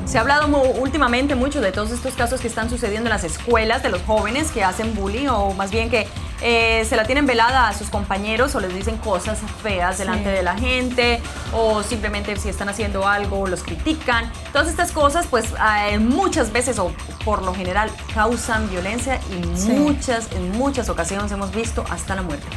Se 0.09 0.17
ha 0.17 0.21
hablado 0.21 0.47
últimamente 0.79 1.35
mucho 1.35 1.61
de 1.61 1.71
todos 1.71 1.91
estos 1.91 2.15
casos 2.15 2.41
que 2.41 2.47
están 2.47 2.67
sucediendo 2.67 3.09
en 3.09 3.11
las 3.11 3.23
escuelas 3.23 3.83
de 3.83 3.89
los 3.89 4.01
jóvenes 4.01 4.49
que 4.49 4.63
hacen 4.63 4.95
bullying 4.95 5.27
o 5.27 5.53
más 5.53 5.69
bien 5.69 5.91
que 5.91 6.07
eh, 6.41 6.83
se 6.89 6.95
la 6.95 7.03
tienen 7.03 7.27
velada 7.27 7.67
a 7.67 7.75
sus 7.75 7.91
compañeros 7.91 8.55
o 8.55 8.59
les 8.59 8.73
dicen 8.73 8.97
cosas 8.97 9.37
feas 9.61 9.99
delante 9.99 10.29
de 10.29 10.41
la 10.41 10.57
gente 10.57 11.21
o 11.53 11.83
simplemente 11.83 12.35
si 12.37 12.49
están 12.49 12.69
haciendo 12.69 13.07
algo 13.07 13.45
los 13.45 13.61
critican. 13.61 14.31
Todas 14.51 14.67
estas 14.67 14.91
cosas 14.91 15.27
pues 15.27 15.45
eh, 15.91 15.99
muchas 15.99 16.51
veces 16.51 16.79
o 16.79 16.91
por 17.23 17.43
lo 17.43 17.53
general 17.53 17.91
causan 18.11 18.67
violencia 18.67 19.21
y 19.29 19.45
muchas, 19.73 20.27
en 20.31 20.57
muchas 20.57 20.89
ocasiones 20.89 21.31
hemos 21.31 21.53
visto 21.53 21.85
hasta 21.87 22.15
la 22.15 22.23
muerte. 22.23 22.47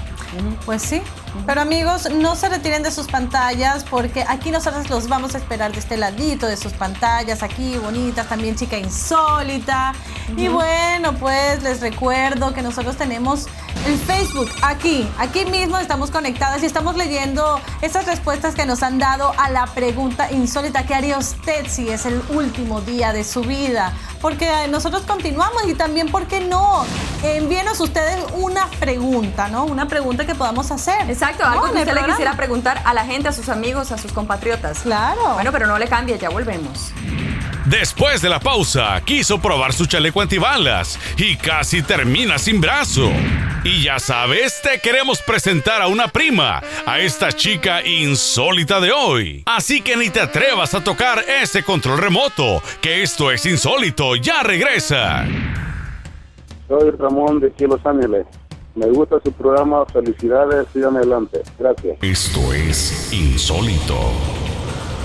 Pues 0.65 0.83
sí, 0.83 1.03
pero 1.47 1.61
amigos, 1.61 2.11
no 2.11 2.37
se 2.37 2.49
retiren 2.49 2.83
de 2.83 2.91
sus 2.91 3.07
pantallas 3.07 3.85
porque 3.85 4.25
aquí 4.27 4.51
nosotros 4.51 4.89
los 4.89 5.09
vamos 5.09 5.35
a 5.35 5.39
esperar 5.39 5.73
de 5.73 5.79
este 5.79 5.97
ladito 5.97 6.47
de 6.47 6.57
sus 6.57 6.73
pantallas, 6.73 7.43
aquí 7.43 7.77
bonitas, 7.79 8.29
también 8.29 8.57
chica 8.57 8.79
insólita. 8.79 9.93
Y 10.37 10.49
bueno, 10.49 11.15
pues 11.15 11.63
les 11.63 11.81
recuerdo 11.81 12.55
que 12.55 12.63
nosotros 12.63 12.97
tenemos 12.97 13.47
el 13.87 13.99
Facebook, 13.99 14.49
aquí, 14.63 15.09
aquí 15.19 15.45
mismo 15.45 15.77
estamos 15.79 16.11
conectadas 16.11 16.63
y 16.63 16.67
estamos 16.67 16.97
leyendo 16.97 17.61
esas 17.81 18.07
respuestas 18.07 18.55
que 18.55 18.65
nos 18.65 18.83
han 18.83 18.99
dado 18.99 19.33
a 19.39 19.51
la 19.51 19.67
pregunta 19.67 20.31
insólita, 20.31 20.87
¿qué 20.87 20.95
haría 20.95 21.19
usted 21.19 21.67
si 21.69 21.89
es 21.89 22.07
el 22.07 22.23
último 22.31 22.81
día 22.81 23.13
de 23.13 23.25
su 23.25 23.43
vida? 23.43 23.93
Porque 24.23 24.49
nosotros 24.71 25.03
continuamos 25.03 25.65
y 25.67 25.75
también, 25.75 26.09
¿por 26.09 26.27
qué 26.27 26.41
no? 26.41 26.87
Envíenos 27.25 27.81
ustedes 27.81 28.25
una 28.35 28.69
pregunta, 28.79 29.49
¿no? 29.49 29.65
Una 29.65 29.87
pregunta 29.89 30.25
que 30.25 30.37
podamos 30.37 30.71
hacer. 30.71 31.11
Exacto, 31.11 31.45
algo 31.45 31.73
que 31.73 31.81
usted 31.81 31.93
le 31.93 32.05
quisiera 32.05 32.35
preguntar 32.37 32.81
a 32.85 32.95
la 32.95 33.05
gente, 33.05 33.29
a 33.29 33.33
sus 33.33 33.49
amigos, 33.49 33.91
a 33.91 33.99
sus 33.99 34.13
compatriotas. 34.13 34.79
Claro. 34.81 35.35
Bueno, 35.35 35.51
pero 35.51 35.67
no 35.67 35.77
le 35.77 35.89
cambie, 35.89 36.17
ya 36.19 36.31
volvemos. 36.31 36.93
Después 37.65 38.23
de 38.23 38.29
la 38.29 38.39
pausa, 38.39 39.01
quiso 39.05 39.41
probar 39.41 39.73
su 39.73 39.87
chaleco 39.87 40.21
antibalas 40.21 40.99
y 41.17 41.37
casi 41.37 41.83
termina 41.83 42.39
sin 42.39 42.61
brazo. 42.61 43.11
Y 43.65 43.85
ya 43.85 44.01
sabes, 44.01 44.61
te 44.61 44.81
queremos 44.81 45.23
presentar 45.23 45.83
a 45.83 45.87
una 45.87 46.09
prima, 46.09 46.61
a 46.85 46.99
esta 46.99 47.31
chica 47.31 47.87
insólita 47.87 48.81
de 48.81 48.91
hoy. 48.91 49.45
Así 49.47 49.81
que 49.83 49.97
ni 49.97 50.11
te 50.11 50.19
atrevas 50.19 50.75
a 50.75 50.83
tocar 50.83 51.25
ese 51.29 51.63
control 51.63 51.99
remoto, 51.99 52.61
que 52.81 53.05
esto 53.05 53.31
es 53.31 53.47
insólito, 53.47 54.17
ya 54.17 54.43
regresa. 54.43 55.25
Soy 56.67 56.91
Ramón 56.91 57.39
de 57.39 57.49
aquí 57.49 57.67
Los 57.67 57.85
Ángeles. 57.87 58.27
Me 58.75 58.87
gusta 58.87 59.21
su 59.23 59.31
programa, 59.31 59.87
felicidades, 59.87 60.67
sigan 60.73 60.97
adelante. 60.97 61.43
Gracias. 61.57 61.99
Esto 62.03 62.53
es 62.53 63.13
insólito. 63.13 64.42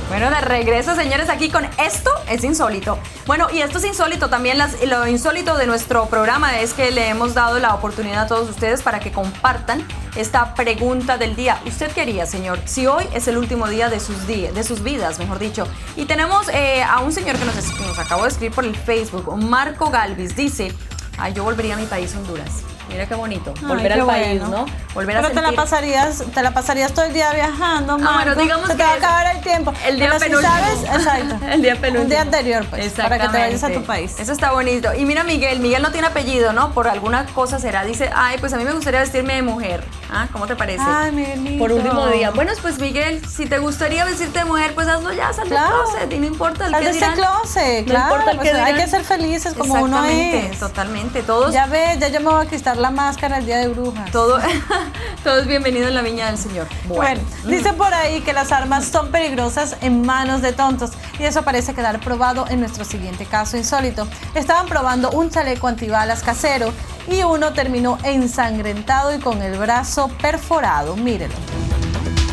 Bueno, 0.10 0.30
de 0.30 0.40
regreso, 0.40 0.96
señores, 0.96 1.30
aquí 1.30 1.50
con 1.50 1.66
esto 1.78 2.10
es 2.30 2.42
insólito. 2.46 2.98
Bueno, 3.26 3.48
y 3.52 3.60
esto 3.60 3.78
es 3.78 3.84
insólito 3.84 4.30
también. 4.30 4.58
lo 4.86 5.06
insólito 5.06 5.58
de 5.58 5.68
nuestro 5.68 6.06
programa 6.06 6.62
es 6.62 6.74
que 6.74 6.92
le 6.92 7.10
hemos 7.10 7.34
dado 7.34 7.60
la 7.60 7.76
oportunidad 7.76 8.24
a 8.24 8.28
todos 8.28 8.50
ustedes 8.50 8.82
para 8.82 9.02
que 9.02 9.12
compartan 9.12 9.86
esta 10.16 10.56
pregunta 10.56 11.18
del 11.18 11.36
día. 11.36 11.62
¿Usted 11.66 11.92
quería, 11.92 12.26
señor, 12.26 12.60
si 12.64 12.88
hoy 12.88 13.04
es 13.14 13.28
el 13.28 13.38
último 13.38 13.68
día 13.68 13.90
de 13.90 14.00
sus, 14.00 14.26
de 14.28 14.64
sus 14.64 14.82
vidas, 14.82 15.20
mejor 15.20 15.40
dicho? 15.40 15.68
Y 15.98 16.06
tenemos 16.06 16.48
eh, 16.50 16.84
a 16.84 17.00
un 17.02 17.12
señor 17.12 17.36
que 17.38 17.44
nos, 17.44 17.56
nos 17.56 18.00
acabó 18.00 18.24
de 18.24 18.30
escribir 18.30 18.56
por 18.56 18.64
el 18.64 18.78
Facebook, 18.78 19.36
Marco 19.36 19.90
Galvis. 19.90 20.38
Dice, 20.38 20.72
ay, 21.18 21.34
yo 21.34 21.44
volvería 21.44 21.74
a 21.74 21.78
mi 21.78 21.86
país, 21.86 22.16
Honduras. 22.16 22.64
Mira 22.90 23.06
qué 23.06 23.16
bonito. 23.16 23.54
Volver 23.62 23.94
al 23.94 24.06
país, 24.06 24.42
¿no? 24.42 24.66
Volver 24.94 25.18
Pero 25.18 25.30
te 25.32 25.42
la 25.42 25.52
pasarías, 25.52 26.24
te 26.34 26.42
la 26.42 26.52
pasarías 26.52 26.94
todo 26.94 27.06
el 27.06 27.14
día 27.14 27.32
viajando, 27.34 27.98
Ah, 28.02 28.22
bueno, 28.24 28.36
digamos 28.36 28.68
Se 28.70 28.76
te 28.76 28.84
va 28.84 28.92
a 28.92 28.96
acabar 28.96 29.36
el 29.36 29.42
tiempo. 29.42 29.74
El 29.86 30.00
día 30.00 30.16
Pero 30.20 30.40
si 30.40 30.46
sabes, 30.46 30.84
exacto. 30.84 31.46
el 31.52 31.62
día 31.62 31.74
penúltimo. 31.76 32.04
Un 32.04 32.10
día 32.10 32.22
anterior, 32.22 32.66
pues, 32.70 32.94
para 32.94 33.20
que 33.20 33.28
te 33.30 33.38
vayas 33.38 33.64
a 33.64 33.70
tu 33.70 33.84
país. 33.84 34.16
Eso 34.20 34.32
está 34.32 34.52
bonito. 34.52 34.94
Y 34.94 35.06
mira 35.06 35.24
Miguel, 35.24 35.60
Miguel 35.60 35.82
no 35.82 35.92
tiene 35.92 36.08
apellido, 36.08 36.54
¿no? 36.54 36.72
Por 36.72 36.88
alguna 36.88 37.26
cosa 37.28 37.60
será. 37.60 37.84
Dice, 37.84 38.10
ay, 38.16 38.38
pues 38.40 38.54
a 38.54 38.58
mí 38.58 38.64
me 38.64 38.72
gustaría 38.74 39.02
vestirme 39.02 39.36
de 39.36 39.42
mujer. 39.42 39.84
¿Ah? 40.12 40.28
¿Cómo 40.32 40.48
te 40.48 40.56
parece? 40.56 40.84
Ay, 40.86 41.12
Miguelito. 41.12 41.60
Por 41.60 41.72
último 41.74 42.08
día. 42.08 42.32
Bueno, 42.32 42.54
pues 42.62 42.80
Miguel, 42.80 43.26
si 43.28 43.46
te 43.46 43.58
gustaría 43.60 44.06
vestirte 44.06 44.40
de 44.40 44.46
mujer, 44.46 44.74
pues 44.74 44.88
hazlo 44.88 45.12
ya, 45.14 45.34
sal 45.34 45.50
del 45.50 45.58
closet. 45.60 46.12
Y 46.14 46.20
no 46.20 46.26
importa 46.28 46.66
el 46.68 46.72
Sal 46.72 46.80
que 46.80 46.86
de 46.86 46.92
ese 46.98 47.00
dirán. 47.00 47.16
closet, 47.16 47.80
No 47.86 47.92
claro. 47.94 48.06
importa 48.06 48.32
el 48.32 48.38
pues 48.38 48.50
que 48.52 48.58
hay 48.58 48.66
dirán. 48.74 48.86
que 48.86 48.88
ser 48.90 49.04
felices 49.04 49.54
como 49.54 49.74
uno 49.76 50.06
es. 50.06 50.58
Totalmente. 50.60 51.22
Todos. 51.24 51.54
Ya 51.54 51.66
ves, 51.66 52.00
ya 52.00 52.08
yo 52.08 52.22
me 52.22 52.30
voy 52.30 52.46
a 52.46 52.50
quitar 52.50 52.77
la 52.78 52.92
máscara 52.92 53.38
el 53.38 53.46
día 53.46 53.58
de 53.58 53.68
brujas. 53.68 54.12
Todo, 54.12 54.40
todo 55.24 55.40
es 55.40 55.48
bienvenido 55.48 55.88
en 55.88 55.94
la 55.94 56.02
viña 56.02 56.28
del 56.28 56.38
Señor. 56.38 56.68
Bueno, 56.88 57.22
dice 57.46 57.74
por 57.74 57.94
ahí 57.94 58.22
que 58.22 58.34
las 58.34 58.52
armas 58.52 58.86
son 58.86 59.12
peligrosas 59.12 59.78
en 59.82 60.06
manos 60.06 60.42
de 60.42 60.54
tontos 60.54 60.92
y 61.20 61.24
eso 61.24 61.44
parece 61.44 61.74
quedar 61.74 62.00
probado 62.00 62.46
en 62.50 62.60
nuestro 62.60 62.86
siguiente 62.86 63.26
caso 63.26 63.58
insólito. 63.58 64.08
Estaban 64.36 64.68
probando 64.68 65.12
un 65.12 65.30
chaleco 65.30 65.68
antibalas 65.68 66.24
casero 66.24 66.72
y 67.08 67.24
uno 67.24 67.54
terminó 67.54 67.98
ensangrentado 68.04 69.16
y 69.16 69.20
con 69.20 69.42
el 69.42 69.58
brazo 69.58 70.10
perforado. 70.22 70.96
Mírenlo. 70.96 71.67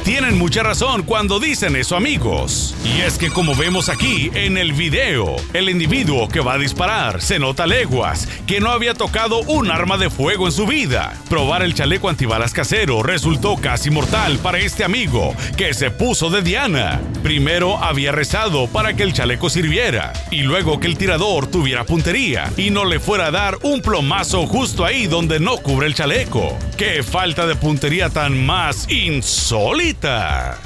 Tienen 0.05 0.37
mucha 0.37 0.63
razón 0.63 1.03
cuando 1.03 1.41
dicen 1.41 1.77
eso 1.77 1.97
amigos. 1.97 2.75
Y 2.85 3.01
es 3.01 3.17
que 3.17 3.31
como 3.31 3.55
vemos 3.57 3.89
aquí 3.89 4.31
en 4.35 4.59
el 4.59 4.75
video, 4.75 5.37
el 5.55 5.71
individuo 5.71 6.29
que 6.29 6.41
va 6.41 6.55
a 6.55 6.59
disparar 6.59 7.23
se 7.23 7.39
nota 7.39 7.67
leguas 7.67 8.29
que 8.47 8.61
no 8.61 8.71
había 8.71 8.93
tocado 8.93 9.41
un 9.41 9.71
arma 9.71 9.97
de 9.97 10.11
fuego 10.11 10.47
en 10.47 10.53
su 10.53 10.67
vida. 10.67 11.15
Probar 11.31 11.63
el 11.63 11.73
chaleco 11.73 12.11
antibalas 12.11 12.53
casero 12.53 13.03
resultó 13.03 13.57
casi 13.57 13.91
mortal 13.91 14.39
para 14.41 14.59
este 14.59 14.85
amigo 14.85 15.35
que 15.57 15.73
se 15.73 15.91
puso 15.91 16.29
de 16.29 16.43
Diana. 16.43 17.01
Primero 17.23 17.79
había 17.79 18.13
rezado 18.13 18.67
para 18.67 18.95
que 18.95 19.05
el 19.05 19.15
chaleco 19.15 19.49
sirviera 19.49 20.13
y 20.31 20.43
luego 20.43 20.81
que 20.81 20.87
el 20.87 20.99
tirador 20.99 21.47
tuviera 21.47 21.85
puntería 21.85 22.53
y 22.59 22.69
no 22.69 22.85
le 22.85 23.01
fuera 23.01 23.29
a 23.29 23.31
dar 23.31 23.57
un 23.63 23.81
plomazo 23.81 24.47
justo 24.47 24.85
ahí 24.85 25.07
donde 25.07 25.41
no 25.41 25.57
cubre 25.57 25.87
el 25.87 25.95
chaleco. 25.95 26.59
¡Qué 26.77 27.03
falta 27.03 27.47
de 27.47 27.57
puntería 27.57 28.11
tan 28.11 28.45
más 28.45 28.87
insólita! 28.91 29.94
Никита. 29.95 30.64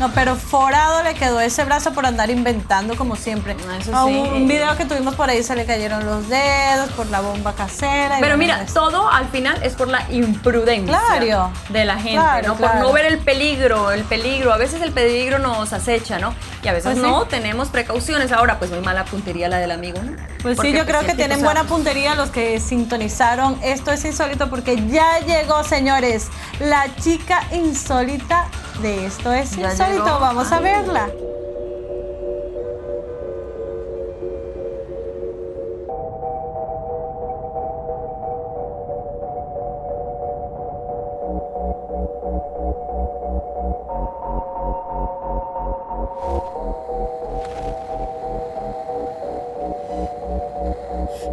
No, 0.00 0.10
pero 0.14 0.34
forado 0.34 1.02
le 1.02 1.12
quedó 1.14 1.40
ese 1.40 1.62
brazo 1.64 1.92
por 1.92 2.06
andar 2.06 2.30
inventando 2.30 2.96
como 2.96 3.16
siempre. 3.16 3.54
eso 3.78 3.94
A 3.94 4.06
sí. 4.06 4.10
un, 4.16 4.28
un 4.32 4.48
video 4.48 4.74
que 4.78 4.86
tuvimos 4.86 5.14
por 5.14 5.28
ahí 5.28 5.42
se 5.42 5.54
le 5.54 5.66
cayeron 5.66 6.06
los 6.06 6.26
dedos 6.28 6.90
por 6.96 7.06
la 7.10 7.20
bomba 7.20 7.52
casera. 7.54 8.16
Pero 8.18 8.38
mira, 8.38 8.64
todo 8.72 9.10
al 9.10 9.28
final 9.28 9.62
es 9.62 9.74
por 9.74 9.88
la 9.88 10.10
imprudencia 10.10 10.98
Claro. 10.98 11.52
de 11.68 11.84
la 11.84 11.96
gente, 11.96 12.12
Claro, 12.12 12.48
¿no? 12.48 12.56
Por 12.56 12.74
no 12.76 12.92
ver 12.94 13.04
el 13.04 13.18
peligro, 13.18 13.90
el 13.92 14.02
peligro. 14.04 14.54
A 14.54 14.56
veces 14.56 14.80
el 14.80 14.90
peligro 14.92 15.38
nos 15.38 15.72
acecha, 15.74 16.18
¿no? 16.18 16.34
Y 16.62 16.68
a 16.68 16.72
veces 16.72 16.92
Pues 16.92 16.96
sí. 16.96 17.02
no, 17.02 17.26
tenemos 17.26 17.68
precauciones. 17.68 18.32
Ahora, 18.32 18.58
pues 18.58 18.70
muy 18.70 18.80
mala 18.80 19.04
puntería 19.04 19.48
la 19.50 19.58
del 19.58 19.70
amigo, 19.70 20.00
¿no? 20.02 20.12
Pues 20.42 20.56
Porque, 20.56 20.70
sí, 20.72 20.76
yo 20.78 20.86
creo 20.86 21.00
el 21.00 21.06
que 21.06 21.14
tienen 21.14 21.42
buena 21.42 21.64
puntería 21.64 22.14
los 22.14 22.30
que 22.30 22.58
sintonizaron. 22.58 23.58
Esto 23.62 23.92
es 23.92 24.02
insólito 24.06 24.48
porque 24.48 24.82
ya 24.88 25.18
llegó, 25.20 25.62
señores, 25.62 26.28
la 26.58 26.86
chica 26.96 27.42
insólita 27.52 28.46
de 28.80 29.04
esto 29.04 29.30
es 29.32 29.50
Ya 29.56 29.70
insólito. 29.70 29.89
Vamos 29.98 30.52
a 30.52 30.60
verla. 30.60 31.08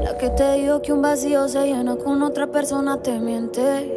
La 0.01 0.17
que 0.17 0.29
te 0.31 0.53
dijo 0.53 0.81
que 0.81 0.91
un 0.93 1.01
vacío 1.01 1.47
se 1.47 1.65
llena 1.65 1.95
con 1.97 2.23
otra 2.23 2.47
persona 2.47 3.01
te 3.01 3.19
miente. 3.19 3.96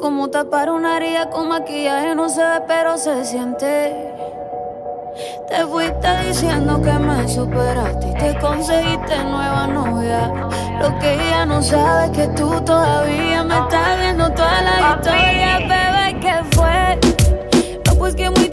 Como 0.00 0.30
tapar 0.30 0.70
una 0.70 0.96
herida 0.96 1.28
con 1.28 1.48
maquillaje, 1.48 2.14
no 2.14 2.30
se 2.30 2.42
ve, 2.42 2.62
pero 2.66 2.96
se 2.96 3.22
siente. 3.26 4.14
Te 5.46 5.66
fuiste 5.66 6.08
diciendo 6.26 6.80
que 6.80 6.92
me 6.92 7.28
superaste 7.28 8.08
y 8.08 8.14
te 8.14 8.38
conseguiste 8.38 9.24
nueva 9.24 9.66
novia. 9.66 10.32
Lo 10.80 10.98
que 10.98 11.14
ella 11.14 11.44
no 11.44 11.62
sabe 11.62 12.06
es 12.06 12.10
que 12.12 12.28
tú 12.28 12.60
todavía 12.62 13.44
me 13.44 13.58
estás 13.58 14.00
viendo 14.00 14.30
toda 14.32 14.62
la 14.62 14.96
historia, 14.96 15.58
bebé, 15.58 16.20
¿qué 16.20 16.56
fue? 16.56 16.98
No, 17.84 17.94
pues 17.96 18.14
que 18.14 18.30
muy 18.30 18.48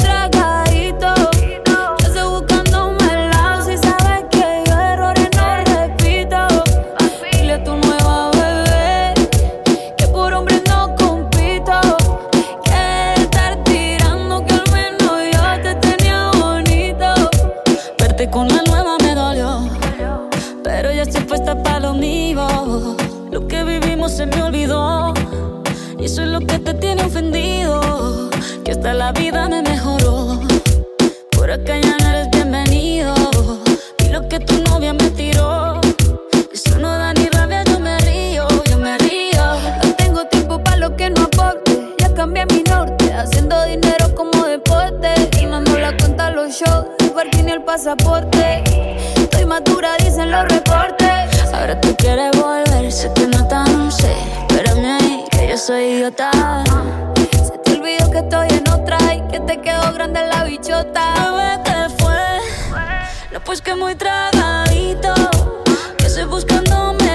pasaporte. 47.77 48.63
Estoy 49.15 49.45
madura, 49.45 49.95
dicen 49.99 50.31
los 50.31 50.47
reportes. 50.47 51.53
Ahora 51.53 51.79
tú 51.79 51.95
quieres 51.95 52.31
volver, 52.35 52.91
sé 52.91 53.11
que 53.13 53.27
no 53.27 53.47
tan 53.47 53.91
sé. 53.91 54.13
Espérame 54.49 54.97
ahí, 54.99 55.25
que 55.29 55.49
yo 55.49 55.57
soy 55.57 55.83
idiota. 55.93 56.31
Se 57.31 57.55
te 57.59 57.73
olvidó 57.73 58.09
que 58.09 58.17
estoy 58.17 58.47
en 58.49 58.67
otra 58.69 58.97
y 59.13 59.21
que 59.31 59.39
te 59.41 59.61
quedó 59.61 59.93
grande 59.93 60.21
la 60.25 60.43
bichota. 60.45 61.03
Bebé, 61.21 61.61
¿qué 61.65 62.03
fue? 62.03 62.79
No, 63.31 63.39
pues 63.41 63.61
que 63.61 63.75
muy 63.75 63.93
tragadito. 63.93 65.13
Que 65.99 66.07
estoy 66.07 66.25
buscándome 66.25 67.06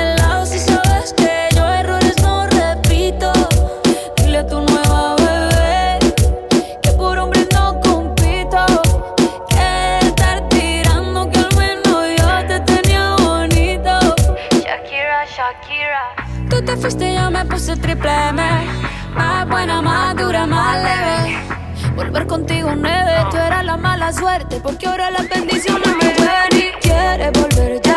me 17.42 17.48
puse 17.48 17.76
triple 17.76 18.10
M. 18.28 18.42
Más 19.14 19.48
buena, 19.48 19.82
más 19.82 20.16
dura, 20.16 20.46
más 20.46 20.76
leve. 20.76 21.38
Volver 21.96 22.26
contigo 22.26 22.72
nueve, 22.76 23.12
tú 23.30 23.36
eras 23.36 23.64
la 23.66 23.76
mala 23.76 24.12
suerte 24.12 24.60
Porque 24.62 24.86
ahora 24.86 25.10
las 25.10 25.28
bendiciones 25.28 25.88
me 25.88 26.06
ven 26.06 26.58
y 26.58 26.72
quieres 26.80 27.32
volver, 27.32 27.80
ya 27.82 27.91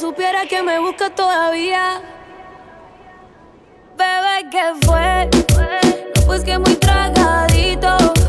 supiera 0.00 0.46
que 0.46 0.62
me 0.62 0.78
busca 0.78 1.10
todavía 1.10 2.00
Bebé, 3.98 4.48
¿qué 4.50 4.86
fue? 4.86 5.28
No, 6.16 6.26
pues 6.26 6.42
que 6.42 6.58
muy 6.58 6.74
tragadito. 6.76 8.19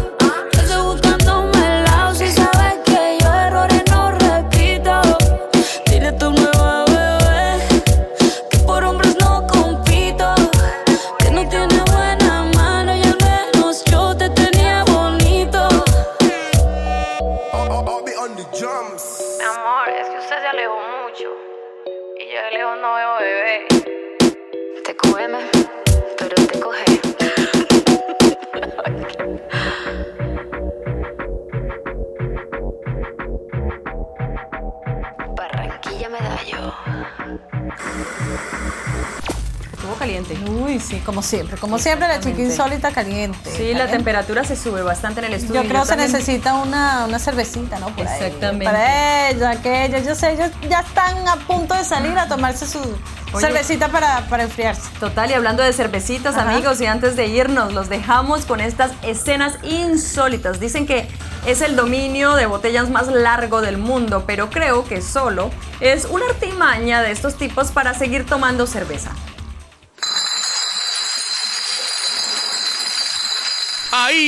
Como 41.22 41.30
siempre. 41.30 41.58
Como 41.58 41.78
siempre, 41.80 42.08
la 42.08 42.20
chica 42.20 42.42
insólita 42.42 42.92
caliente. 42.92 43.52
Sí, 43.56 43.74
la 43.74 43.88
temperatura 43.88 44.44
se 44.44 44.56
sube 44.56 44.82
bastante 44.82 45.20
en 45.20 45.28
el 45.28 45.34
estudio. 45.36 45.62
Yo 45.62 45.70
creo 45.70 45.82
que 45.82 45.88
se 45.88 45.92
también- 45.96 46.12
necesita 46.12 46.56
una, 46.56 47.06
una 47.06 47.20
cervecita, 47.20 47.78
¿no? 47.80 47.88
Por 47.96 48.08
ahí. 48.08 48.24
Exactamente. 48.24 48.66
Para 48.66 49.30
ella, 49.30 49.62
que 49.62 50.04
yo 50.06 50.16
sé, 50.16 50.32
ellos 50.34 50.50
ya 50.68 50.80
están 50.80 51.28
a 51.28 51.36
punto 51.48 51.76
de 51.76 51.84
salir 51.84 52.18
a 52.18 52.28
tomarse 52.28 52.68
su 52.68 52.80
Oye. 52.80 53.46
cervecita 53.46 53.90
para, 53.90 54.28
para 54.30 54.44
enfriarse. 54.44 54.90
Total, 55.00 55.30
y 55.30 55.34
hablando 55.34 55.62
de 55.64 55.72
cervecitas, 55.74 56.36
Ajá. 56.36 56.50
amigos, 56.52 56.82
y 56.82 56.88
antes 56.88 57.16
de 57.16 57.28
irnos, 57.28 57.72
los 57.74 57.88
dejamos 57.88 58.46
con 58.46 58.60
estas 58.60 58.92
escenas 59.04 59.54
insólitas. 59.64 60.60
Dicen 60.60 60.86
que 60.88 61.08
es 61.46 61.62
el 61.62 61.76
dominio 61.76 62.34
de 62.36 62.46
botellas 62.48 62.90
más 62.90 63.08
largo 63.08 63.62
del 63.62 63.78
mundo, 63.78 64.24
pero 64.26 64.50
creo 64.50 64.86
que 64.86 65.02
solo 65.02 65.52
es 65.80 66.06
una 66.06 66.26
artimaña 66.26 67.02
de 67.02 67.12
estos 67.12 67.36
tipos 67.36 67.72
para 67.72 67.94
seguir 67.94 68.26
tomando 68.26 68.66
cerveza. 68.68 69.12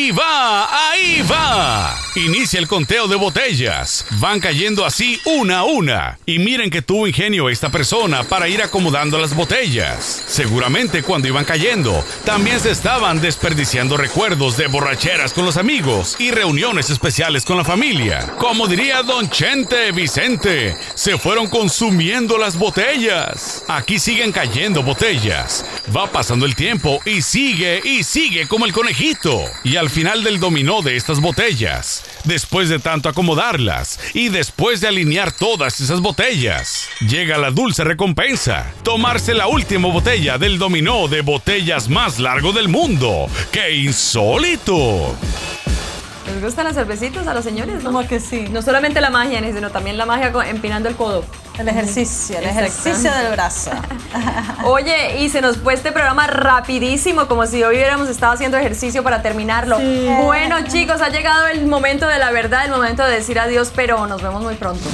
Ahí 0.04 0.12
va, 0.12 0.68
ahí 0.91 1.22
va. 1.22 2.03
Inicia 2.16 2.59
el 2.59 2.68
conteo 2.68 3.07
de 3.07 3.16
botellas. 3.16 4.05
Van 4.20 4.39
cayendo 4.39 4.86
así 4.86 5.20
una 5.26 5.59
a 5.59 5.64
una. 5.64 6.20
Y 6.28 6.38
miren 6.38 6.70
que 6.70 6.84
tuvo 6.84 7.07
ingenio 7.07 7.49
esta 7.49 7.70
persona 7.70 8.24
para 8.24 8.47
ir 8.47 8.61
acomodando 8.61 9.18
las 9.18 9.36
botellas. 9.36 10.24
Seguramente 10.28 11.01
cuando 11.01 11.28
iban 11.28 11.43
cayendo, 11.43 12.05
también 12.24 12.59
se 12.59 12.70
estaban 12.70 13.20
desperdiciando 13.20 13.97
recuerdos 13.97 14.57
de 14.57 14.68
borracheras 14.68 15.34
con 15.34 15.43
los 15.43 15.57
amigos 15.57 16.16
y 16.20 16.30
reuniones 16.30 16.91
especiales 16.91 17.45
con 17.45 17.57
la 17.57 17.64
familia. 17.64 18.32
Como 18.38 18.68
diría 18.68 19.01
don 19.01 19.28
Chente 19.32 19.91
Vicente, 19.91 20.78
se 20.93 21.18
fueron 21.18 21.47
consumiendo 21.47 22.38
las 22.38 22.57
botellas. 22.59 23.64
Aquí 23.68 23.97
siguen 23.97 24.32
cayendo 24.32 24.84
botellas. 24.84 25.66
Va 25.95 26.11
pasando 26.11 26.45
el 26.45 26.55
tiempo 26.55 27.01
y 27.05 27.24
sigue 27.24 27.82
y 27.84 28.03
sigue 28.03 28.47
como 28.47 28.68
el 28.68 28.72
conejito. 28.72 29.45
Y 29.64 29.78
al 29.78 29.89
final 29.89 30.24
del 30.24 30.39
dominó 30.39 30.84
de 30.84 30.95
estas 30.95 31.20
botellas, 31.20 32.03
después 32.24 32.69
de 32.69 32.80
tanto 32.80 33.09
acomodarlas 33.09 33.99
y 34.13 34.30
después 34.30 34.82
de 34.82 34.88
alinear 34.88 35.32
todas 35.32 35.80
esas 35.80 36.01
botellas, 36.01 36.88
llega 37.01 37.38
la 37.38 37.51
dulce 37.51 37.84
recompensa, 37.84 38.71
tomarse 38.84 39.34
la 39.34 39.47
última 39.47 39.88
botella 39.89 40.38
del 40.38 40.57
dominó 40.57 41.07
de 41.07 41.21
botellas 41.21 41.89
más 41.89 42.19
largo 42.19 42.53
del 42.53 42.67
mundo. 42.67 43.28
¡Qué 43.51 43.76
insólito! 43.76 45.15
¿Les 46.26 46.41
gustan 46.41 46.65
las 46.65 46.76
cervecitas 46.76 47.28
a 47.28 47.34
los 47.34 47.43
señores? 47.43 47.84
Como 47.84 48.05
que 48.07 48.19
sí. 48.19 48.47
No 48.49 48.61
solamente 48.61 49.01
la 49.01 49.09
magia, 49.09 49.41
sino 49.41 49.69
también 49.71 49.97
la 49.97 50.05
magia 50.05 50.32
empinando 50.49 50.89
el 50.89 50.95
codo. 50.95 51.26
El 51.57 51.67
ejercicio, 51.67 52.39
el 52.39 52.45
ejercicio 52.45 53.11
del 53.13 53.32
brazo. 53.32 53.71
Oye, 54.63 55.19
y 55.19 55.30
se 55.30 55.41
nos 55.41 55.57
fue 55.57 55.76
este 55.76 55.91
programa 55.91 56.26
rapidísimo, 56.26 57.28
como 57.28 57.45
si 57.45 57.61
hoy 57.63 57.76
hubiéramos 57.76 58.09
estado 58.09 58.34
haciendo 58.34 58.57
ejercicio 58.57 59.03
para 59.03 59.21
terminarlo. 59.21 59.78
Bueno, 60.24 60.57
chicos, 60.67 61.01
ha 61.01 61.09
llegado 61.09 61.47
el 61.47 61.67
momento 61.67 62.07
de 62.07 62.17
la 62.17 62.32
verdad, 62.32 62.65
el 62.65 62.71
momento 62.71 63.05
de 63.05 63.15
decir 63.15 63.38
adiós, 63.38 63.71
pero 63.76 64.07
nos 64.07 64.21
vemos 64.24 64.41
muy 64.41 64.55
pronto. 64.55 64.89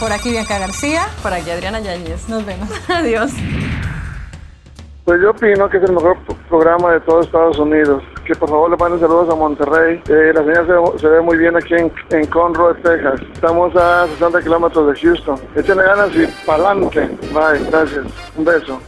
Por 0.00 0.12
aquí 0.12 0.30
Bianca 0.30 0.58
García. 0.58 1.08
Por 1.22 1.34
aquí 1.34 1.50
Adriana 1.50 1.80
Yáñez. 1.80 2.28
Nos 2.28 2.46
vemos. 2.46 2.68
Adiós. 2.88 3.32
Pues 5.08 5.22
yo 5.22 5.30
opino 5.30 5.70
que 5.70 5.78
es 5.78 5.84
el 5.84 5.92
mejor 5.94 6.18
programa 6.50 6.92
de 6.92 7.00
todo 7.00 7.22
Estados 7.22 7.58
Unidos. 7.58 8.02
Que 8.26 8.34
por 8.34 8.50
favor 8.50 8.70
le 8.70 8.76
manden 8.76 9.00
saludos 9.00 9.30
a 9.30 9.36
Monterrey. 9.36 10.02
Eh, 10.06 10.32
la 10.34 10.44
señal 10.44 10.92
se, 11.00 11.08
ve 11.08 11.22
muy 11.22 11.38
bien 11.38 11.56
aquí 11.56 11.72
en, 11.76 11.90
en 12.10 12.26
Conroe, 12.26 12.74
Texas. 12.82 13.18
Estamos 13.32 13.74
a 13.74 14.06
60 14.06 14.42
kilómetros 14.42 14.86
de 14.88 15.00
Houston. 15.00 15.40
Échenle 15.56 15.82
ganas 15.82 16.14
y 16.14 16.26
pa'lante. 16.44 17.08
Bye, 17.32 17.70
gracias. 17.70 18.04
Un 18.36 18.44
beso. 18.44 18.78